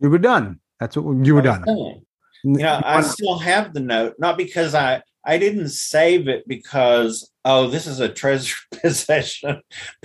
You 0.00 0.10
were 0.10 0.18
done. 0.18 0.60
That's 0.78 0.96
what 0.96 1.24
you 1.24 1.34
were 1.34 1.42
done. 1.42 1.62
done. 1.62 2.02
You 2.44 2.58
know, 2.58 2.80
I 2.84 3.00
still 3.00 3.38
have 3.38 3.72
the 3.72 3.80
note, 3.80 4.16
not 4.18 4.36
because 4.36 4.74
I 4.74 5.02
I 5.24 5.38
didn't 5.38 5.70
save 5.70 6.28
it 6.28 6.46
because 6.46 7.30
oh, 7.46 7.68
this 7.68 7.86
is 7.86 8.00
a 8.00 8.08
treasure 8.08 8.56
possession, 8.82 9.62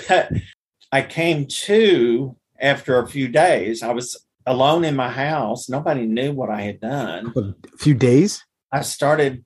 but 0.08 0.32
I 0.92 1.02
came 1.02 1.48
to 1.48 2.38
after 2.62 3.00
a 3.00 3.08
few 3.08 3.28
days. 3.28 3.84
I 3.84 3.92
was 3.92 4.26
alone 4.46 4.86
in 4.86 4.96
my 4.96 5.10
house. 5.10 5.68
Nobody 5.68 6.06
knew 6.06 6.32
what 6.32 6.50
I 6.50 6.62
had 6.62 6.80
done. 6.80 7.34
A 7.36 7.78
few 7.78 7.94
days. 7.94 8.46
I 8.72 8.82
started 8.82 9.44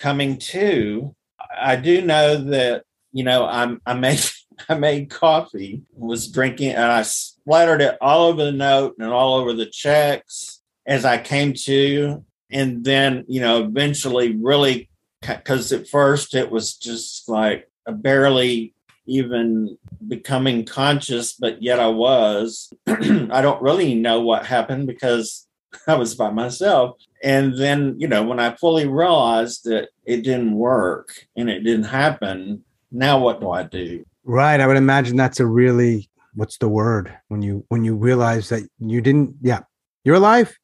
coming 0.00 0.38
to. 0.38 1.14
I 1.56 1.76
do 1.76 2.02
know 2.02 2.36
that 2.36 2.84
you 3.12 3.24
know 3.24 3.46
I'm 3.46 3.80
I 3.86 3.94
made 3.94 4.20
I 4.68 4.74
made 4.74 5.10
coffee, 5.10 5.82
was 5.94 6.30
drinking, 6.30 6.70
and 6.70 6.84
I 6.84 7.02
splattered 7.02 7.80
it 7.80 7.96
all 8.00 8.28
over 8.28 8.44
the 8.44 8.52
note 8.52 8.96
and 8.98 9.08
all 9.08 9.36
over 9.36 9.52
the 9.52 9.66
checks 9.66 10.60
as 10.86 11.04
I 11.04 11.18
came 11.18 11.54
to. 11.64 12.24
And 12.50 12.84
then, 12.84 13.24
you 13.28 13.40
know, 13.40 13.64
eventually 13.64 14.36
really, 14.36 14.90
because 15.20 15.72
at 15.72 15.88
first 15.88 16.34
it 16.34 16.50
was 16.50 16.74
just 16.74 17.28
like 17.28 17.68
barely 17.88 18.74
even 19.06 19.78
becoming 20.06 20.64
conscious, 20.64 21.32
but 21.32 21.62
yet 21.62 21.80
I 21.80 21.88
was. 21.88 22.72
I 22.86 23.40
don't 23.40 23.62
really 23.62 23.94
know 23.94 24.20
what 24.20 24.46
happened 24.46 24.86
because 24.86 25.46
I 25.86 25.94
was 25.94 26.14
by 26.14 26.30
myself. 26.30 26.98
And 27.22 27.56
then, 27.56 27.94
you 27.98 28.08
know, 28.08 28.22
when 28.22 28.38
I 28.38 28.54
fully 28.56 28.86
realized 28.86 29.64
that 29.64 29.88
it 30.04 30.22
didn't 30.22 30.54
work 30.54 31.26
and 31.36 31.48
it 31.48 31.60
didn't 31.60 31.84
happen, 31.84 32.64
now 32.92 33.18
what 33.18 33.40
do 33.40 33.50
I 33.50 33.64
do? 33.64 34.04
Right. 34.24 34.60
I 34.60 34.66
would 34.66 34.76
imagine 34.76 35.16
that's 35.16 35.40
a 35.40 35.46
really 35.46 36.08
what's 36.34 36.58
the 36.58 36.68
word 36.68 37.12
when 37.28 37.42
you 37.42 37.64
when 37.68 37.84
you 37.84 37.96
realize 37.96 38.48
that 38.50 38.62
you 38.78 39.00
didn't 39.00 39.36
yeah, 39.42 39.60
you're 40.04 40.16
alive. 40.16 40.56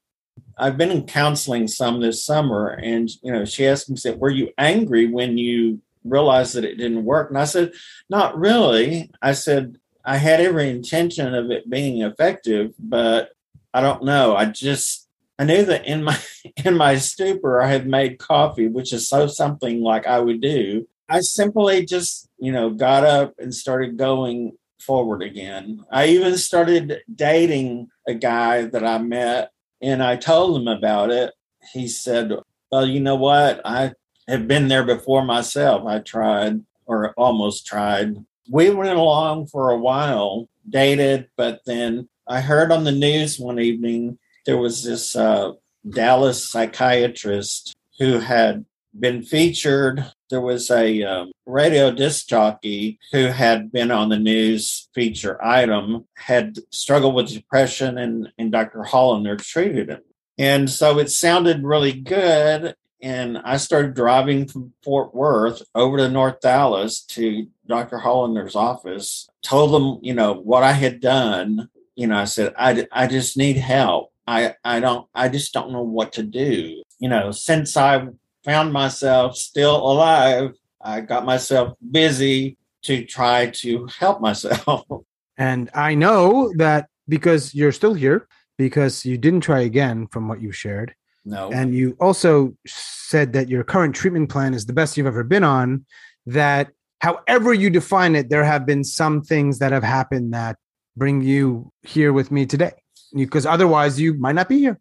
I've 0.56 0.76
been 0.76 0.90
in 0.90 1.06
counseling 1.06 1.68
some 1.68 2.00
this 2.00 2.24
summer 2.24 2.68
and 2.68 3.10
you 3.22 3.32
know, 3.32 3.44
she 3.44 3.66
asked 3.66 3.90
me, 3.90 3.96
said, 3.96 4.18
Were 4.18 4.30
you 4.30 4.50
angry 4.58 5.06
when 5.06 5.38
you 5.38 5.80
realized 6.04 6.54
that 6.54 6.64
it 6.64 6.76
didn't 6.76 7.04
work? 7.04 7.30
And 7.30 7.38
I 7.38 7.44
said, 7.44 7.72
Not 8.08 8.38
really. 8.38 9.10
I 9.20 9.32
said, 9.32 9.78
I 10.04 10.16
had 10.16 10.40
every 10.40 10.70
intention 10.70 11.34
of 11.34 11.50
it 11.50 11.68
being 11.68 12.02
effective, 12.02 12.74
but 12.78 13.32
I 13.74 13.80
don't 13.80 14.04
know. 14.04 14.36
I 14.36 14.46
just 14.46 15.08
I 15.38 15.44
knew 15.44 15.64
that 15.64 15.86
in 15.86 16.02
my 16.02 16.18
in 16.64 16.76
my 16.76 16.96
stupor 16.96 17.60
I 17.60 17.68
had 17.68 17.86
made 17.86 18.18
coffee, 18.18 18.68
which 18.68 18.92
is 18.92 19.08
so 19.08 19.26
something 19.26 19.82
like 19.82 20.06
I 20.06 20.18
would 20.18 20.40
do. 20.40 20.88
I 21.08 21.20
simply 21.20 21.84
just, 21.84 22.28
you 22.38 22.52
know, 22.52 22.70
got 22.70 23.04
up 23.04 23.34
and 23.38 23.54
started 23.54 23.96
going 23.96 24.52
forward 24.80 25.22
again. 25.22 25.84
I 25.90 26.06
even 26.06 26.36
started 26.36 27.00
dating 27.12 27.88
a 28.06 28.14
guy 28.14 28.66
that 28.66 28.84
I 28.84 28.98
met 28.98 29.50
and 29.80 30.02
I 30.02 30.16
told 30.16 30.60
him 30.60 30.68
about 30.68 31.10
it. 31.10 31.32
He 31.72 31.88
said, 31.88 32.32
Well, 32.70 32.86
you 32.86 33.00
know 33.00 33.16
what? 33.16 33.60
I 33.64 33.92
have 34.26 34.46
been 34.46 34.68
there 34.68 34.84
before 34.84 35.24
myself. 35.24 35.86
I 35.86 36.00
tried 36.00 36.60
or 36.86 37.12
almost 37.12 37.66
tried. 37.66 38.16
We 38.50 38.70
went 38.70 38.98
along 38.98 39.48
for 39.48 39.70
a 39.70 39.78
while, 39.78 40.48
dated, 40.68 41.28
but 41.36 41.60
then 41.66 42.08
I 42.26 42.40
heard 42.40 42.72
on 42.72 42.84
the 42.84 42.92
news 42.92 43.38
one 43.38 43.58
evening 43.58 44.18
there 44.46 44.58
was 44.58 44.82
this 44.82 45.14
uh, 45.14 45.52
Dallas 45.88 46.48
psychiatrist 46.48 47.76
who 47.98 48.18
had 48.18 48.64
been 48.98 49.22
featured. 49.22 50.04
There 50.30 50.40
was 50.40 50.70
a 50.70 51.02
um, 51.02 51.32
radio 51.46 51.90
disc 51.90 52.28
jockey 52.28 52.98
who 53.12 53.26
had 53.26 53.72
been 53.72 53.90
on 53.90 54.10
the 54.10 54.18
news 54.18 54.88
feature 54.94 55.42
item, 55.44 56.06
had 56.16 56.58
struggled 56.70 57.14
with 57.14 57.32
depression, 57.32 57.98
and, 57.98 58.30
and 58.38 58.52
Dr. 58.52 58.82
Hollander 58.82 59.36
treated 59.36 59.88
him. 59.88 60.00
And 60.38 60.70
so 60.70 60.98
it 60.98 61.10
sounded 61.10 61.64
really 61.64 61.92
good. 61.92 62.74
And 63.00 63.38
I 63.38 63.56
started 63.58 63.94
driving 63.94 64.46
from 64.48 64.72
Fort 64.84 65.14
Worth 65.14 65.62
over 65.74 65.98
to 65.98 66.08
North 66.08 66.40
Dallas 66.40 67.02
to 67.02 67.46
Dr. 67.66 67.98
Hollander's 67.98 68.56
office, 68.56 69.28
told 69.42 69.72
them, 69.72 70.00
you 70.02 70.14
know, 70.14 70.34
what 70.34 70.62
I 70.62 70.72
had 70.72 71.00
done. 71.00 71.68
You 71.94 72.08
know, 72.08 72.18
I 72.18 72.24
said, 72.24 72.54
I, 72.58 72.86
I 72.92 73.06
just 73.06 73.36
need 73.36 73.56
help. 73.56 74.12
I, 74.26 74.54
I 74.64 74.80
don't, 74.80 75.06
I 75.14 75.28
just 75.28 75.52
don't 75.52 75.72
know 75.72 75.82
what 75.82 76.12
to 76.14 76.22
do. 76.22 76.82
You 76.98 77.08
know, 77.08 77.30
since 77.30 77.76
I 77.76 78.08
found 78.44 78.72
myself 78.72 79.36
still 79.36 79.76
alive, 79.76 80.54
I 80.80 81.00
got 81.00 81.24
myself 81.24 81.74
busy 81.90 82.56
to 82.82 83.04
try 83.04 83.50
to 83.62 83.88
help 83.98 84.20
myself. 84.20 84.84
And 85.40 85.70
I 85.72 85.94
know 85.94 86.52
that 86.56 86.88
because 87.08 87.54
you're 87.54 87.70
still 87.70 87.94
here, 87.94 88.26
because 88.56 89.06
you 89.06 89.16
didn't 89.16 89.42
try 89.42 89.60
again 89.60 90.08
from 90.08 90.26
what 90.26 90.42
you 90.42 90.50
shared. 90.50 90.96
No. 91.24 91.52
And 91.52 91.72
you 91.72 91.96
also 92.00 92.56
said 92.66 93.32
that 93.34 93.48
your 93.48 93.62
current 93.62 93.94
treatment 93.94 94.30
plan 94.30 94.52
is 94.52 94.66
the 94.66 94.72
best 94.72 94.96
you've 94.96 95.06
ever 95.06 95.22
been 95.22 95.44
on, 95.44 95.86
that 96.26 96.70
however 97.00 97.54
you 97.54 97.70
define 97.70 98.16
it, 98.16 98.30
there 98.30 98.42
have 98.42 98.66
been 98.66 98.82
some 98.82 99.22
things 99.22 99.60
that 99.60 99.70
have 99.70 99.84
happened 99.84 100.34
that 100.34 100.56
bring 100.96 101.22
you 101.22 101.72
here 101.82 102.12
with 102.12 102.32
me 102.32 102.44
today. 102.44 102.72
Because 103.14 103.46
otherwise, 103.46 104.00
you 104.00 104.14
might 104.14 104.34
not 104.34 104.48
be 104.48 104.58
here. 104.58 104.80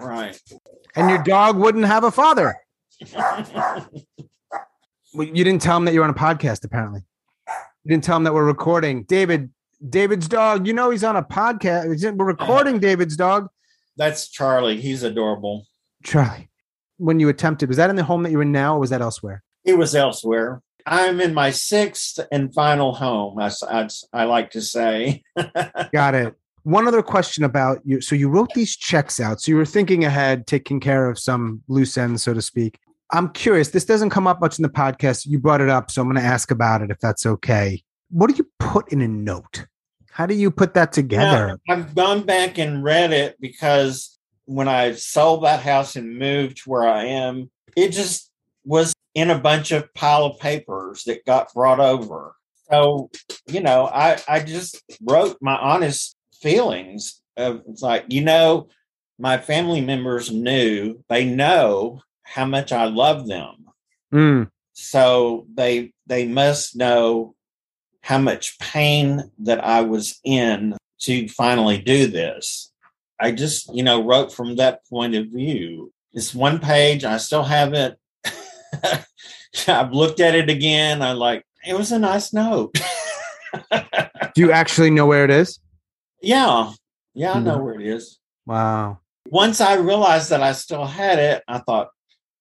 Right. 0.00 0.40
And 0.96 1.08
your 1.08 1.22
dog 1.22 1.56
wouldn't 1.56 1.84
have 1.84 2.04
a 2.04 2.10
father. 2.10 2.56
well, 3.14 3.88
you 5.14 5.44
didn't 5.44 5.62
tell 5.62 5.76
him 5.76 5.84
that 5.84 5.94
you're 5.94 6.04
on 6.04 6.10
a 6.10 6.14
podcast, 6.14 6.64
apparently. 6.64 7.00
You 7.84 7.90
didn't 7.90 8.04
tell 8.04 8.16
him 8.16 8.24
that 8.24 8.34
we're 8.34 8.44
recording. 8.44 9.04
David, 9.04 9.50
David's 9.88 10.28
dog. 10.28 10.66
You 10.66 10.72
know 10.72 10.90
he's 10.90 11.04
on 11.04 11.16
a 11.16 11.22
podcast. 11.22 12.16
We're 12.16 12.24
recording 12.24 12.78
David's 12.78 13.16
dog. 13.16 13.48
That's 13.96 14.28
Charlie. 14.28 14.80
He's 14.80 15.02
adorable. 15.02 15.66
Charlie, 16.04 16.50
when 16.98 17.20
you 17.20 17.28
attempted, 17.28 17.68
was 17.68 17.76
that 17.76 17.90
in 17.90 17.96
the 17.96 18.04
home 18.04 18.22
that 18.22 18.30
you're 18.30 18.42
in 18.42 18.52
now, 18.52 18.76
or 18.76 18.80
was 18.80 18.90
that 18.90 19.00
elsewhere? 19.00 19.42
It 19.64 19.76
was 19.76 19.94
elsewhere. 19.94 20.62
I'm 20.86 21.20
in 21.20 21.34
my 21.34 21.50
sixth 21.50 22.18
and 22.32 22.52
final 22.54 22.94
home. 22.94 23.38
I, 23.38 23.50
I, 23.68 23.88
I 24.12 24.24
like 24.24 24.52
to 24.52 24.62
say. 24.62 25.22
Got 25.92 26.14
it. 26.14 26.34
One 26.64 26.86
other 26.86 27.02
question 27.02 27.44
about 27.44 27.80
you. 27.84 28.00
So 28.00 28.14
you 28.14 28.28
wrote 28.28 28.50
these 28.54 28.76
checks 28.76 29.20
out. 29.20 29.40
So 29.40 29.50
you 29.50 29.56
were 29.56 29.64
thinking 29.64 30.04
ahead, 30.04 30.46
taking 30.46 30.80
care 30.80 31.08
of 31.08 31.18
some 31.18 31.62
loose 31.68 31.96
ends, 31.96 32.22
so 32.22 32.34
to 32.34 32.42
speak. 32.42 32.78
I'm 33.12 33.30
curious. 33.30 33.70
This 33.70 33.84
doesn't 33.84 34.10
come 34.10 34.26
up 34.26 34.40
much 34.40 34.58
in 34.58 34.62
the 34.62 34.68
podcast. 34.68 35.26
You 35.26 35.38
brought 35.38 35.60
it 35.60 35.68
up, 35.68 35.90
so 35.90 36.02
I'm 36.02 36.08
going 36.08 36.22
to 36.22 36.28
ask 36.28 36.50
about 36.50 36.82
it 36.82 36.90
if 36.90 36.98
that's 37.00 37.26
okay. 37.26 37.82
What 38.10 38.30
do 38.30 38.36
you 38.36 38.46
put 38.58 38.92
in 38.92 39.00
a 39.00 39.08
note? 39.08 39.66
How 40.10 40.26
do 40.26 40.34
you 40.34 40.50
put 40.50 40.74
that 40.74 40.92
together? 40.92 41.58
Yeah, 41.66 41.74
I've 41.74 41.94
gone 41.94 42.22
back 42.22 42.58
and 42.58 42.84
read 42.84 43.12
it 43.12 43.36
because 43.40 44.18
when 44.44 44.68
I 44.68 44.92
sold 44.92 45.44
that 45.44 45.62
house 45.62 45.96
and 45.96 46.18
moved 46.18 46.58
to 46.58 46.70
where 46.70 46.86
I 46.86 47.04
am, 47.04 47.50
it 47.76 47.90
just 47.90 48.30
was 48.64 48.92
in 49.14 49.30
a 49.30 49.38
bunch 49.38 49.70
of 49.70 49.92
pile 49.94 50.24
of 50.24 50.38
papers 50.38 51.04
that 51.04 51.24
got 51.24 51.52
brought 51.54 51.80
over. 51.80 52.34
So, 52.70 53.10
you 53.46 53.60
know, 53.60 53.86
I, 53.86 54.18
I 54.28 54.40
just 54.40 54.82
wrote 55.02 55.38
my 55.40 55.56
honest 55.56 56.16
feelings 56.40 57.20
of 57.36 57.62
it's 57.68 57.82
like, 57.82 58.04
you 58.08 58.22
know, 58.22 58.68
my 59.18 59.38
family 59.38 59.80
members 59.80 60.30
knew, 60.32 61.02
they 61.08 61.24
know 61.24 62.00
how 62.22 62.44
much 62.44 62.72
I 62.72 62.86
love 62.86 63.26
them. 63.26 63.66
Mm. 64.12 64.50
So 64.72 65.46
they 65.54 65.92
they 66.06 66.26
must 66.26 66.76
know 66.76 67.34
how 68.02 68.18
much 68.18 68.58
pain 68.58 69.30
that 69.40 69.62
I 69.62 69.82
was 69.82 70.18
in 70.24 70.76
to 71.00 71.28
finally 71.28 71.78
do 71.78 72.06
this. 72.06 72.72
I 73.20 73.32
just, 73.32 73.74
you 73.74 73.82
know, 73.82 74.02
wrote 74.02 74.32
from 74.32 74.56
that 74.56 74.86
point 74.86 75.14
of 75.14 75.26
view. 75.26 75.92
It's 76.12 76.34
one 76.34 76.58
page. 76.58 77.04
I 77.04 77.18
still 77.18 77.44
have 77.44 77.74
it. 77.74 77.98
I've 79.68 79.92
looked 79.92 80.20
at 80.20 80.34
it 80.34 80.48
again. 80.48 81.02
I 81.02 81.12
like 81.12 81.44
it 81.66 81.76
was 81.76 81.92
a 81.92 81.98
nice 81.98 82.32
note. 82.32 82.74
Do 83.70 84.40
you 84.40 84.52
actually 84.52 84.90
know 84.90 85.06
where 85.06 85.24
it 85.24 85.30
is? 85.30 85.58
Yeah. 86.20 86.72
Yeah, 87.14 87.32
I 87.32 87.40
know 87.40 87.56
mm-hmm. 87.56 87.64
where 87.64 87.80
it 87.80 87.86
is. 87.86 88.18
Wow. 88.46 88.98
Once 89.28 89.60
I 89.60 89.74
realized 89.74 90.30
that 90.30 90.42
I 90.42 90.52
still 90.52 90.84
had 90.84 91.18
it, 91.18 91.42
I 91.46 91.58
thought, 91.58 91.90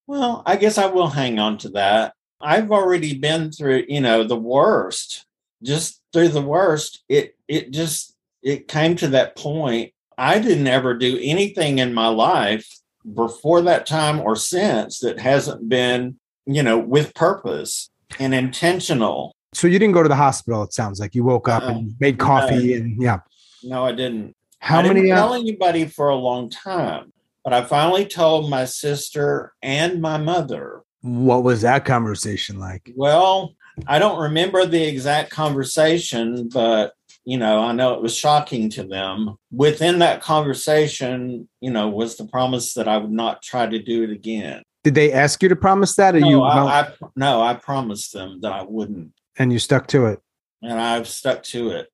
well, 0.07 0.43
I 0.45 0.55
guess 0.55 0.77
I 0.77 0.87
will 0.87 1.07
hang 1.07 1.39
on 1.39 1.57
to 1.59 1.69
that. 1.69 2.13
I've 2.41 2.71
already 2.71 3.17
been 3.17 3.51
through, 3.51 3.85
you 3.87 4.01
know, 4.01 4.23
the 4.23 4.37
worst. 4.37 5.25
Just 5.61 6.01
through 6.13 6.29
the 6.29 6.41
worst, 6.41 7.03
it 7.09 7.35
it 7.49 7.71
just 7.71 8.15
it 8.41 8.69
came 8.69 8.95
to 8.95 9.09
that 9.09 9.35
point. 9.35 9.91
I 10.17 10.39
didn't 10.39 10.67
ever 10.67 10.93
do 10.93 11.19
anything 11.21 11.79
in 11.79 11.93
my 11.93 12.07
life 12.07 12.65
before 13.13 13.61
that 13.63 13.85
time 13.85 14.21
or 14.21 14.35
since 14.35 14.99
that 14.99 15.19
hasn't 15.19 15.67
been, 15.67 16.17
you 16.45 16.63
know, 16.63 16.77
with 16.77 17.13
purpose 17.13 17.89
and 18.19 18.33
intentional. 18.33 19.35
So 19.53 19.67
you 19.67 19.79
didn't 19.79 19.93
go 19.93 20.03
to 20.03 20.09
the 20.09 20.15
hospital. 20.15 20.63
It 20.63 20.73
sounds 20.73 20.99
like 20.99 21.13
you 21.13 21.23
woke 21.23 21.49
up 21.49 21.63
and 21.63 21.95
made 21.99 22.19
coffee, 22.19 22.73
and 22.75 23.01
yeah. 23.01 23.19
No, 23.63 23.85
I 23.85 23.91
didn't. 23.91 24.35
How 24.59 24.79
I 24.79 24.83
many? 24.83 25.01
Didn't 25.01 25.13
uh, 25.13 25.15
tell 25.15 25.33
anybody 25.33 25.85
for 25.85 26.09
a 26.09 26.15
long 26.15 26.49
time. 26.49 27.13
But 27.43 27.53
I 27.53 27.63
finally 27.63 28.05
told 28.05 28.49
my 28.49 28.65
sister 28.65 29.53
and 29.61 30.01
my 30.01 30.17
mother. 30.17 30.83
What 31.01 31.43
was 31.43 31.61
that 31.61 31.85
conversation 31.85 32.59
like? 32.59 32.91
Well, 32.95 33.55
I 33.87 33.99
don't 33.99 34.19
remember 34.19 34.65
the 34.65 34.83
exact 34.83 35.31
conversation, 35.31 36.49
but 36.49 36.93
you 37.25 37.37
know, 37.37 37.59
I 37.59 37.73
know 37.73 37.93
it 37.93 38.01
was 38.01 38.15
shocking 38.15 38.69
to 38.71 38.83
them. 38.83 39.35
Within 39.51 39.99
that 39.99 40.21
conversation, 40.21 41.47
you 41.61 41.71
know, 41.71 41.87
was 41.87 42.17
the 42.17 42.25
promise 42.25 42.73
that 42.73 42.87
I 42.87 42.97
would 42.97 43.11
not 43.11 43.41
try 43.41 43.67
to 43.67 43.81
do 43.81 44.03
it 44.03 44.09
again. 44.09 44.63
Did 44.83 44.95
they 44.95 45.11
ask 45.11 45.43
you 45.43 45.49
to 45.49 45.55
promise 45.55 45.95
that, 45.95 46.15
or 46.15 46.21
no, 46.21 46.29
you? 46.29 46.41
I, 46.41 46.81
I, 46.81 46.93
no, 47.15 47.41
I 47.41 47.53
promised 47.53 48.13
them 48.13 48.39
that 48.41 48.51
I 48.51 48.63
wouldn't, 48.63 49.11
and 49.37 49.53
you 49.53 49.59
stuck 49.59 49.87
to 49.87 50.07
it. 50.07 50.21
And 50.61 50.79
I've 50.79 51.07
stuck 51.07 51.43
to 51.43 51.71
it. 51.71 51.89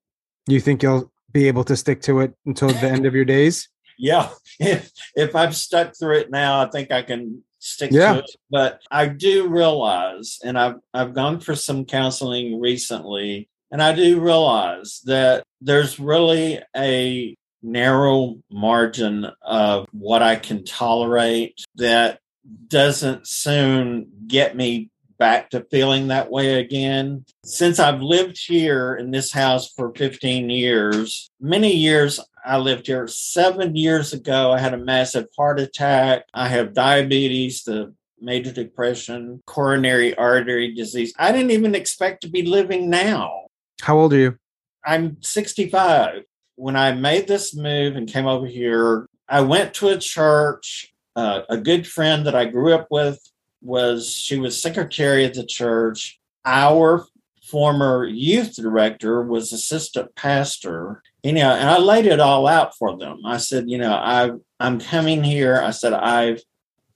You 0.48 0.60
think 0.60 0.84
you'll 0.84 1.12
be 1.36 1.50
able 1.50 1.66
to 1.66 1.76
stick 1.76 2.02
to 2.02 2.22
it 2.22 2.34
until 2.46 2.70
the 2.70 2.90
end 2.90 3.06
of 3.06 3.14
your 3.14 3.26
days? 3.26 3.68
yeah, 4.00 4.30
if 4.58 4.92
if 5.16 5.36
I've 5.36 5.56
stuck 5.56 5.94
through 5.96 6.20
it 6.20 6.32
now, 6.32 6.62
I 6.62 6.70
think 6.70 6.92
I 6.92 7.02
can 7.02 7.44
stick 7.60 7.92
yeah. 7.92 8.14
to 8.14 8.20
it. 8.20 8.32
But 8.50 8.82
I 8.90 9.08
do 9.08 9.50
realize, 9.50 10.40
and 10.44 10.58
I've 10.58 10.78
I've 10.94 11.14
gone 11.14 11.42
for 11.42 11.54
some 11.54 11.84
counseling 11.84 12.62
recently, 12.62 13.50
and 13.70 13.84
I 13.84 13.94
do 13.94 14.22
realize 14.22 15.02
that 15.06 15.44
there's 15.60 16.00
really 16.00 16.62
a 16.76 17.36
narrow 17.62 18.38
margin 18.50 19.28
of 19.42 19.88
what 19.92 20.22
I 20.22 20.38
can 20.38 20.64
tolerate 20.64 21.66
that 21.76 22.20
doesn't 22.68 23.28
soon 23.28 24.08
get 24.28 24.56
me 24.56 24.90
back 25.18 25.50
to 25.52 25.66
feeling 25.72 26.08
that 26.08 26.30
way 26.30 26.60
again. 26.60 27.26
Since 27.44 27.80
I've 27.80 28.02
lived 28.02 28.38
here 28.38 28.96
in 28.96 29.12
this 29.12 29.32
house 29.32 29.72
for 29.72 29.94
15 29.96 30.50
years, 30.50 31.30
many 31.40 31.74
years 31.74 32.20
I 32.46 32.58
lived 32.58 32.88
here 32.88 33.08
seven 33.08 33.76
years 33.76 34.14
ago. 34.14 34.52
I 34.52 34.60
had 34.60 34.74
a 34.74 34.78
massive 34.78 35.28
heart 35.36 35.60
attack. 35.60 36.26
I 36.34 36.48
have 36.48 36.74
diabetes, 36.74 37.64
the 37.64 37.94
major 38.20 38.52
depression, 38.52 39.42
coronary 39.46 40.16
artery 40.16 40.74
disease. 40.74 41.14
I 41.18 41.32
didn't 41.32 41.52
even 41.52 41.76
expect 41.76 42.22
to 42.22 42.30
be 42.30 42.44
living 42.44 42.90
now. 42.90 43.48
How 43.82 43.98
old 43.98 44.14
are 44.14 44.18
you? 44.18 44.38
I'm 44.86 45.18
65. 45.22 46.24
When 46.56 46.76
I 46.76 46.94
made 46.94 47.28
this 47.28 47.56
move 47.56 47.96
and 47.96 48.08
came 48.08 48.28
over 48.28 48.46
here, 48.46 49.08
I 49.28 49.42
went 49.42 49.74
to 49.76 49.90
a 49.90 49.98
church. 49.98 50.92
Uh, 51.16 51.44
a 51.50 51.58
good 51.58 51.88
friend 51.88 52.26
that 52.28 52.36
I 52.36 52.44
grew 52.44 52.74
up 52.74 52.88
with 52.92 53.20
was 53.66 54.12
she 54.12 54.38
was 54.38 54.62
secretary 54.62 55.26
of 55.26 55.34
the 55.34 55.46
church. 55.46 56.20
Our 56.46 57.06
former 57.44 58.06
youth 58.06 58.56
director 58.56 59.22
was 59.24 59.52
assistant 59.52 60.16
pastor. 60.16 61.02
Know, 61.24 61.32
and 61.32 61.70
I 61.70 61.80
laid 61.80 62.06
it 62.06 62.20
all 62.20 62.46
out 62.46 62.78
for 62.78 62.98
them. 62.98 63.22
I 63.26 63.38
said, 63.38 63.68
you 63.68 63.80
know, 63.80 63.94
I 63.94 64.32
I'm 64.60 64.80
coming 64.80 65.24
here. 65.24 65.60
I 65.62 65.72
said 65.72 65.94
I've 65.94 66.42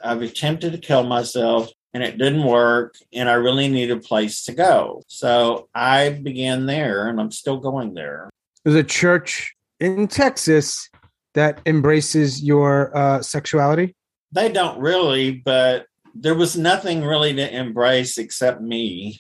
I've 0.04 0.22
attempted 0.22 0.72
to 0.74 0.78
kill 0.78 1.04
myself 1.04 1.72
and 1.94 2.04
it 2.04 2.18
didn't 2.18 2.44
work 2.44 2.96
and 3.12 3.28
I 3.28 3.34
really 3.34 3.68
need 3.68 3.90
a 3.90 3.98
place 3.98 4.44
to 4.46 4.54
go. 4.54 5.02
So 5.08 5.68
I 5.74 6.10
began 6.10 6.68
there 6.68 7.08
and 7.08 7.20
I'm 7.20 7.32
still 7.32 7.58
going 7.58 7.96
there. 7.96 8.30
There's 8.64 8.76
a 8.76 8.84
church 8.84 9.56
in 9.80 10.08
Texas 10.08 10.90
that 11.34 11.62
embraces 11.66 12.44
your 12.44 12.96
uh, 12.96 13.22
sexuality? 13.22 13.96
They 14.32 14.52
don't 14.52 14.80
really, 14.80 15.32
but 15.32 15.86
there 16.14 16.36
was 16.36 16.58
nothing 16.58 17.04
really 17.04 17.34
to 17.36 17.56
embrace 17.56 18.18
except 18.18 18.62
me. 18.62 19.20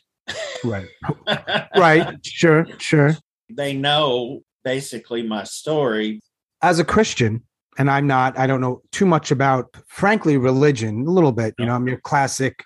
Right. 0.64 0.88
right. 1.76 2.16
Sure. 2.26 2.66
Sure. 2.78 3.16
They 3.50 3.74
know 3.74 4.42
basically 4.64 5.24
my 5.24 5.44
story. 5.44 6.20
As 6.62 6.80
a 6.80 6.86
Christian, 6.86 7.44
and 7.78 7.90
I'm 7.90 8.08
not, 8.08 8.38
I 8.38 8.46
don't 8.46 8.62
know 8.62 8.82
too 8.92 9.06
much 9.06 9.32
about, 9.32 9.76
frankly, 9.88 10.38
religion, 10.38 11.08
a 11.08 11.12
little 11.12 11.32
bit. 11.32 11.56
You 11.58 11.66
know, 11.66 11.76
I'm 11.76 11.88
your 11.88 12.00
classic 12.00 12.64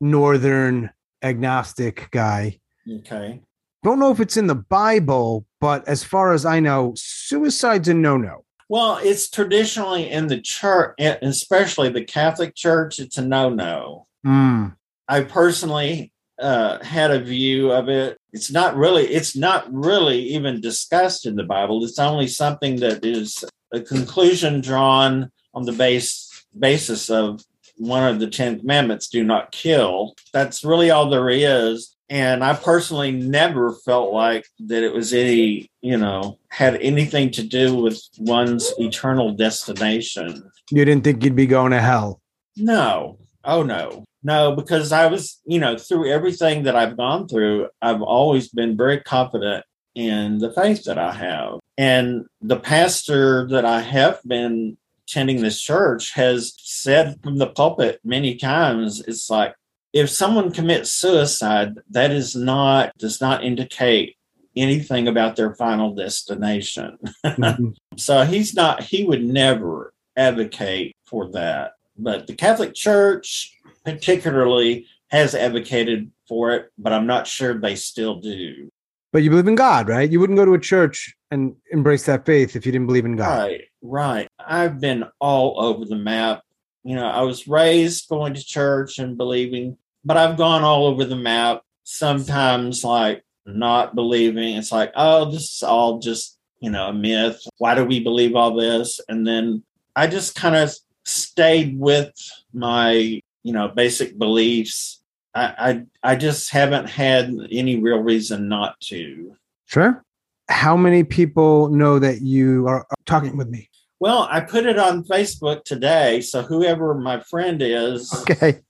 northern 0.00 0.90
agnostic 1.22 2.08
guy. 2.10 2.58
Okay. 3.00 3.40
Don't 3.82 4.00
know 4.00 4.10
if 4.10 4.20
it's 4.20 4.36
in 4.36 4.48
the 4.48 4.56
Bible, 4.56 5.46
but 5.60 5.86
as 5.86 6.02
far 6.02 6.32
as 6.32 6.44
I 6.44 6.58
know, 6.60 6.94
suicide's 6.96 7.88
a 7.88 7.94
no 7.94 8.16
no. 8.16 8.45
Well, 8.68 8.98
it's 9.02 9.30
traditionally 9.30 10.10
in 10.10 10.26
the 10.26 10.40
church, 10.40 10.94
especially 10.98 11.88
the 11.88 12.04
Catholic 12.04 12.54
Church, 12.54 12.98
it's 12.98 13.16
a 13.16 13.24
no 13.24 13.48
no. 13.48 14.06
Mm. 14.26 14.74
I 15.08 15.20
personally 15.22 16.12
uh, 16.40 16.82
had 16.82 17.10
a 17.10 17.20
view 17.20 17.72
of 17.72 17.88
it. 17.88 18.18
It's 18.32 18.50
not 18.50 18.76
really, 18.76 19.04
it's 19.04 19.36
not 19.36 19.72
really 19.72 20.18
even 20.18 20.60
discussed 20.60 21.26
in 21.26 21.36
the 21.36 21.44
Bible. 21.44 21.84
It's 21.84 21.98
only 21.98 22.26
something 22.26 22.76
that 22.80 23.04
is 23.04 23.44
a 23.72 23.80
conclusion 23.80 24.60
drawn 24.60 25.30
on 25.54 25.64
the 25.64 25.72
base 25.72 26.44
basis 26.58 27.08
of 27.08 27.42
one 27.76 28.04
of 28.04 28.20
the 28.20 28.28
Ten 28.28 28.58
Commandments: 28.58 29.08
"Do 29.08 29.22
not 29.22 29.52
kill." 29.52 30.14
That's 30.32 30.64
really 30.64 30.90
all 30.90 31.08
there 31.08 31.30
is. 31.30 31.95
And 32.08 32.44
I 32.44 32.54
personally 32.54 33.10
never 33.10 33.72
felt 33.72 34.12
like 34.12 34.46
that 34.60 34.84
it 34.84 34.94
was 34.94 35.12
any, 35.12 35.70
you 35.80 35.96
know, 35.96 36.38
had 36.50 36.76
anything 36.76 37.30
to 37.32 37.42
do 37.42 37.74
with 37.74 38.00
one's 38.18 38.72
eternal 38.78 39.32
destination. 39.32 40.48
You 40.70 40.84
didn't 40.84 41.04
think 41.04 41.24
you'd 41.24 41.34
be 41.34 41.46
going 41.46 41.72
to 41.72 41.80
hell? 41.80 42.20
No. 42.56 43.18
Oh, 43.44 43.62
no. 43.62 44.04
No, 44.22 44.54
because 44.54 44.92
I 44.92 45.06
was, 45.06 45.40
you 45.46 45.58
know, 45.58 45.76
through 45.78 46.10
everything 46.10 46.64
that 46.64 46.76
I've 46.76 46.96
gone 46.96 47.28
through, 47.28 47.68
I've 47.82 48.02
always 48.02 48.48
been 48.48 48.76
very 48.76 49.00
confident 49.00 49.64
in 49.94 50.38
the 50.38 50.52
faith 50.52 50.84
that 50.84 50.98
I 50.98 51.12
have. 51.12 51.58
And 51.78 52.26
the 52.40 52.58
pastor 52.58 53.46
that 53.48 53.64
I 53.64 53.80
have 53.80 54.20
been 54.26 54.76
attending 55.08 55.42
this 55.42 55.60
church 55.60 56.12
has 56.14 56.54
said 56.58 57.20
from 57.22 57.38
the 57.38 57.46
pulpit 57.46 58.00
many 58.04 58.36
times, 58.36 59.00
it's 59.06 59.30
like, 59.30 59.54
if 59.96 60.10
someone 60.10 60.52
commits 60.52 60.92
suicide, 60.92 61.78
that 61.88 62.10
is 62.10 62.36
not 62.36 62.92
does 62.98 63.18
not 63.18 63.42
indicate 63.42 64.16
anything 64.54 65.08
about 65.08 65.36
their 65.36 65.54
final 65.54 65.94
destination. 65.94 66.98
Mhm. 67.24 67.74
so 67.96 68.24
he's 68.24 68.54
not, 68.54 68.82
he 68.82 69.04
would 69.04 69.24
never 69.24 69.94
advocate 70.16 70.94
for 71.06 71.30
that. 71.32 71.72
But 71.96 72.26
the 72.26 72.34
Catholic 72.34 72.74
Church, 72.74 73.52
particularly, 73.84 74.86
has 75.08 75.34
advocated 75.34 76.10
for 76.28 76.52
it, 76.52 76.70
but 76.76 76.92
I'm 76.92 77.06
not 77.06 77.26
sure 77.26 77.54
they 77.54 77.76
still 77.76 78.16
do. 78.16 78.68
But 79.12 79.22
you 79.22 79.30
believe 79.30 79.48
in 79.48 79.54
God, 79.54 79.88
right? 79.88 80.10
You 80.10 80.20
wouldn't 80.20 80.36
go 80.36 80.44
to 80.44 80.54
a 80.54 80.58
church 80.58 81.14
and 81.30 81.56
embrace 81.72 82.04
that 82.04 82.26
faith 82.26 82.54
if 82.54 82.66
you 82.66 82.72
didn't 82.72 82.86
believe 82.86 83.06
in 83.06 83.16
God. 83.16 83.38
Right, 83.38 83.62
right. 83.80 84.28
I've 84.38 84.78
been 84.78 85.04
all 85.20 85.58
over 85.58 85.86
the 85.86 85.96
map. 85.96 86.42
You 86.84 86.96
know, 86.96 87.06
I 87.06 87.22
was 87.22 87.48
raised 87.48 88.08
going 88.10 88.34
to 88.34 88.44
church 88.44 88.98
and 88.98 89.16
believing, 89.16 89.78
but 90.06 90.16
I've 90.16 90.36
gone 90.36 90.62
all 90.62 90.86
over 90.86 91.04
the 91.04 91.16
map. 91.16 91.62
Sometimes, 91.82 92.84
like, 92.84 93.24
not 93.44 93.94
believing. 93.94 94.56
It's 94.56 94.72
like, 94.72 94.92
oh, 94.94 95.30
this 95.30 95.56
is 95.56 95.62
all 95.62 95.98
just, 95.98 96.38
you 96.60 96.70
know, 96.70 96.88
a 96.88 96.92
myth. 96.92 97.40
Why 97.58 97.74
do 97.74 97.84
we 97.84 98.00
believe 98.00 98.34
all 98.34 98.54
this? 98.54 99.00
And 99.08 99.26
then 99.26 99.62
I 99.96 100.06
just 100.06 100.34
kind 100.34 100.56
of 100.56 100.72
stayed 101.04 101.78
with 101.78 102.12
my, 102.52 103.20
you 103.42 103.52
know, 103.52 103.68
basic 103.68 104.16
beliefs. 104.18 105.02
I, 105.34 105.84
I, 106.02 106.12
I 106.12 106.16
just 106.16 106.50
haven't 106.50 106.88
had 106.88 107.32
any 107.50 107.78
real 107.78 107.98
reason 107.98 108.48
not 108.48 108.80
to. 108.82 109.36
Sure. 109.66 110.04
How 110.48 110.76
many 110.76 111.02
people 111.02 111.68
know 111.68 111.98
that 111.98 112.22
you 112.22 112.66
are 112.68 112.86
are 112.88 112.96
talking 113.04 113.36
with 113.36 113.48
me? 113.48 113.68
Well, 113.98 114.28
I 114.30 114.40
put 114.40 114.66
it 114.66 114.78
on 114.78 115.04
Facebook 115.04 115.64
today, 115.64 116.20
so 116.20 116.42
whoever 116.42 116.94
my 116.94 117.20
friend 117.20 117.62
is, 117.62 118.12
Okay. 118.30 118.60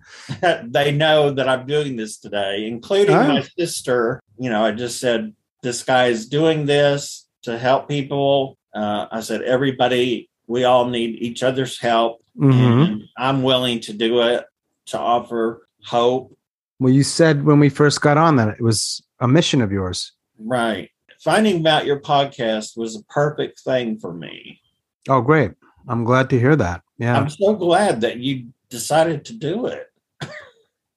they 0.65 0.93
know 0.93 1.31
that 1.33 1.49
I'm 1.49 1.67
doing 1.67 1.97
this 1.97 2.19
today, 2.19 2.67
including 2.67 3.17
Oh. 3.17 3.29
my 3.29 3.43
sister. 3.59 4.21
You 4.39 4.51
know, 4.51 4.65
I 4.65 4.71
just 4.73 5.01
said 5.01 5.35
this 5.63 5.83
guy 5.83 6.07
is 6.07 6.29
doing 6.29 6.67
this 6.67 7.27
to 7.43 7.59
help 7.59 7.89
people. 7.89 8.57
Uh, 8.75 9.07
I 9.11 9.21
said 9.21 9.43
everybody, 9.43 10.31
we 10.47 10.65
all 10.65 10.87
need 10.89 11.17
each 11.21 11.43
other's 11.43 11.79
help, 11.81 12.21
hmm 12.39 12.51
and 12.53 13.03
I'm 13.19 13.43
willing 13.43 13.81
to 13.81 13.93
do 13.93 14.21
it 14.23 14.45
to 14.87 14.99
offer 14.99 15.67
hope. 15.85 16.37
Well, 16.79 16.93
you 16.93 17.03
said 17.03 17.45
when 17.45 17.59
we 17.59 17.69
first 17.71 18.01
got 18.01 18.19
on 18.19 18.37
that 18.37 18.49
it 18.51 18.61
was 18.61 19.03
a 19.19 19.27
mission 19.27 19.61
of 19.63 19.73
yours. 19.73 20.13
Right. 20.39 20.91
Finding 21.25 21.61
about 21.61 21.87
your 21.87 21.99
podcast 22.01 22.77
was 22.77 22.95
a 22.95 23.03
perfect 23.05 23.61
thing 23.61 23.99
for 23.99 24.13
me. 24.13 24.61
Oh, 25.09 25.21
great. 25.21 25.53
I'm 25.89 26.05
glad 26.05 26.31
to 26.31 26.39
hear 26.39 26.57
that. 26.57 26.83
Yeah. 26.99 27.17
I'm 27.17 27.31
so 27.31 27.55
glad 27.55 28.01
that 28.01 28.19
you 28.19 28.49
decided 28.71 29.25
to 29.27 29.33
do 29.33 29.67
it. 29.67 29.91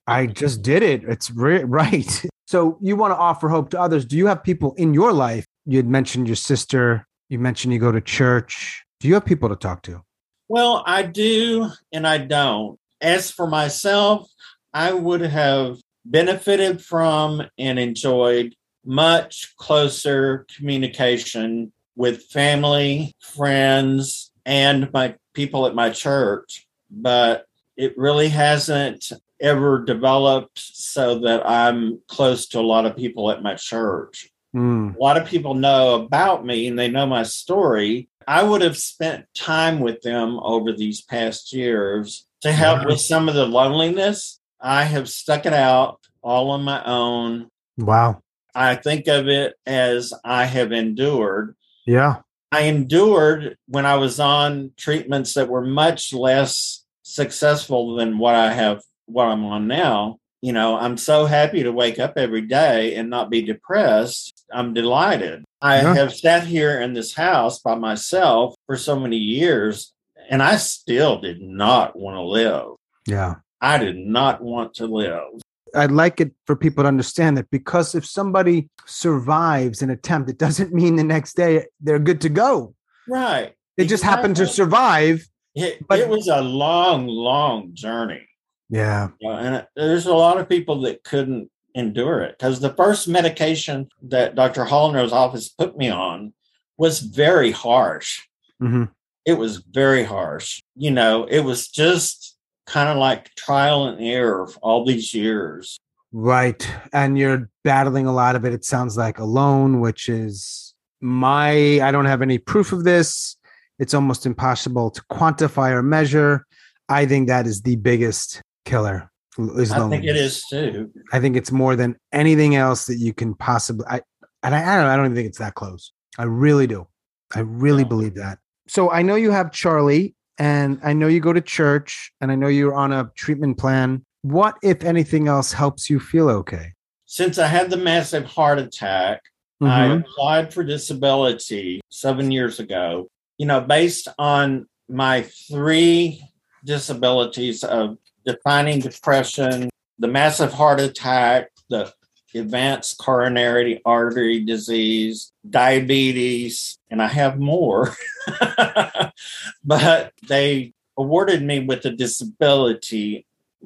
I 0.08 0.26
just 0.26 0.62
did 0.62 0.84
it. 0.84 1.04
It's 1.04 1.32
re- 1.32 1.64
right. 1.64 2.26
So 2.50 2.80
you 2.82 2.96
want 2.96 3.12
to 3.12 3.16
offer 3.16 3.48
hope 3.48 3.70
to 3.70 3.80
others. 3.80 4.06
Do 4.06 4.18
you 4.18 4.26
have 4.26 4.44
people 4.44 4.74
in 4.74 4.92
your 4.92 5.14
life? 5.14 5.46
You 5.68 5.78
had 5.78 5.88
mentioned 5.88 6.26
your 6.26 6.36
sister. 6.36 7.06
You 7.30 7.38
mentioned 7.38 7.74
you 7.74 7.80
go 7.80 7.92
to 7.92 8.02
church. 8.02 8.84
Do 9.00 9.08
you 9.08 9.14
have 9.14 9.24
people 9.24 9.50
to 9.50 9.56
talk 9.56 9.84
to? 9.84 10.02
Well, 10.48 10.84
I 10.88 11.04
do 11.04 11.70
and 11.94 12.08
I 12.08 12.18
don't. 12.18 12.80
As 13.02 13.30
for 13.30 13.46
myself, 13.46 14.28
I 14.74 14.94
would 14.94 15.22
have 15.22 15.78
benefited 16.06 16.84
from 16.84 17.44
and 17.60 17.78
enjoyed 17.78 18.56
much 18.84 19.54
closer 19.58 20.48
communication 20.58 21.72
with 22.00 22.24
family, 22.24 23.14
friends, 23.20 24.32
and 24.46 24.92
my 24.94 25.16
people 25.34 25.68
at 25.68 25.76
my 25.76 25.90
church. 25.90 26.66
But 26.90 27.46
it 27.78 27.98
really 27.98 28.30
hasn't 28.30 29.12
ever 29.40 29.84
developed 29.84 30.60
so 30.60 31.20
that 31.20 31.48
I'm 31.48 32.02
close 32.08 32.48
to 32.48 32.60
a 32.60 32.62
lot 32.62 32.86
of 32.86 32.96
people 32.96 33.30
at 33.32 33.44
my 33.44 33.56
church 33.56 34.30
Hmm. 34.54 34.92
a 35.00 35.04
lot 35.04 35.18
of 35.18 35.28
people 35.28 35.54
know 35.54 35.94
about 35.96 36.46
me 36.46 36.68
and 36.68 36.78
they 36.78 36.88
know 36.88 37.06
my 37.06 37.24
story. 37.24 38.10
I 38.28 38.44
would 38.44 38.62
have 38.62 38.78
spent 38.78 39.26
time 39.36 39.80
with 39.80 40.02
them 40.02 40.40
over 40.42 40.72
these 40.72 41.02
past 41.02 41.54
years 41.54 42.26
to 42.42 42.52
help 42.52 42.86
with 42.86 43.00
some 43.00 43.30
of 43.30 43.36
the 43.36 43.46
loneliness. 43.46 44.40
I 44.60 44.86
have 44.86 45.10
stuck 45.10 45.46
it 45.46 45.54
out 45.54 46.00
all 46.22 46.52
on 46.52 46.64
my 46.64 46.84
own. 46.84 47.50
Wow. 47.78 48.22
I 48.56 48.76
think 48.76 49.08
of 49.08 49.28
it 49.28 49.56
as 49.66 50.14
I 50.24 50.46
have 50.46 50.72
endured. 50.72 51.56
Yeah. 51.90 52.18
I 52.52 52.62
endured 52.62 53.58
when 53.68 53.88
I 53.88 53.96
was 53.96 54.20
on 54.20 54.72
treatments 54.78 55.34
that 55.34 55.50
were 55.50 55.66
much 55.66 56.14
less 56.14 56.84
successful 57.02 57.96
than 57.96 58.20
what 58.20 58.36
I 58.36 58.54
have, 58.54 58.84
what 59.08 59.26
I'm 59.26 59.44
on 59.46 59.68
now. 59.68 60.18
You 60.42 60.54
know, 60.54 60.78
I'm 60.78 60.98
so 60.98 61.26
happy 61.26 61.64
to 61.64 61.72
wake 61.72 61.98
up 61.98 62.14
every 62.16 62.42
day 62.42 62.94
and 62.96 63.10
not 63.10 63.32
be 63.32 63.42
depressed. 63.42 64.46
I'm 64.54 64.74
delighted. 64.76 65.44
I 65.62 65.82
Yeah. 65.82 65.96
have 65.96 66.14
sat 66.16 66.44
here 66.44 66.80
in 66.80 66.94
this 66.94 67.16
house 67.16 67.58
by 67.60 67.74
myself 67.74 68.54
for 68.68 68.78
so 68.78 68.98
many 69.00 69.18
years, 69.18 69.92
and 70.30 70.44
I 70.44 70.58
still 70.58 71.20
did 71.20 71.42
not 71.42 71.98
want 71.98 72.18
to 72.18 72.22
live. 72.22 72.76
Yeah. 73.08 73.36
I 73.60 73.80
did 73.80 73.98
not 73.98 74.42
want 74.42 74.76
to 74.76 74.86
live. 74.86 75.42
I'd 75.76 75.92
like 75.92 76.20
it 76.22 76.32
for 76.46 76.56
people 76.56 76.84
to 76.84 76.88
understand 76.88 77.38
that 77.38 77.50
because 77.52 77.96
if 77.96 78.06
somebody 78.06 78.70
survives 78.86 79.82
an 79.82 79.90
attempt, 79.90 80.30
it 80.30 80.38
doesn't 80.38 80.74
mean 80.82 80.96
the 80.96 81.04
next 81.04 81.36
day 81.36 81.66
they're 81.82 82.00
good 82.00 82.22
to 82.22 82.30
go. 82.30 82.74
Right. 83.08 83.54
They 83.78 83.86
just 83.86 84.04
happen 84.04 84.34
to 84.36 84.46
survive. 84.48 85.26
It, 85.56 85.86
But- 85.88 86.00
it 86.00 86.10
was 86.10 86.28
a 86.28 86.42
long, 86.42 87.08
long 87.08 87.72
journey. 87.74 88.26
Yeah. 88.70 89.10
Yeah, 89.20 89.38
and 89.38 89.56
it- 89.56 89.68
there's 89.76 90.06
a 90.06 90.14
lot 90.14 90.38
of 90.38 90.48
people 90.50 90.82
that 90.82 91.04
couldn't 91.04 91.50
endure 91.76 92.22
it 92.22 92.38
because 92.38 92.60
the 92.60 92.74
first 92.74 93.08
medication 93.08 93.88
that 94.04 94.36
Dr. 94.36 94.66
Hollner's 94.66 95.12
office 95.14 95.50
put 95.50 95.78
me 95.78 95.90
on 95.90 96.34
was 96.78 97.00
very 97.00 97.52
harsh. 97.52 98.22
hmm 98.60 98.86
It 99.26 99.34
was 99.34 99.58
very 99.58 100.04
harsh. 100.04 100.62
You 100.76 100.92
know, 100.92 101.26
it 101.26 101.42
was 101.42 101.68
just 101.68 102.36
kind 102.70 102.88
of 102.90 102.98
like 102.98 103.34
trial 103.36 103.88
and 103.88 104.02
error 104.02 104.48
for 104.48 104.60
all 104.60 104.86
these 104.86 105.14
years. 105.14 105.80
Right. 106.12 106.68
And 106.94 107.18
you're 107.18 107.50
battling 107.64 108.06
a 108.06 108.14
lot 108.14 108.36
of 108.36 108.46
it, 108.46 108.54
it 108.54 108.64
sounds 108.64 108.96
like 108.96 109.20
alone, 109.20 109.80
which 109.80 110.08
is 110.10 110.74
my, 111.02 111.82
I 111.82 111.92
don't 111.92 112.06
have 112.06 112.22
any 112.22 112.38
proof 112.38 112.72
of 112.72 112.84
this. 112.84 113.36
It's 113.80 113.94
almost 113.94 114.26
impossible 114.26 114.92
to 114.92 115.02
quantify 115.12 115.72
or 115.72 115.82
measure. 115.84 116.46
I 116.90 117.06
think 117.06 117.28
that 117.28 117.48
is 117.48 117.62
the 117.62 117.76
biggest 117.76 118.42
killer. 118.66 119.12
Is 119.38 119.72
I 119.72 119.88
think 119.90 120.04
it 120.04 120.18
is 120.18 120.44
too. 120.50 120.92
I 121.14 121.20
think 121.22 121.38
it's 121.38 121.52
more 121.52 121.76
than 121.78 121.96
anything 122.12 122.56
else 122.56 122.88
that 122.88 122.98
you 122.98 123.14
can 123.14 123.36
possibly. 123.36 123.86
I 123.88 124.02
and 124.44 124.54
I, 124.54 124.62
I 124.62 124.76
don't. 124.76 124.86
I 124.88 124.96
don't 124.98 125.06
even 125.06 125.16
think 125.16 125.30
it's 125.30 125.38
that 125.38 125.56
close. 125.56 125.94
I 126.18 126.24
really 126.24 126.68
do. 126.68 126.88
I 127.34 127.42
really 127.42 127.84
Yeah. 127.84 127.88
believe 127.88 128.16
that. 128.16 128.40
So 128.68 128.92
I 128.92 129.02
know 129.02 129.16
you 129.16 129.32
have 129.32 129.52
Charlie, 129.52 130.14
and 130.40 130.80
I 130.84 130.94
know 130.94 131.08
you 131.08 131.20
go 131.20 131.34
to 131.34 131.42
church, 131.42 132.12
and 132.22 132.32
I 132.32 132.36
know 132.36 132.48
you're 132.48 132.74
on 132.74 132.92
a 132.92 133.12
treatment 133.16 133.58
plan. 133.58 134.04
What, 134.22 134.58
if 134.64 134.84
anything 134.84 135.28
else, 135.28 135.52
helps 135.52 135.90
you 135.90 136.00
feel 136.00 136.30
okay? 136.30 136.74
Since 137.06 137.38
I 137.38 137.48
had 137.48 137.70
the 137.70 137.78
massive 137.78 138.26
heart 138.26 138.60
attack, 138.60 139.22
I 139.62 139.88
Mhm. 139.88 140.06
applied 140.06 140.54
for 140.54 140.64
disability 140.64 141.82
seven 141.90 142.32
years 142.32 142.60
ago. 142.60 143.10
You 143.38 143.46
know, 143.46 143.62
based 143.62 144.08
on 144.18 144.68
my 144.88 145.24
three 145.50 146.24
disabilities 146.64 147.64
of 147.64 147.98
defining 148.26 148.80
depression, 148.80 149.70
the 149.98 150.08
massive 150.08 150.54
heart 150.54 150.80
attack, 150.80 151.50
the 151.70 151.92
advanced 152.36 152.98
coronary 152.98 153.82
artery 153.86 154.44
disease, 154.44 155.32
diabetes, 155.50 156.78
and 156.90 157.02
I 157.02 157.08
have 157.08 157.40
more. 157.40 157.96
but 159.64 160.14
they 160.28 160.74
awarded 160.98 161.42
me 161.42 161.60
with 161.60 161.86
a 161.86 161.92
disability 161.92 163.26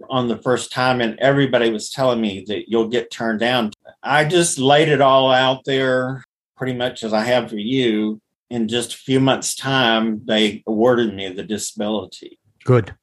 on 0.10 0.28
the 0.28 0.38
first 0.38 0.72
time, 0.72 1.02
and 1.02 1.20
everybody 1.20 1.70
was 1.70 1.90
telling 1.90 2.22
me 2.22 2.44
that 2.48 2.70
you'll 2.70 2.88
get 2.88 3.12
turned 3.12 3.40
down. 3.40 3.72
I 4.02 4.26
just 4.26 4.58
laid 4.58 4.90
it 4.90 5.02
all 5.02 5.32
out 5.32 5.66
there 5.66 6.24
pretty 6.58 6.74
much 6.74 7.04
as 7.04 7.14
I 7.14 7.24
have 7.24 7.50
for 7.50 7.58
you. 7.58 8.20
In 8.50 8.68
just 8.68 8.94
a 8.94 8.98
few 8.98 9.20
months' 9.20 9.56
time, 9.56 10.22
they 10.26 10.64
awarded 10.68 11.16
me 11.16 11.28
the 11.30 11.44
disability. 11.44 12.40
Good, 12.64 12.94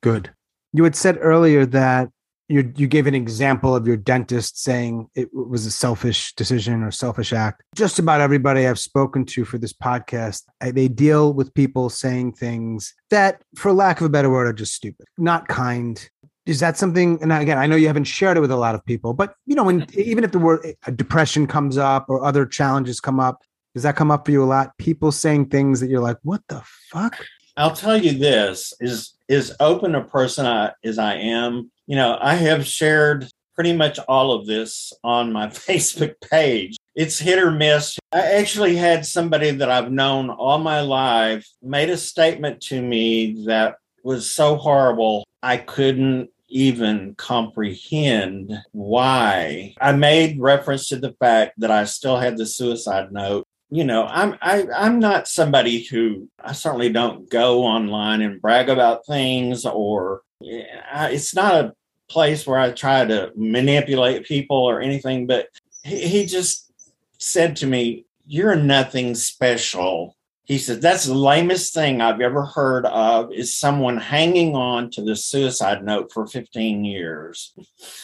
good. 0.00 0.30
You 0.72 0.84
had 0.84 0.96
said 0.96 1.18
earlier 1.20 1.66
that 1.66 2.08
you 2.48 2.72
you 2.76 2.86
gave 2.86 3.06
an 3.06 3.14
example 3.14 3.74
of 3.74 3.86
your 3.86 3.96
dentist 3.96 4.62
saying 4.62 5.08
it 5.14 5.28
was 5.32 5.66
a 5.66 5.70
selfish 5.70 6.32
decision 6.34 6.82
or 6.82 6.90
selfish 6.90 7.32
act. 7.32 7.62
Just 7.74 7.98
about 7.98 8.20
everybody 8.20 8.66
I've 8.66 8.78
spoken 8.78 9.24
to 9.26 9.44
for 9.44 9.58
this 9.58 9.72
podcast, 9.72 10.42
I- 10.60 10.70
they 10.70 10.88
deal 10.88 11.32
with 11.32 11.52
people 11.54 11.90
saying 11.90 12.34
things 12.34 12.94
that, 13.10 13.42
for 13.56 13.72
lack 13.72 14.00
of 14.00 14.06
a 14.06 14.10
better 14.10 14.30
word, 14.30 14.46
are 14.46 14.52
just 14.52 14.74
stupid, 14.74 15.06
not 15.18 15.48
kind. 15.48 16.08
Is 16.46 16.60
that 16.60 16.76
something? 16.76 17.20
And 17.20 17.32
again, 17.32 17.58
I 17.58 17.66
know 17.66 17.74
you 17.74 17.88
haven't 17.88 18.04
shared 18.04 18.36
it 18.36 18.40
with 18.40 18.52
a 18.52 18.56
lot 18.56 18.76
of 18.76 18.84
people, 18.84 19.12
but 19.12 19.34
you 19.46 19.56
know, 19.56 19.64
when 19.64 19.86
even 19.94 20.22
if 20.22 20.30
the 20.30 20.38
word 20.38 20.60
depression 20.94 21.46
comes 21.48 21.76
up 21.76 22.06
or 22.08 22.24
other 22.24 22.46
challenges 22.46 23.00
come 23.00 23.18
up, 23.18 23.42
does 23.74 23.82
that 23.82 23.96
come 23.96 24.12
up 24.12 24.24
for 24.24 24.30
you 24.30 24.44
a 24.44 24.46
lot? 24.46 24.76
People 24.78 25.10
saying 25.10 25.46
things 25.46 25.80
that 25.80 25.90
you're 25.90 26.00
like, 26.00 26.18
"What 26.22 26.42
the 26.48 26.62
fuck?" 26.92 27.16
I'll 27.56 27.74
tell 27.74 27.96
you 27.96 28.12
this 28.12 28.72
is 28.80 29.14
is 29.28 29.52
open 29.58 29.96
a 29.96 30.04
person 30.04 30.46
I, 30.46 30.72
as 30.84 30.98
I 30.98 31.14
am. 31.14 31.72
You 31.86 31.96
know, 31.96 32.18
I 32.20 32.34
have 32.34 32.66
shared 32.66 33.28
pretty 33.54 33.72
much 33.72 33.98
all 34.08 34.32
of 34.32 34.46
this 34.46 34.92
on 35.02 35.32
my 35.32 35.46
Facebook 35.48 36.14
page. 36.20 36.76
It's 36.94 37.18
hit 37.18 37.38
or 37.38 37.50
miss. 37.50 37.98
I 38.12 38.20
actually 38.20 38.76
had 38.76 39.04
somebody 39.04 39.50
that 39.50 39.70
I've 39.70 39.90
known 39.90 40.30
all 40.30 40.58
my 40.58 40.80
life 40.80 41.48
made 41.62 41.90
a 41.90 41.96
statement 41.96 42.60
to 42.62 42.80
me 42.80 43.44
that 43.46 43.76
was 44.02 44.30
so 44.30 44.56
horrible, 44.56 45.26
I 45.42 45.56
couldn't 45.56 46.30
even 46.48 47.14
comprehend 47.16 48.52
why. 48.72 49.74
I 49.80 49.92
made 49.92 50.40
reference 50.40 50.88
to 50.88 50.96
the 50.96 51.12
fact 51.18 51.58
that 51.58 51.70
I 51.70 51.84
still 51.84 52.16
had 52.16 52.36
the 52.36 52.46
suicide 52.46 53.12
note. 53.12 53.44
You 53.68 53.82
know, 53.84 54.06
I'm 54.06 54.38
I, 54.40 54.66
I'm 54.74 55.00
not 55.00 55.26
somebody 55.26 55.82
who 55.82 56.28
I 56.40 56.52
certainly 56.52 56.88
don't 56.88 57.28
go 57.28 57.64
online 57.64 58.22
and 58.22 58.40
brag 58.40 58.68
about 58.68 59.04
things 59.06 59.66
or 59.66 60.22
it's 60.40 61.34
not 61.34 61.54
a 61.54 61.72
place 62.08 62.46
where 62.46 62.58
I 62.58 62.70
try 62.70 63.04
to 63.04 63.32
manipulate 63.36 64.24
people 64.24 64.56
or 64.56 64.80
anything, 64.80 65.26
but 65.26 65.48
he, 65.82 66.06
he 66.08 66.26
just 66.26 66.72
said 67.18 67.56
to 67.56 67.66
me, 67.66 68.04
You're 68.26 68.56
nothing 68.56 69.14
special. 69.14 70.16
He 70.44 70.58
said 70.58 70.80
that's 70.80 71.06
the 71.06 71.14
lamest 71.14 71.74
thing 71.74 72.00
i've 72.00 72.20
ever 72.20 72.44
heard 72.44 72.86
of 72.86 73.32
is 73.32 73.52
someone 73.52 73.96
hanging 73.96 74.54
on 74.54 74.92
to 74.92 75.02
the 75.02 75.16
suicide 75.16 75.84
note 75.84 76.12
for 76.12 76.24
15 76.24 76.84
years. 76.84 77.52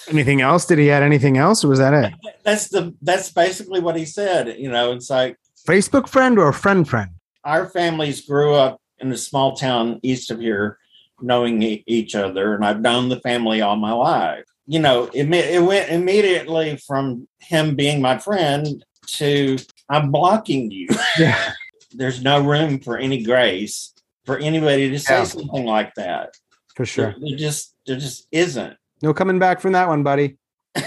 Anything 0.09 0.41
else? 0.41 0.67
Did 0.67 0.81
he 0.81 0.91
add 0.91 1.05
anything 1.05 1.39
else 1.39 1.63
or 1.63 1.69
was 1.69 1.79
that 1.79 1.95
it? 1.95 2.13
That's 2.43 2.69
the 2.69 2.97
that's 3.01 3.31
basically 3.31 3.79
what 3.79 3.95
he 3.95 4.05
said 4.05 4.57
you 4.59 4.73
know 4.73 4.91
it's 4.91 5.09
like 5.09 5.37
facebook 5.69 6.09
friend 6.09 6.37
or 6.37 6.53
friend 6.53 6.89
friend? 6.89 7.11
Our 7.45 7.69
families 7.69 8.27
grew 8.27 8.55
up 8.55 8.81
in 8.99 9.13
a 9.13 9.17
small 9.17 9.55
town 9.55 10.01
east 10.03 10.33
of 10.33 10.41
here 10.41 10.79
knowing 11.23 11.63
each 11.87 12.15
other 12.15 12.55
and 12.55 12.65
i've 12.65 12.81
known 12.81 13.09
the 13.09 13.21
family 13.21 13.61
all 13.61 13.77
my 13.77 13.93
life 13.93 14.45
you 14.67 14.79
know 14.79 15.05
it, 15.15 15.33
it 15.33 15.63
went 15.63 15.91
immediately 15.91 16.77
from 16.87 17.27
him 17.41 17.75
being 17.75 18.01
my 18.01 18.19
friend 18.19 18.85
to 19.07 19.57
i'm 19.89 20.11
blocking 20.11 20.71
you 20.71 20.89
yeah 21.19 21.53
there's 21.95 22.23
no 22.23 22.43
room 22.43 22.79
for 22.79 22.97
any 22.97 23.23
grace 23.23 23.93
for 24.25 24.39
anybody 24.39 24.91
to 24.91 24.99
say 24.99 25.19
yeah. 25.19 25.25
something 25.25 25.65
like 25.65 25.95
that. 25.95 26.35
For 26.75 26.87
sure. 26.87 27.13
There, 27.13 27.17
there, 27.21 27.39
just 27.39 27.75
there 27.87 27.99
just 27.99 28.27
isn't. 28.33 28.77
No 29.03 29.13
coming 29.13 29.39
back 29.39 29.61
from 29.61 29.73
that 29.73 29.89
one, 29.89 30.03
buddy. 30.03 30.39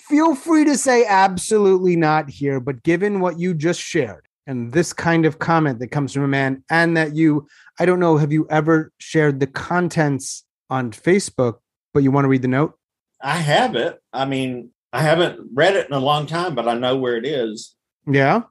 Feel 0.00 0.34
free 0.34 0.64
to 0.64 0.76
say 0.76 1.04
absolutely 1.06 1.96
not 1.96 2.28
here, 2.28 2.60
but 2.60 2.82
given 2.82 3.20
what 3.20 3.38
you 3.38 3.54
just 3.54 3.80
shared 3.80 4.23
and 4.46 4.72
this 4.72 4.92
kind 4.92 5.26
of 5.26 5.38
comment 5.38 5.78
that 5.78 5.88
comes 5.88 6.12
from 6.12 6.22
a 6.22 6.28
man, 6.28 6.62
and 6.70 6.96
that 6.96 7.14
you, 7.14 7.46
I 7.78 7.86
don't 7.86 8.00
know, 8.00 8.16
have 8.16 8.32
you 8.32 8.46
ever 8.50 8.92
shared 8.98 9.40
the 9.40 9.46
contents 9.46 10.44
on 10.70 10.90
Facebook, 10.92 11.58
but 11.92 12.02
you 12.02 12.10
want 12.10 12.24
to 12.24 12.28
read 12.28 12.42
the 12.42 12.48
note? 12.48 12.74
I 13.22 13.36
have 13.36 13.74
it. 13.74 14.00
I 14.12 14.26
mean, 14.26 14.70
I 14.92 15.02
haven't 15.02 15.40
read 15.52 15.74
it 15.74 15.86
in 15.88 15.92
a 15.94 15.98
long 15.98 16.26
time, 16.26 16.54
but 16.54 16.68
I 16.68 16.74
know 16.74 16.96
where 16.96 17.16
it 17.16 17.26
is. 17.26 17.74
Yeah. 18.06 18.42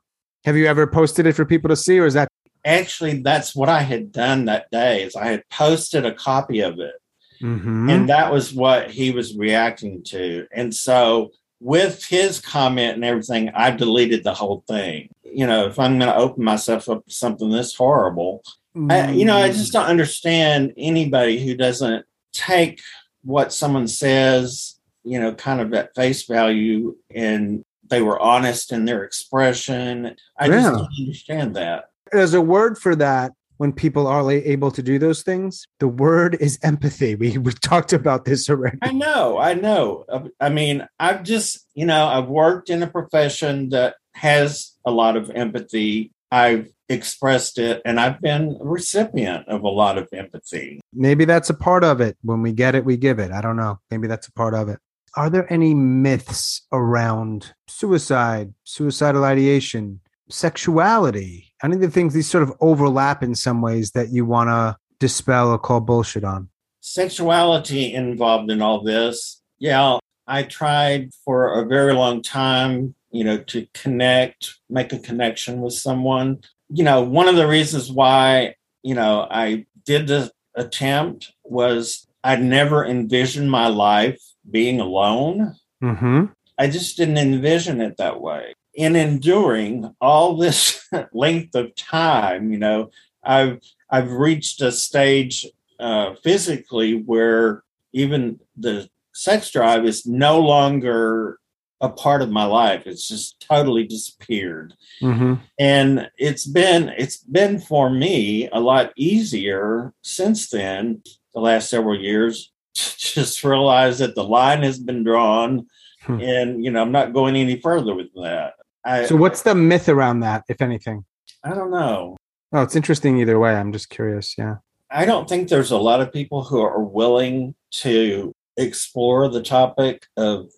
Have 0.45 0.57
you 0.57 0.65
ever 0.65 0.87
posted 0.87 1.25
it 1.25 1.33
for 1.33 1.45
people 1.45 1.69
to 1.69 1.75
see, 1.75 1.99
or 1.99 2.05
is 2.05 2.15
that 2.15 2.27
actually 2.65 3.21
that's 3.21 3.55
what 3.55 3.69
I 3.69 3.81
had 3.81 4.11
done 4.11 4.45
that 4.45 4.69
day? 4.71 5.03
Is 5.03 5.15
I 5.15 5.25
had 5.25 5.43
posted 5.49 6.05
a 6.05 6.13
copy 6.13 6.59
of 6.59 6.79
it, 6.79 6.95
mm-hmm. 7.41 7.89
and 7.89 8.09
that 8.09 8.31
was 8.31 8.53
what 8.53 8.91
he 8.91 9.11
was 9.11 9.37
reacting 9.37 10.03
to. 10.05 10.45
And 10.51 10.75
so, 10.75 11.31
with 11.61 12.03
his 12.03 12.41
comment 12.41 12.95
and 12.95 13.05
everything, 13.05 13.51
I 13.55 13.71
deleted 13.71 14.25
the 14.25 14.33
whole 14.33 14.65
thing. 14.67 15.09
You 15.33 15.47
know, 15.47 15.65
if 15.65 15.79
I'm 15.79 15.97
going 15.99 16.11
to 16.11 16.17
open 16.17 16.43
myself 16.43 16.89
up 16.89 17.05
to 17.05 17.13
something 17.13 17.49
this 17.49 17.75
horrible, 17.75 18.43
mm-hmm. 18.75 18.91
I, 18.91 19.11
you 19.11 19.25
know, 19.25 19.37
I 19.37 19.49
just 19.49 19.73
don't 19.73 19.85
understand 19.85 20.73
anybody 20.77 21.43
who 21.43 21.55
doesn't 21.55 22.05
take 22.33 22.81
what 23.23 23.53
someone 23.53 23.87
says, 23.87 24.79
you 25.03 25.19
know, 25.19 25.33
kind 25.33 25.61
of 25.61 25.73
at 25.73 25.95
face 25.95 26.23
value 26.25 26.95
and 27.13 27.63
they 27.89 28.01
were 28.01 28.19
honest 28.19 28.71
in 28.71 28.85
their 28.85 29.03
expression. 29.03 30.15
I 30.37 30.45
yeah. 30.45 30.51
just 30.51 30.73
don't 30.73 30.89
understand 30.99 31.55
that. 31.55 31.85
There's 32.11 32.33
a 32.33 32.41
word 32.41 32.77
for 32.77 32.95
that 32.95 33.31
when 33.57 33.71
people 33.71 34.07
are 34.07 34.29
able 34.29 34.71
to 34.71 34.81
do 34.83 34.99
those 34.99 35.23
things. 35.23 35.67
The 35.79 35.87
word 35.87 36.37
is 36.39 36.59
empathy. 36.63 37.15
We 37.15 37.37
we 37.37 37.53
talked 37.53 37.93
about 37.93 38.25
this 38.25 38.49
already. 38.49 38.77
I 38.81 38.91
know, 38.91 39.37
I 39.37 39.53
know. 39.53 40.05
I 40.39 40.49
mean, 40.49 40.87
I've 40.99 41.23
just, 41.23 41.65
you 41.73 41.85
know, 41.85 42.07
I've 42.07 42.27
worked 42.27 42.69
in 42.69 42.83
a 42.83 42.87
profession 42.87 43.69
that 43.69 43.95
has 44.15 44.72
a 44.85 44.91
lot 44.91 45.17
of 45.17 45.29
empathy. 45.31 46.11
I've 46.31 46.69
expressed 46.89 47.59
it 47.59 47.81
and 47.85 47.99
I've 47.99 48.21
been 48.21 48.57
a 48.59 48.65
recipient 48.65 49.47
of 49.47 49.63
a 49.63 49.69
lot 49.69 49.97
of 49.97 50.09
empathy. 50.13 50.81
Maybe 50.93 51.25
that's 51.25 51.49
a 51.49 51.53
part 51.53 51.83
of 51.83 52.01
it. 52.01 52.17
When 52.21 52.41
we 52.41 52.51
get 52.51 52.75
it, 52.75 52.85
we 52.85 52.97
give 52.97 53.19
it. 53.19 53.31
I 53.31 53.41
don't 53.41 53.55
know. 53.55 53.79
Maybe 53.91 54.07
that's 54.07 54.27
a 54.27 54.33
part 54.33 54.53
of 54.53 54.69
it 54.69 54.79
are 55.15 55.29
there 55.29 55.51
any 55.51 55.73
myths 55.73 56.65
around 56.71 57.53
suicide, 57.67 58.53
suicidal 58.63 59.23
ideation, 59.23 59.99
sexuality? 60.29 61.53
Any 61.63 61.75
of 61.75 61.81
the 61.81 61.91
things 61.91 62.13
these 62.13 62.29
sort 62.29 62.43
of 62.43 62.53
overlap 62.59 63.23
in 63.23 63.35
some 63.35 63.61
ways 63.61 63.91
that 63.91 64.09
you 64.09 64.25
want 64.25 64.49
to 64.49 64.77
dispel 64.99 65.49
or 65.49 65.59
call 65.59 65.81
bullshit 65.81 66.23
on? 66.23 66.49
Sexuality 66.81 67.93
involved 67.93 68.51
in 68.51 68.61
all 68.61 68.83
this. 68.83 69.41
Yeah, 69.59 69.99
I 70.27 70.43
tried 70.43 71.11
for 71.23 71.61
a 71.61 71.65
very 71.65 71.93
long 71.93 72.21
time, 72.21 72.95
you 73.13 73.23
know, 73.23 73.37
to 73.37 73.67
connect, 73.73 74.55
make 74.69 74.91
a 74.91 74.99
connection 74.99 75.61
with 75.61 75.73
someone. 75.73 76.39
You 76.69 76.83
know, 76.83 77.03
one 77.03 77.29
of 77.29 77.35
the 77.35 77.47
reasons 77.47 77.91
why, 77.91 78.55
you 78.81 78.95
know, 78.95 79.27
I 79.29 79.67
did 79.85 80.07
the 80.07 80.31
attempt 80.55 81.31
was 81.43 82.07
I'd 82.23 82.41
never 82.41 82.83
envisioned 82.83 83.51
my 83.51 83.67
life 83.67 84.19
being 84.49 84.79
alone. 84.79 85.55
Mm-hmm. 85.81 86.25
I 86.57 86.67
just 86.67 86.97
didn't 86.97 87.17
envision 87.17 87.81
it 87.81 87.97
that 87.97 88.19
way. 88.19 88.55
In 88.73 88.95
enduring 88.95 89.95
all 90.01 90.35
this 90.35 90.83
length 91.13 91.53
of 91.53 91.75
time, 91.75 92.51
you 92.51 92.57
know, 92.57 92.89
I've 93.23 93.59
I've 93.89 94.11
reached 94.11 94.61
a 94.61 94.71
stage 94.71 95.45
uh, 95.79 96.15
physically 96.23 96.95
where 96.95 97.63
even 97.93 98.39
the 98.57 98.89
sex 99.13 99.51
drive 99.51 99.85
is 99.85 100.07
no 100.07 100.39
longer 100.39 101.37
a 101.83 101.89
part 101.89 102.23
of 102.23 102.31
my 102.31 102.45
life. 102.45 102.87
It's 102.87 103.07
just 103.07 103.39
totally 103.39 103.85
disappeared. 103.85 104.73
Mm-hmm. 105.01 105.35
And 105.59 106.09
it's 106.17 106.47
been 106.47 106.89
it's 106.97 107.17
been 107.17 107.59
for 107.59 107.89
me 107.89 108.49
a 108.51 108.59
lot 108.59 108.91
easier 108.95 109.93
since 110.01 110.49
then, 110.49 111.03
the 111.35 111.41
last 111.41 111.69
several 111.69 111.99
years, 111.99 112.51
just 112.73 113.43
realize 113.43 113.99
that 113.99 114.15
the 114.15 114.23
line 114.23 114.63
has 114.63 114.79
been 114.79 115.03
drawn 115.03 115.67
hmm. 116.01 116.19
and 116.19 116.63
you 116.63 116.71
know 116.71 116.81
i'm 116.81 116.91
not 116.91 117.13
going 117.13 117.35
any 117.35 117.59
further 117.59 117.93
with 117.93 118.11
that 118.15 118.53
I, 118.83 119.05
so 119.05 119.15
what's 119.15 119.43
the 119.43 119.55
myth 119.55 119.89
around 119.89 120.21
that 120.21 120.43
if 120.49 120.61
anything 120.61 121.05
i 121.43 121.53
don't 121.53 121.71
know 121.71 122.17
oh 122.51 122.61
it's 122.61 122.75
interesting 122.75 123.19
either 123.19 123.39
way 123.39 123.55
i'm 123.55 123.71
just 123.71 123.89
curious 123.89 124.35
yeah 124.37 124.55
i 124.89 125.05
don't 125.05 125.29
think 125.29 125.49
there's 125.49 125.71
a 125.71 125.77
lot 125.77 126.01
of 126.01 126.11
people 126.11 126.43
who 126.43 126.61
are 126.61 126.83
willing 126.83 127.53
to 127.71 128.33
explore 128.57 129.29
the 129.29 129.41
topic 129.41 130.07
of 130.17 130.49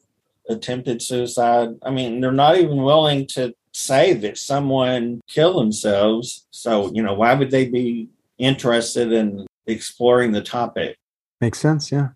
attempted 0.49 1.01
suicide 1.01 1.69
i 1.83 1.89
mean 1.89 2.21
they're 2.21 2.31
not 2.31 2.57
even 2.57 2.83
willing 2.83 3.25
to 3.25 3.53
say 3.73 4.13
that 4.13 4.37
someone 4.37 5.19
killed 5.27 5.61
themselves 5.61 6.47
so 6.51 6.91
you 6.93 7.01
know 7.01 7.13
why 7.13 7.33
would 7.33 7.51
they 7.51 7.65
be 7.67 8.07
interested 8.37 9.11
in 9.11 9.45
exploring 9.67 10.31
the 10.31 10.41
topic 10.41 10.97
Makes 11.41 11.59
sense. 11.59 11.91
Yeah. 11.91 12.09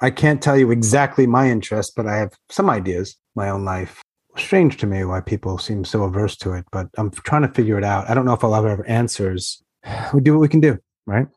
I 0.00 0.10
can't 0.10 0.42
tell 0.42 0.58
you 0.58 0.70
exactly 0.70 1.26
my 1.26 1.48
interest, 1.48 1.94
but 1.96 2.06
I 2.06 2.16
have 2.16 2.32
some 2.50 2.68
ideas, 2.68 3.16
my 3.34 3.48
own 3.48 3.64
life. 3.64 4.02
Strange 4.36 4.76
to 4.78 4.86
me 4.86 5.04
why 5.04 5.20
people 5.20 5.56
seem 5.56 5.84
so 5.84 6.02
averse 6.02 6.36
to 6.38 6.52
it, 6.52 6.66
but 6.70 6.88
I'm 6.98 7.10
trying 7.10 7.42
to 7.42 7.48
figure 7.48 7.78
it 7.78 7.84
out. 7.84 8.10
I 8.10 8.14
don't 8.14 8.26
know 8.26 8.34
if 8.34 8.44
I'll 8.44 8.54
ever 8.54 8.68
have 8.68 8.82
answers. 8.86 9.62
We 10.12 10.20
do 10.20 10.34
what 10.34 10.40
we 10.40 10.48
can 10.48 10.60
do, 10.60 10.78
right? 11.06 11.28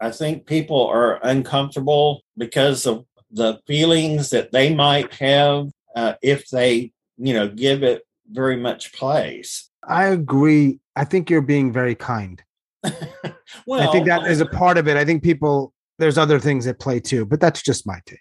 I 0.00 0.10
think 0.10 0.46
people 0.46 0.86
are 0.86 1.18
uncomfortable 1.22 2.22
because 2.36 2.84
of 2.84 3.06
the 3.30 3.58
feelings 3.66 4.28
that 4.30 4.52
they 4.52 4.74
might 4.74 5.14
have 5.14 5.68
uh, 5.94 6.14
if 6.22 6.48
they, 6.48 6.92
you 7.18 7.34
know, 7.34 7.48
give 7.48 7.82
it 7.82 8.02
very 8.30 8.56
much 8.56 8.92
place. 8.92 9.70
I 9.86 10.06
agree. 10.06 10.80
I 10.96 11.04
think 11.04 11.30
you're 11.30 11.42
being 11.42 11.72
very 11.72 11.94
kind. 11.94 12.42
well, 13.66 13.88
I 13.88 13.92
think 13.92 14.06
that 14.06 14.26
is 14.26 14.40
a 14.40 14.46
part 14.46 14.78
of 14.78 14.88
it. 14.88 14.96
I 14.96 15.04
think 15.04 15.22
people 15.22 15.72
there's 15.98 16.18
other 16.18 16.38
things 16.38 16.66
at 16.66 16.80
play 16.80 17.00
too, 17.00 17.24
but 17.24 17.40
that's 17.40 17.62
just 17.62 17.86
my 17.86 18.00
take. 18.06 18.18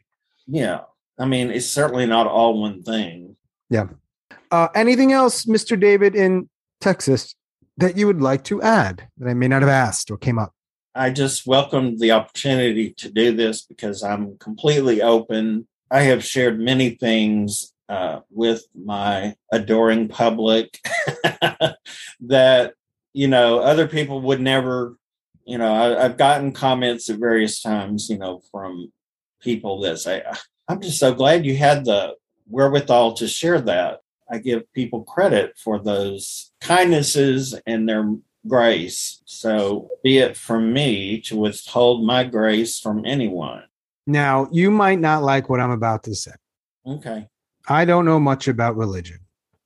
Yeah. 0.48 0.82
I 1.18 1.26
mean, 1.26 1.50
it's 1.52 1.68
certainly 1.68 2.06
not 2.06 2.28
all 2.28 2.60
one 2.60 2.84
thing. 2.84 3.36
Yeah. 3.70 3.88
Uh, 4.52 4.68
anything 4.76 5.12
else, 5.12 5.46
Mr. 5.46 5.80
David, 5.80 6.16
in 6.16 6.50
Texas 6.80 7.36
that 7.78 7.98
you 7.98 8.08
would 8.08 8.22
like 8.22 8.44
to 8.46 8.62
add 8.62 9.08
that 9.18 9.30
I 9.30 9.34
may 9.34 9.48
not 9.48 9.62
have 9.62 9.70
asked 9.70 10.12
or 10.12 10.18
came 10.18 10.38
up? 10.38 10.54
I 10.94 11.10
just 11.10 11.48
welcomed 11.48 12.00
the 12.00 12.12
opportunity 12.12 12.92
to 12.98 13.10
do 13.10 13.34
this 13.34 13.62
because 13.62 14.04
I'm 14.04 14.38
completely 14.38 15.02
open. 15.02 15.68
I 15.92 16.04
have 16.04 16.24
shared 16.24 16.60
many 16.60 16.92
things 16.92 17.74
uh, 17.90 18.22
with 18.32 18.64
my 18.74 19.36
adoring 19.52 20.08
public 20.08 20.80
that, 22.22 22.74
you 23.14 23.28
know, 23.28 23.60
other 23.60 23.88
people 23.88 24.22
would 24.22 24.40
never 24.40 24.96
you 25.46 25.58
know, 25.58 25.74
I, 25.74 26.04
have 26.04 26.18
gotten 26.18 26.52
comments 26.52 27.10
at 27.10 27.20
various 27.20 27.62
times, 27.62 28.10
you 28.10 28.18
know, 28.18 28.42
from 28.52 28.92
people 29.42 29.82
that 29.82 30.00
say, 30.00 30.24
I'm 30.68 30.82
just 30.82 31.00
so 31.00 31.14
glad 31.14 31.46
you 31.46 31.58
had 31.58 31.86
the 31.86 32.16
wherewithal 32.48 33.14
to 33.16 33.28
share 33.28 33.60
that. 33.62 34.00
I 34.30 34.38
give 34.38 34.72
people 34.74 35.04
credit 35.04 35.58
for 35.58 35.80
those 35.80 36.52
kindnesses 36.62 37.60
and 37.66 37.90
their 37.90 38.16
grace. 38.48 39.22
So 39.26 39.90
be 40.04 40.20
it 40.20 40.38
from 40.38 40.72
me 40.72 41.20
to 41.22 41.36
withhold 41.36 42.06
my 42.06 42.24
grace 42.24 42.80
from 42.80 43.06
anyone. 43.06 43.64
Now, 44.08 44.48
you 44.52 44.72
might 44.72 45.00
not 45.00 45.24
like 45.24 45.50
what 45.50 45.60
I'm 45.60 45.72
about 45.72 46.04
to 46.04 46.16
say. 46.16 46.32
Okay. 46.86 47.28
I 47.68 47.86
don't 47.86 48.06
know 48.06 48.20
much 48.20 48.48
about 48.48 48.76
religion 48.76 49.20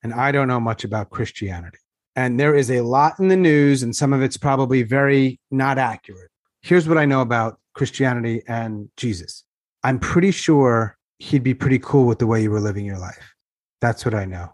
and 0.04 0.14
I 0.14 0.32
don't 0.32 0.48
know 0.48 0.60
much 0.60 0.84
about 0.84 1.10
Christianity. 1.10 1.80
And 2.16 2.40
there 2.40 2.56
is 2.56 2.70
a 2.72 2.82
lot 2.82 3.20
in 3.20 3.28
the 3.28 3.36
news, 3.36 3.84
and 3.84 3.94
some 3.94 4.14
of 4.14 4.22
it's 4.22 4.38
probably 4.38 4.84
very 4.84 5.40
not 5.52 5.78
accurate. 5.78 6.30
Here's 6.62 6.88
what 6.88 6.98
I 6.98 7.06
know 7.06 7.22
about 7.22 7.60
Christianity 7.74 8.42
and 8.48 8.90
Jesus 8.98 9.44
I'm 9.84 10.00
pretty 10.00 10.32
sure 10.32 10.98
he'd 11.20 11.44
be 11.44 11.54
pretty 11.54 11.80
cool 11.80 12.08
with 12.08 12.20
the 12.20 12.28
way 12.28 12.42
you 12.42 12.52
were 12.52 12.60
living 12.60 12.86
your 12.86 12.98
life. 12.98 13.34
That's 13.82 14.06
what 14.06 14.14
I 14.14 14.26
know. 14.26 14.50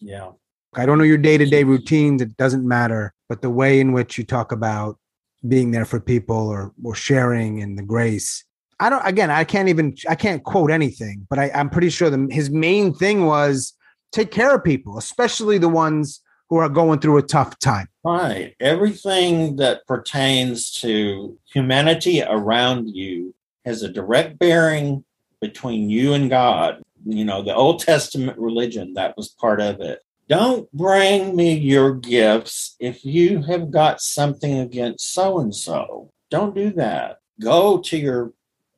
Yeah. 0.00 0.32
I 0.74 0.86
don't 0.86 0.98
know 0.98 1.04
your 1.04 1.18
day 1.18 1.38
to 1.38 1.46
day 1.46 1.64
routines. 1.64 2.20
It 2.20 2.36
doesn't 2.36 2.66
matter. 2.66 3.14
But 3.28 3.42
the 3.42 3.50
way 3.50 3.80
in 3.80 3.92
which 3.92 4.18
you 4.18 4.24
talk 4.24 4.52
about 4.52 4.98
being 5.46 5.70
there 5.70 5.84
for 5.84 6.00
people 6.00 6.48
or, 6.48 6.72
or 6.82 6.94
sharing 6.94 7.62
and 7.62 7.78
the 7.78 7.82
grace, 7.82 8.44
I 8.80 8.90
don't, 8.90 9.06
again, 9.06 9.30
I 9.30 9.44
can't 9.44 9.68
even, 9.68 9.96
I 10.08 10.14
can't 10.14 10.42
quote 10.42 10.70
anything, 10.70 11.26
but 11.30 11.38
I, 11.38 11.50
I'm 11.54 11.70
pretty 11.70 11.90
sure 11.90 12.10
the, 12.10 12.28
his 12.30 12.50
main 12.50 12.94
thing 12.94 13.26
was 13.26 13.74
take 14.12 14.30
care 14.30 14.54
of 14.54 14.64
people, 14.64 14.98
especially 14.98 15.58
the 15.58 15.68
ones 15.68 16.20
who 16.50 16.56
are 16.56 16.68
going 16.68 17.00
through 17.00 17.18
a 17.18 17.22
tough 17.22 17.58
time. 17.58 17.88
Right. 18.04 18.54
Everything 18.60 19.56
that 19.56 19.86
pertains 19.86 20.70
to 20.82 21.38
humanity 21.52 22.22
around 22.22 22.90
you 22.90 23.34
has 23.64 23.82
a 23.82 23.88
direct 23.88 24.38
bearing 24.38 25.04
between 25.40 25.90
you 25.90 26.12
and 26.12 26.28
God. 26.28 26.82
You 27.06 27.24
know, 27.24 27.42
the 27.42 27.54
Old 27.54 27.80
Testament 27.80 28.38
religion, 28.38 28.94
that 28.94 29.16
was 29.16 29.28
part 29.28 29.60
of 29.60 29.80
it. 29.80 30.00
Don't 30.28 30.70
bring 30.72 31.36
me 31.36 31.54
your 31.54 31.94
gifts 31.94 32.76
if 32.80 33.04
you 33.04 33.42
have 33.42 33.70
got 33.70 34.00
something 34.00 34.58
against 34.58 35.12
so 35.12 35.38
and 35.38 35.54
so. 35.54 36.10
Don't 36.30 36.54
do 36.54 36.70
that. 36.72 37.18
Go 37.40 37.78
to 37.78 37.96
your 37.98 38.32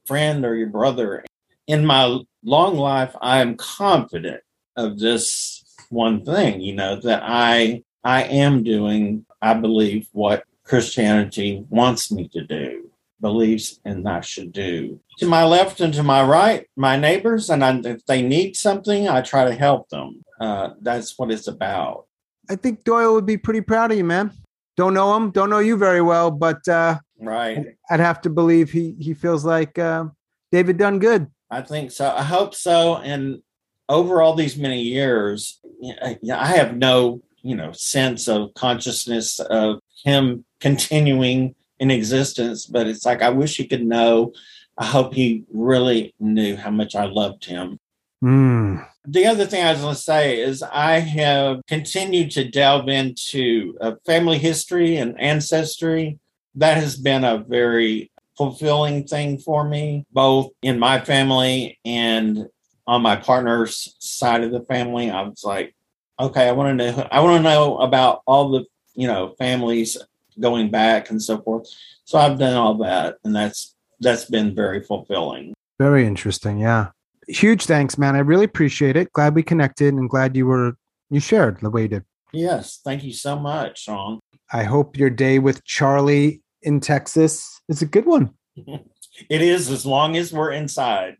friend 0.06 0.44
or 0.44 0.54
your 0.54 0.68
brother. 0.68 1.24
In 1.66 1.84
my 1.84 2.20
long 2.44 2.76
life, 2.76 3.14
I 3.20 3.40
am 3.40 3.56
confident 3.56 4.42
of 4.76 4.98
this 4.98 5.64
one 5.90 6.24
thing, 6.24 6.60
you 6.60 6.74
know, 6.74 6.96
that 7.00 7.22
I 7.24 7.82
I 8.04 8.22
am 8.22 8.62
doing, 8.62 9.26
I 9.42 9.54
believe, 9.54 10.08
what 10.12 10.44
Christianity 10.62 11.64
wants 11.68 12.12
me 12.12 12.28
to 12.28 12.44
do, 12.44 12.90
believes 13.20 13.80
and 13.84 14.08
I 14.08 14.20
should 14.20 14.52
do. 14.52 15.00
To 15.18 15.26
my 15.26 15.44
left 15.44 15.80
and 15.80 15.92
to 15.94 16.02
my 16.02 16.22
right, 16.22 16.66
my 16.76 16.96
neighbors, 16.96 17.50
and 17.50 17.64
I, 17.64 17.80
if 17.84 18.04
they 18.06 18.22
need 18.22 18.56
something, 18.56 19.08
I 19.08 19.22
try 19.22 19.44
to 19.44 19.54
help 19.54 19.88
them. 19.88 20.24
Uh, 20.40 20.70
that's 20.80 21.18
what 21.18 21.30
it's 21.30 21.48
about. 21.48 22.06
I 22.48 22.56
think 22.56 22.84
Doyle 22.84 23.14
would 23.14 23.26
be 23.26 23.38
pretty 23.38 23.60
proud 23.60 23.90
of 23.90 23.98
you, 23.98 24.04
man. 24.04 24.30
Don't 24.76 24.94
know 24.94 25.16
him, 25.16 25.30
don't 25.30 25.50
know 25.50 25.58
you 25.58 25.76
very 25.76 26.02
well, 26.02 26.30
but 26.30 26.66
uh, 26.68 26.98
right. 27.20 27.76
I'd 27.90 28.00
have 28.00 28.20
to 28.22 28.30
believe 28.30 28.70
he 28.70 28.94
he 28.98 29.14
feels 29.14 29.44
like 29.44 29.78
uh, 29.78 30.06
David 30.52 30.76
done 30.76 30.98
good. 30.98 31.28
I 31.50 31.62
think 31.62 31.90
so. 31.90 32.12
I 32.14 32.22
hope 32.22 32.54
so. 32.54 32.96
And 32.96 33.42
over 33.88 34.20
all 34.20 34.34
these 34.34 34.56
many 34.56 34.82
years, 34.82 35.60
I 36.02 36.46
have 36.46 36.76
no 36.76 37.22
you 37.42 37.56
know 37.56 37.72
sense 37.72 38.28
of 38.28 38.54
consciousness 38.54 39.38
of 39.38 39.80
him 40.04 40.44
continuing 40.60 41.54
in 41.78 41.90
existence. 41.90 42.66
But 42.66 42.86
it's 42.86 43.04
like 43.04 43.22
I 43.22 43.30
wish 43.30 43.56
he 43.56 43.66
could 43.66 43.84
know. 43.84 44.32
I 44.78 44.84
hope 44.84 45.14
he 45.14 45.44
really 45.52 46.14
knew 46.20 46.56
how 46.56 46.70
much 46.70 46.94
I 46.94 47.06
loved 47.06 47.46
him. 47.46 47.78
Mm. 48.22 48.86
The 49.06 49.26
other 49.26 49.46
thing 49.46 49.64
I 49.64 49.72
was 49.72 49.80
going 49.80 49.94
to 49.94 50.00
say 50.00 50.40
is 50.40 50.62
I 50.62 50.98
have 50.98 51.60
continued 51.68 52.30
to 52.32 52.48
delve 52.48 52.88
into 52.88 53.76
uh, 53.80 53.92
family 54.04 54.38
history 54.38 54.96
and 54.96 55.18
ancestry. 55.20 56.18
That 56.56 56.76
has 56.78 56.96
been 56.96 57.24
a 57.24 57.38
very 57.38 58.10
fulfilling 58.36 59.06
thing 59.06 59.38
for 59.38 59.66
me, 59.66 60.04
both 60.12 60.50
in 60.62 60.78
my 60.78 61.00
family 61.00 61.78
and 61.84 62.46
on 62.86 63.02
my 63.02 63.16
partner's 63.16 63.94
side 63.98 64.42
of 64.42 64.52
the 64.52 64.60
family. 64.62 65.10
I 65.10 65.22
was 65.22 65.42
like, 65.44 65.74
okay, 66.18 66.48
I 66.48 66.52
want 66.52 66.78
to 66.78 66.92
know, 66.92 67.08
I 67.10 67.20
want 67.20 67.38
to 67.38 67.42
know 67.42 67.78
about 67.78 68.22
all 68.26 68.50
the, 68.50 68.64
you 68.94 69.06
know, 69.06 69.34
families 69.38 69.96
going 70.38 70.70
back 70.70 71.10
and 71.10 71.22
so 71.22 71.40
forth. 71.40 71.68
So 72.04 72.18
I've 72.18 72.38
done 72.38 72.56
all 72.56 72.74
that, 72.78 73.16
and 73.24 73.34
that's 73.34 73.74
that's 74.00 74.26
been 74.26 74.54
very 74.54 74.82
fulfilling. 74.82 75.54
Very 75.78 76.06
interesting. 76.06 76.58
Yeah 76.58 76.90
huge 77.28 77.66
thanks, 77.66 77.98
man. 77.98 78.16
I 78.16 78.20
really 78.20 78.44
appreciate 78.44 78.96
it. 78.96 79.12
Glad 79.12 79.34
we 79.34 79.42
connected 79.42 79.94
and 79.94 80.08
glad 80.08 80.36
you 80.36 80.46
were 80.46 80.76
you 81.10 81.20
shared 81.20 81.60
the 81.60 81.70
way 81.70 81.82
you 81.82 81.88
did. 81.88 82.04
Yes, 82.32 82.80
thank 82.84 83.04
you 83.04 83.12
so 83.12 83.38
much, 83.38 83.82
Sean. 83.84 84.20
I 84.52 84.64
hope 84.64 84.96
your 84.96 85.10
day 85.10 85.38
with 85.38 85.64
Charlie 85.64 86.42
in 86.62 86.80
Texas 86.80 87.60
is 87.68 87.82
a 87.82 87.86
good 87.86 88.06
one. 88.06 88.30
it 88.56 89.42
is 89.42 89.70
as 89.70 89.86
long 89.86 90.16
as 90.16 90.32
we're 90.32 90.52
inside. 90.52 91.16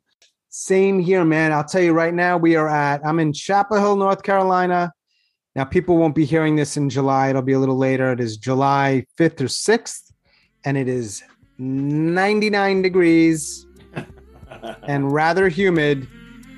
Same 0.49 1.01
here, 1.01 1.25
man. 1.25 1.53
I'll 1.53 1.65
tell 1.65 1.83
you 1.83 1.93
right 1.93 2.15
now, 2.15 2.39
we 2.39 2.57
are 2.57 2.69
at 2.69 3.05
I'm 3.05 3.19
in 3.19 3.33
Chapel 3.33 3.79
Hill, 3.79 3.97
North 3.97 4.23
Carolina. 4.23 4.93
Now, 5.55 5.65
people 5.65 5.97
won't 5.97 6.15
be 6.15 6.25
hearing 6.25 6.57
this 6.57 6.77
in 6.77 6.91
July. 6.91 7.31
It'll 7.31 7.43
be 7.43 7.55
a 7.55 7.59
little 7.59 7.79
later. 7.79 8.13
It 8.13 8.21
is 8.21 8.37
July 8.37 9.07
5th 9.19 9.41
or 9.41 9.47
6th, 9.47 10.13
and 10.65 10.77
it 10.77 10.89
is 10.89 11.23
99 11.59 12.83
degrees 12.83 13.67
and 14.83 15.13
rather 15.13 15.49
humid. 15.49 16.09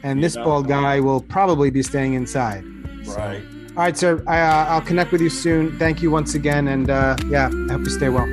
And 0.02 0.22
this 0.22 0.36
bald 0.36 0.68
guy 0.68 1.00
will 1.00 1.20
probably 1.20 1.70
be 1.70 1.82
staying 1.82 2.14
inside. 2.14 2.64
So. 3.04 3.14
Right. 3.16 3.42
All 3.70 3.84
right, 3.84 3.96
sir. 3.96 4.22
I, 4.26 4.40
uh, 4.40 4.64
I'll 4.66 4.80
connect 4.80 5.12
with 5.12 5.20
you 5.20 5.30
soon. 5.30 5.78
Thank 5.78 6.02
you 6.02 6.10
once 6.10 6.34
again. 6.34 6.68
And 6.68 6.90
uh, 6.90 7.16
yeah, 7.28 7.50
I 7.68 7.72
hope 7.72 7.82
you 7.82 7.90
stay 7.90 8.08
well. 8.08 8.26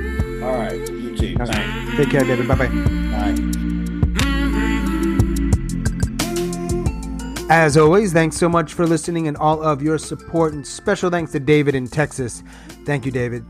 All 0.46 0.56
right. 0.58 0.78
You 0.88 1.16
too. 1.16 1.34
Thanks. 1.36 1.96
Take 1.96 2.10
care, 2.10 2.22
David. 2.22 2.46
Bye-bye. 2.46 2.68
Bye. 2.68 3.34
As 7.48 7.76
always, 7.76 8.12
thanks 8.12 8.36
so 8.36 8.48
much 8.48 8.74
for 8.74 8.86
listening 8.86 9.28
and 9.28 9.36
all 9.36 9.62
of 9.62 9.82
your 9.82 9.98
support. 9.98 10.52
And 10.52 10.66
special 10.66 11.10
thanks 11.10 11.32
to 11.32 11.40
David 11.40 11.74
in 11.74 11.88
Texas. 11.88 12.44
Thank 12.84 13.04
you, 13.06 13.12
David. 13.12 13.44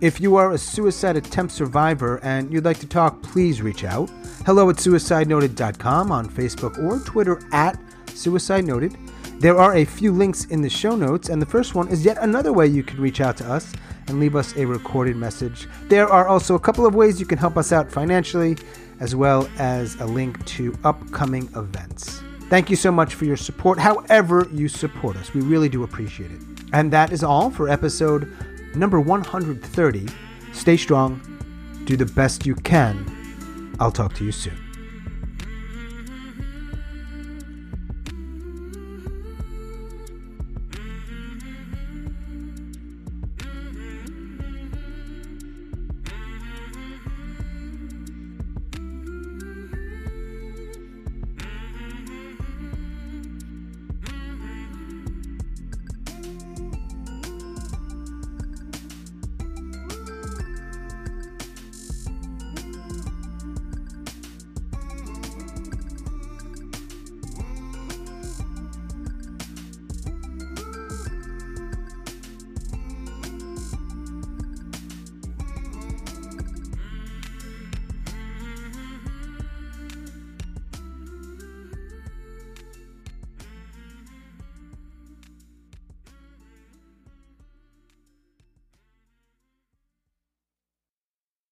If 0.00 0.20
you 0.20 0.34
are 0.36 0.52
a 0.52 0.58
suicide 0.58 1.16
attempt 1.16 1.52
survivor 1.52 2.18
and 2.24 2.52
you'd 2.52 2.64
like 2.64 2.80
to 2.80 2.86
talk, 2.86 3.22
please 3.22 3.62
reach 3.62 3.84
out. 3.84 4.10
Hello 4.44 4.68
at 4.70 4.76
suicidenoted.com 4.76 6.10
on 6.10 6.28
Facebook 6.28 6.78
or 6.82 6.98
Twitter 7.00 7.40
at 7.52 7.78
Suicide 8.08 8.64
Noted. 8.64 8.96
There 9.38 9.56
are 9.58 9.76
a 9.76 9.84
few 9.84 10.12
links 10.12 10.46
in 10.46 10.62
the 10.62 10.70
show 10.70 10.94
notes, 10.94 11.28
and 11.28 11.40
the 11.40 11.46
first 11.46 11.74
one 11.74 11.88
is 11.88 12.04
yet 12.04 12.18
another 12.20 12.52
way 12.52 12.66
you 12.66 12.82
can 12.82 13.00
reach 13.00 13.20
out 13.20 13.36
to 13.38 13.50
us 13.50 13.72
and 14.08 14.20
leave 14.20 14.36
us 14.36 14.56
a 14.56 14.64
recorded 14.64 15.16
message. 15.16 15.68
There 15.88 16.08
are 16.08 16.26
also 16.26 16.54
a 16.54 16.60
couple 16.60 16.86
of 16.86 16.94
ways 16.94 17.20
you 17.20 17.26
can 17.26 17.38
help 17.38 17.56
us 17.56 17.72
out 17.72 17.90
financially, 17.90 18.56
as 19.00 19.16
well 19.16 19.48
as 19.58 19.96
a 19.96 20.06
link 20.06 20.44
to 20.46 20.76
upcoming 20.84 21.48
events. 21.56 22.22
Thank 22.48 22.70
you 22.70 22.76
so 22.76 22.92
much 22.92 23.14
for 23.14 23.24
your 23.24 23.36
support, 23.36 23.78
however, 23.78 24.46
you 24.52 24.68
support 24.68 25.16
us. 25.16 25.32
We 25.34 25.40
really 25.40 25.68
do 25.68 25.82
appreciate 25.82 26.30
it. 26.30 26.40
And 26.72 26.92
that 26.92 27.12
is 27.12 27.24
all 27.24 27.50
for 27.50 27.68
episode 27.68 28.30
number 28.74 29.00
130. 29.00 30.08
Stay 30.52 30.76
strong, 30.76 31.20
do 31.84 31.96
the 31.96 32.06
best 32.06 32.46
you 32.46 32.54
can. 32.54 33.74
I'll 33.80 33.92
talk 33.92 34.14
to 34.14 34.24
you 34.24 34.32
soon. 34.32 34.63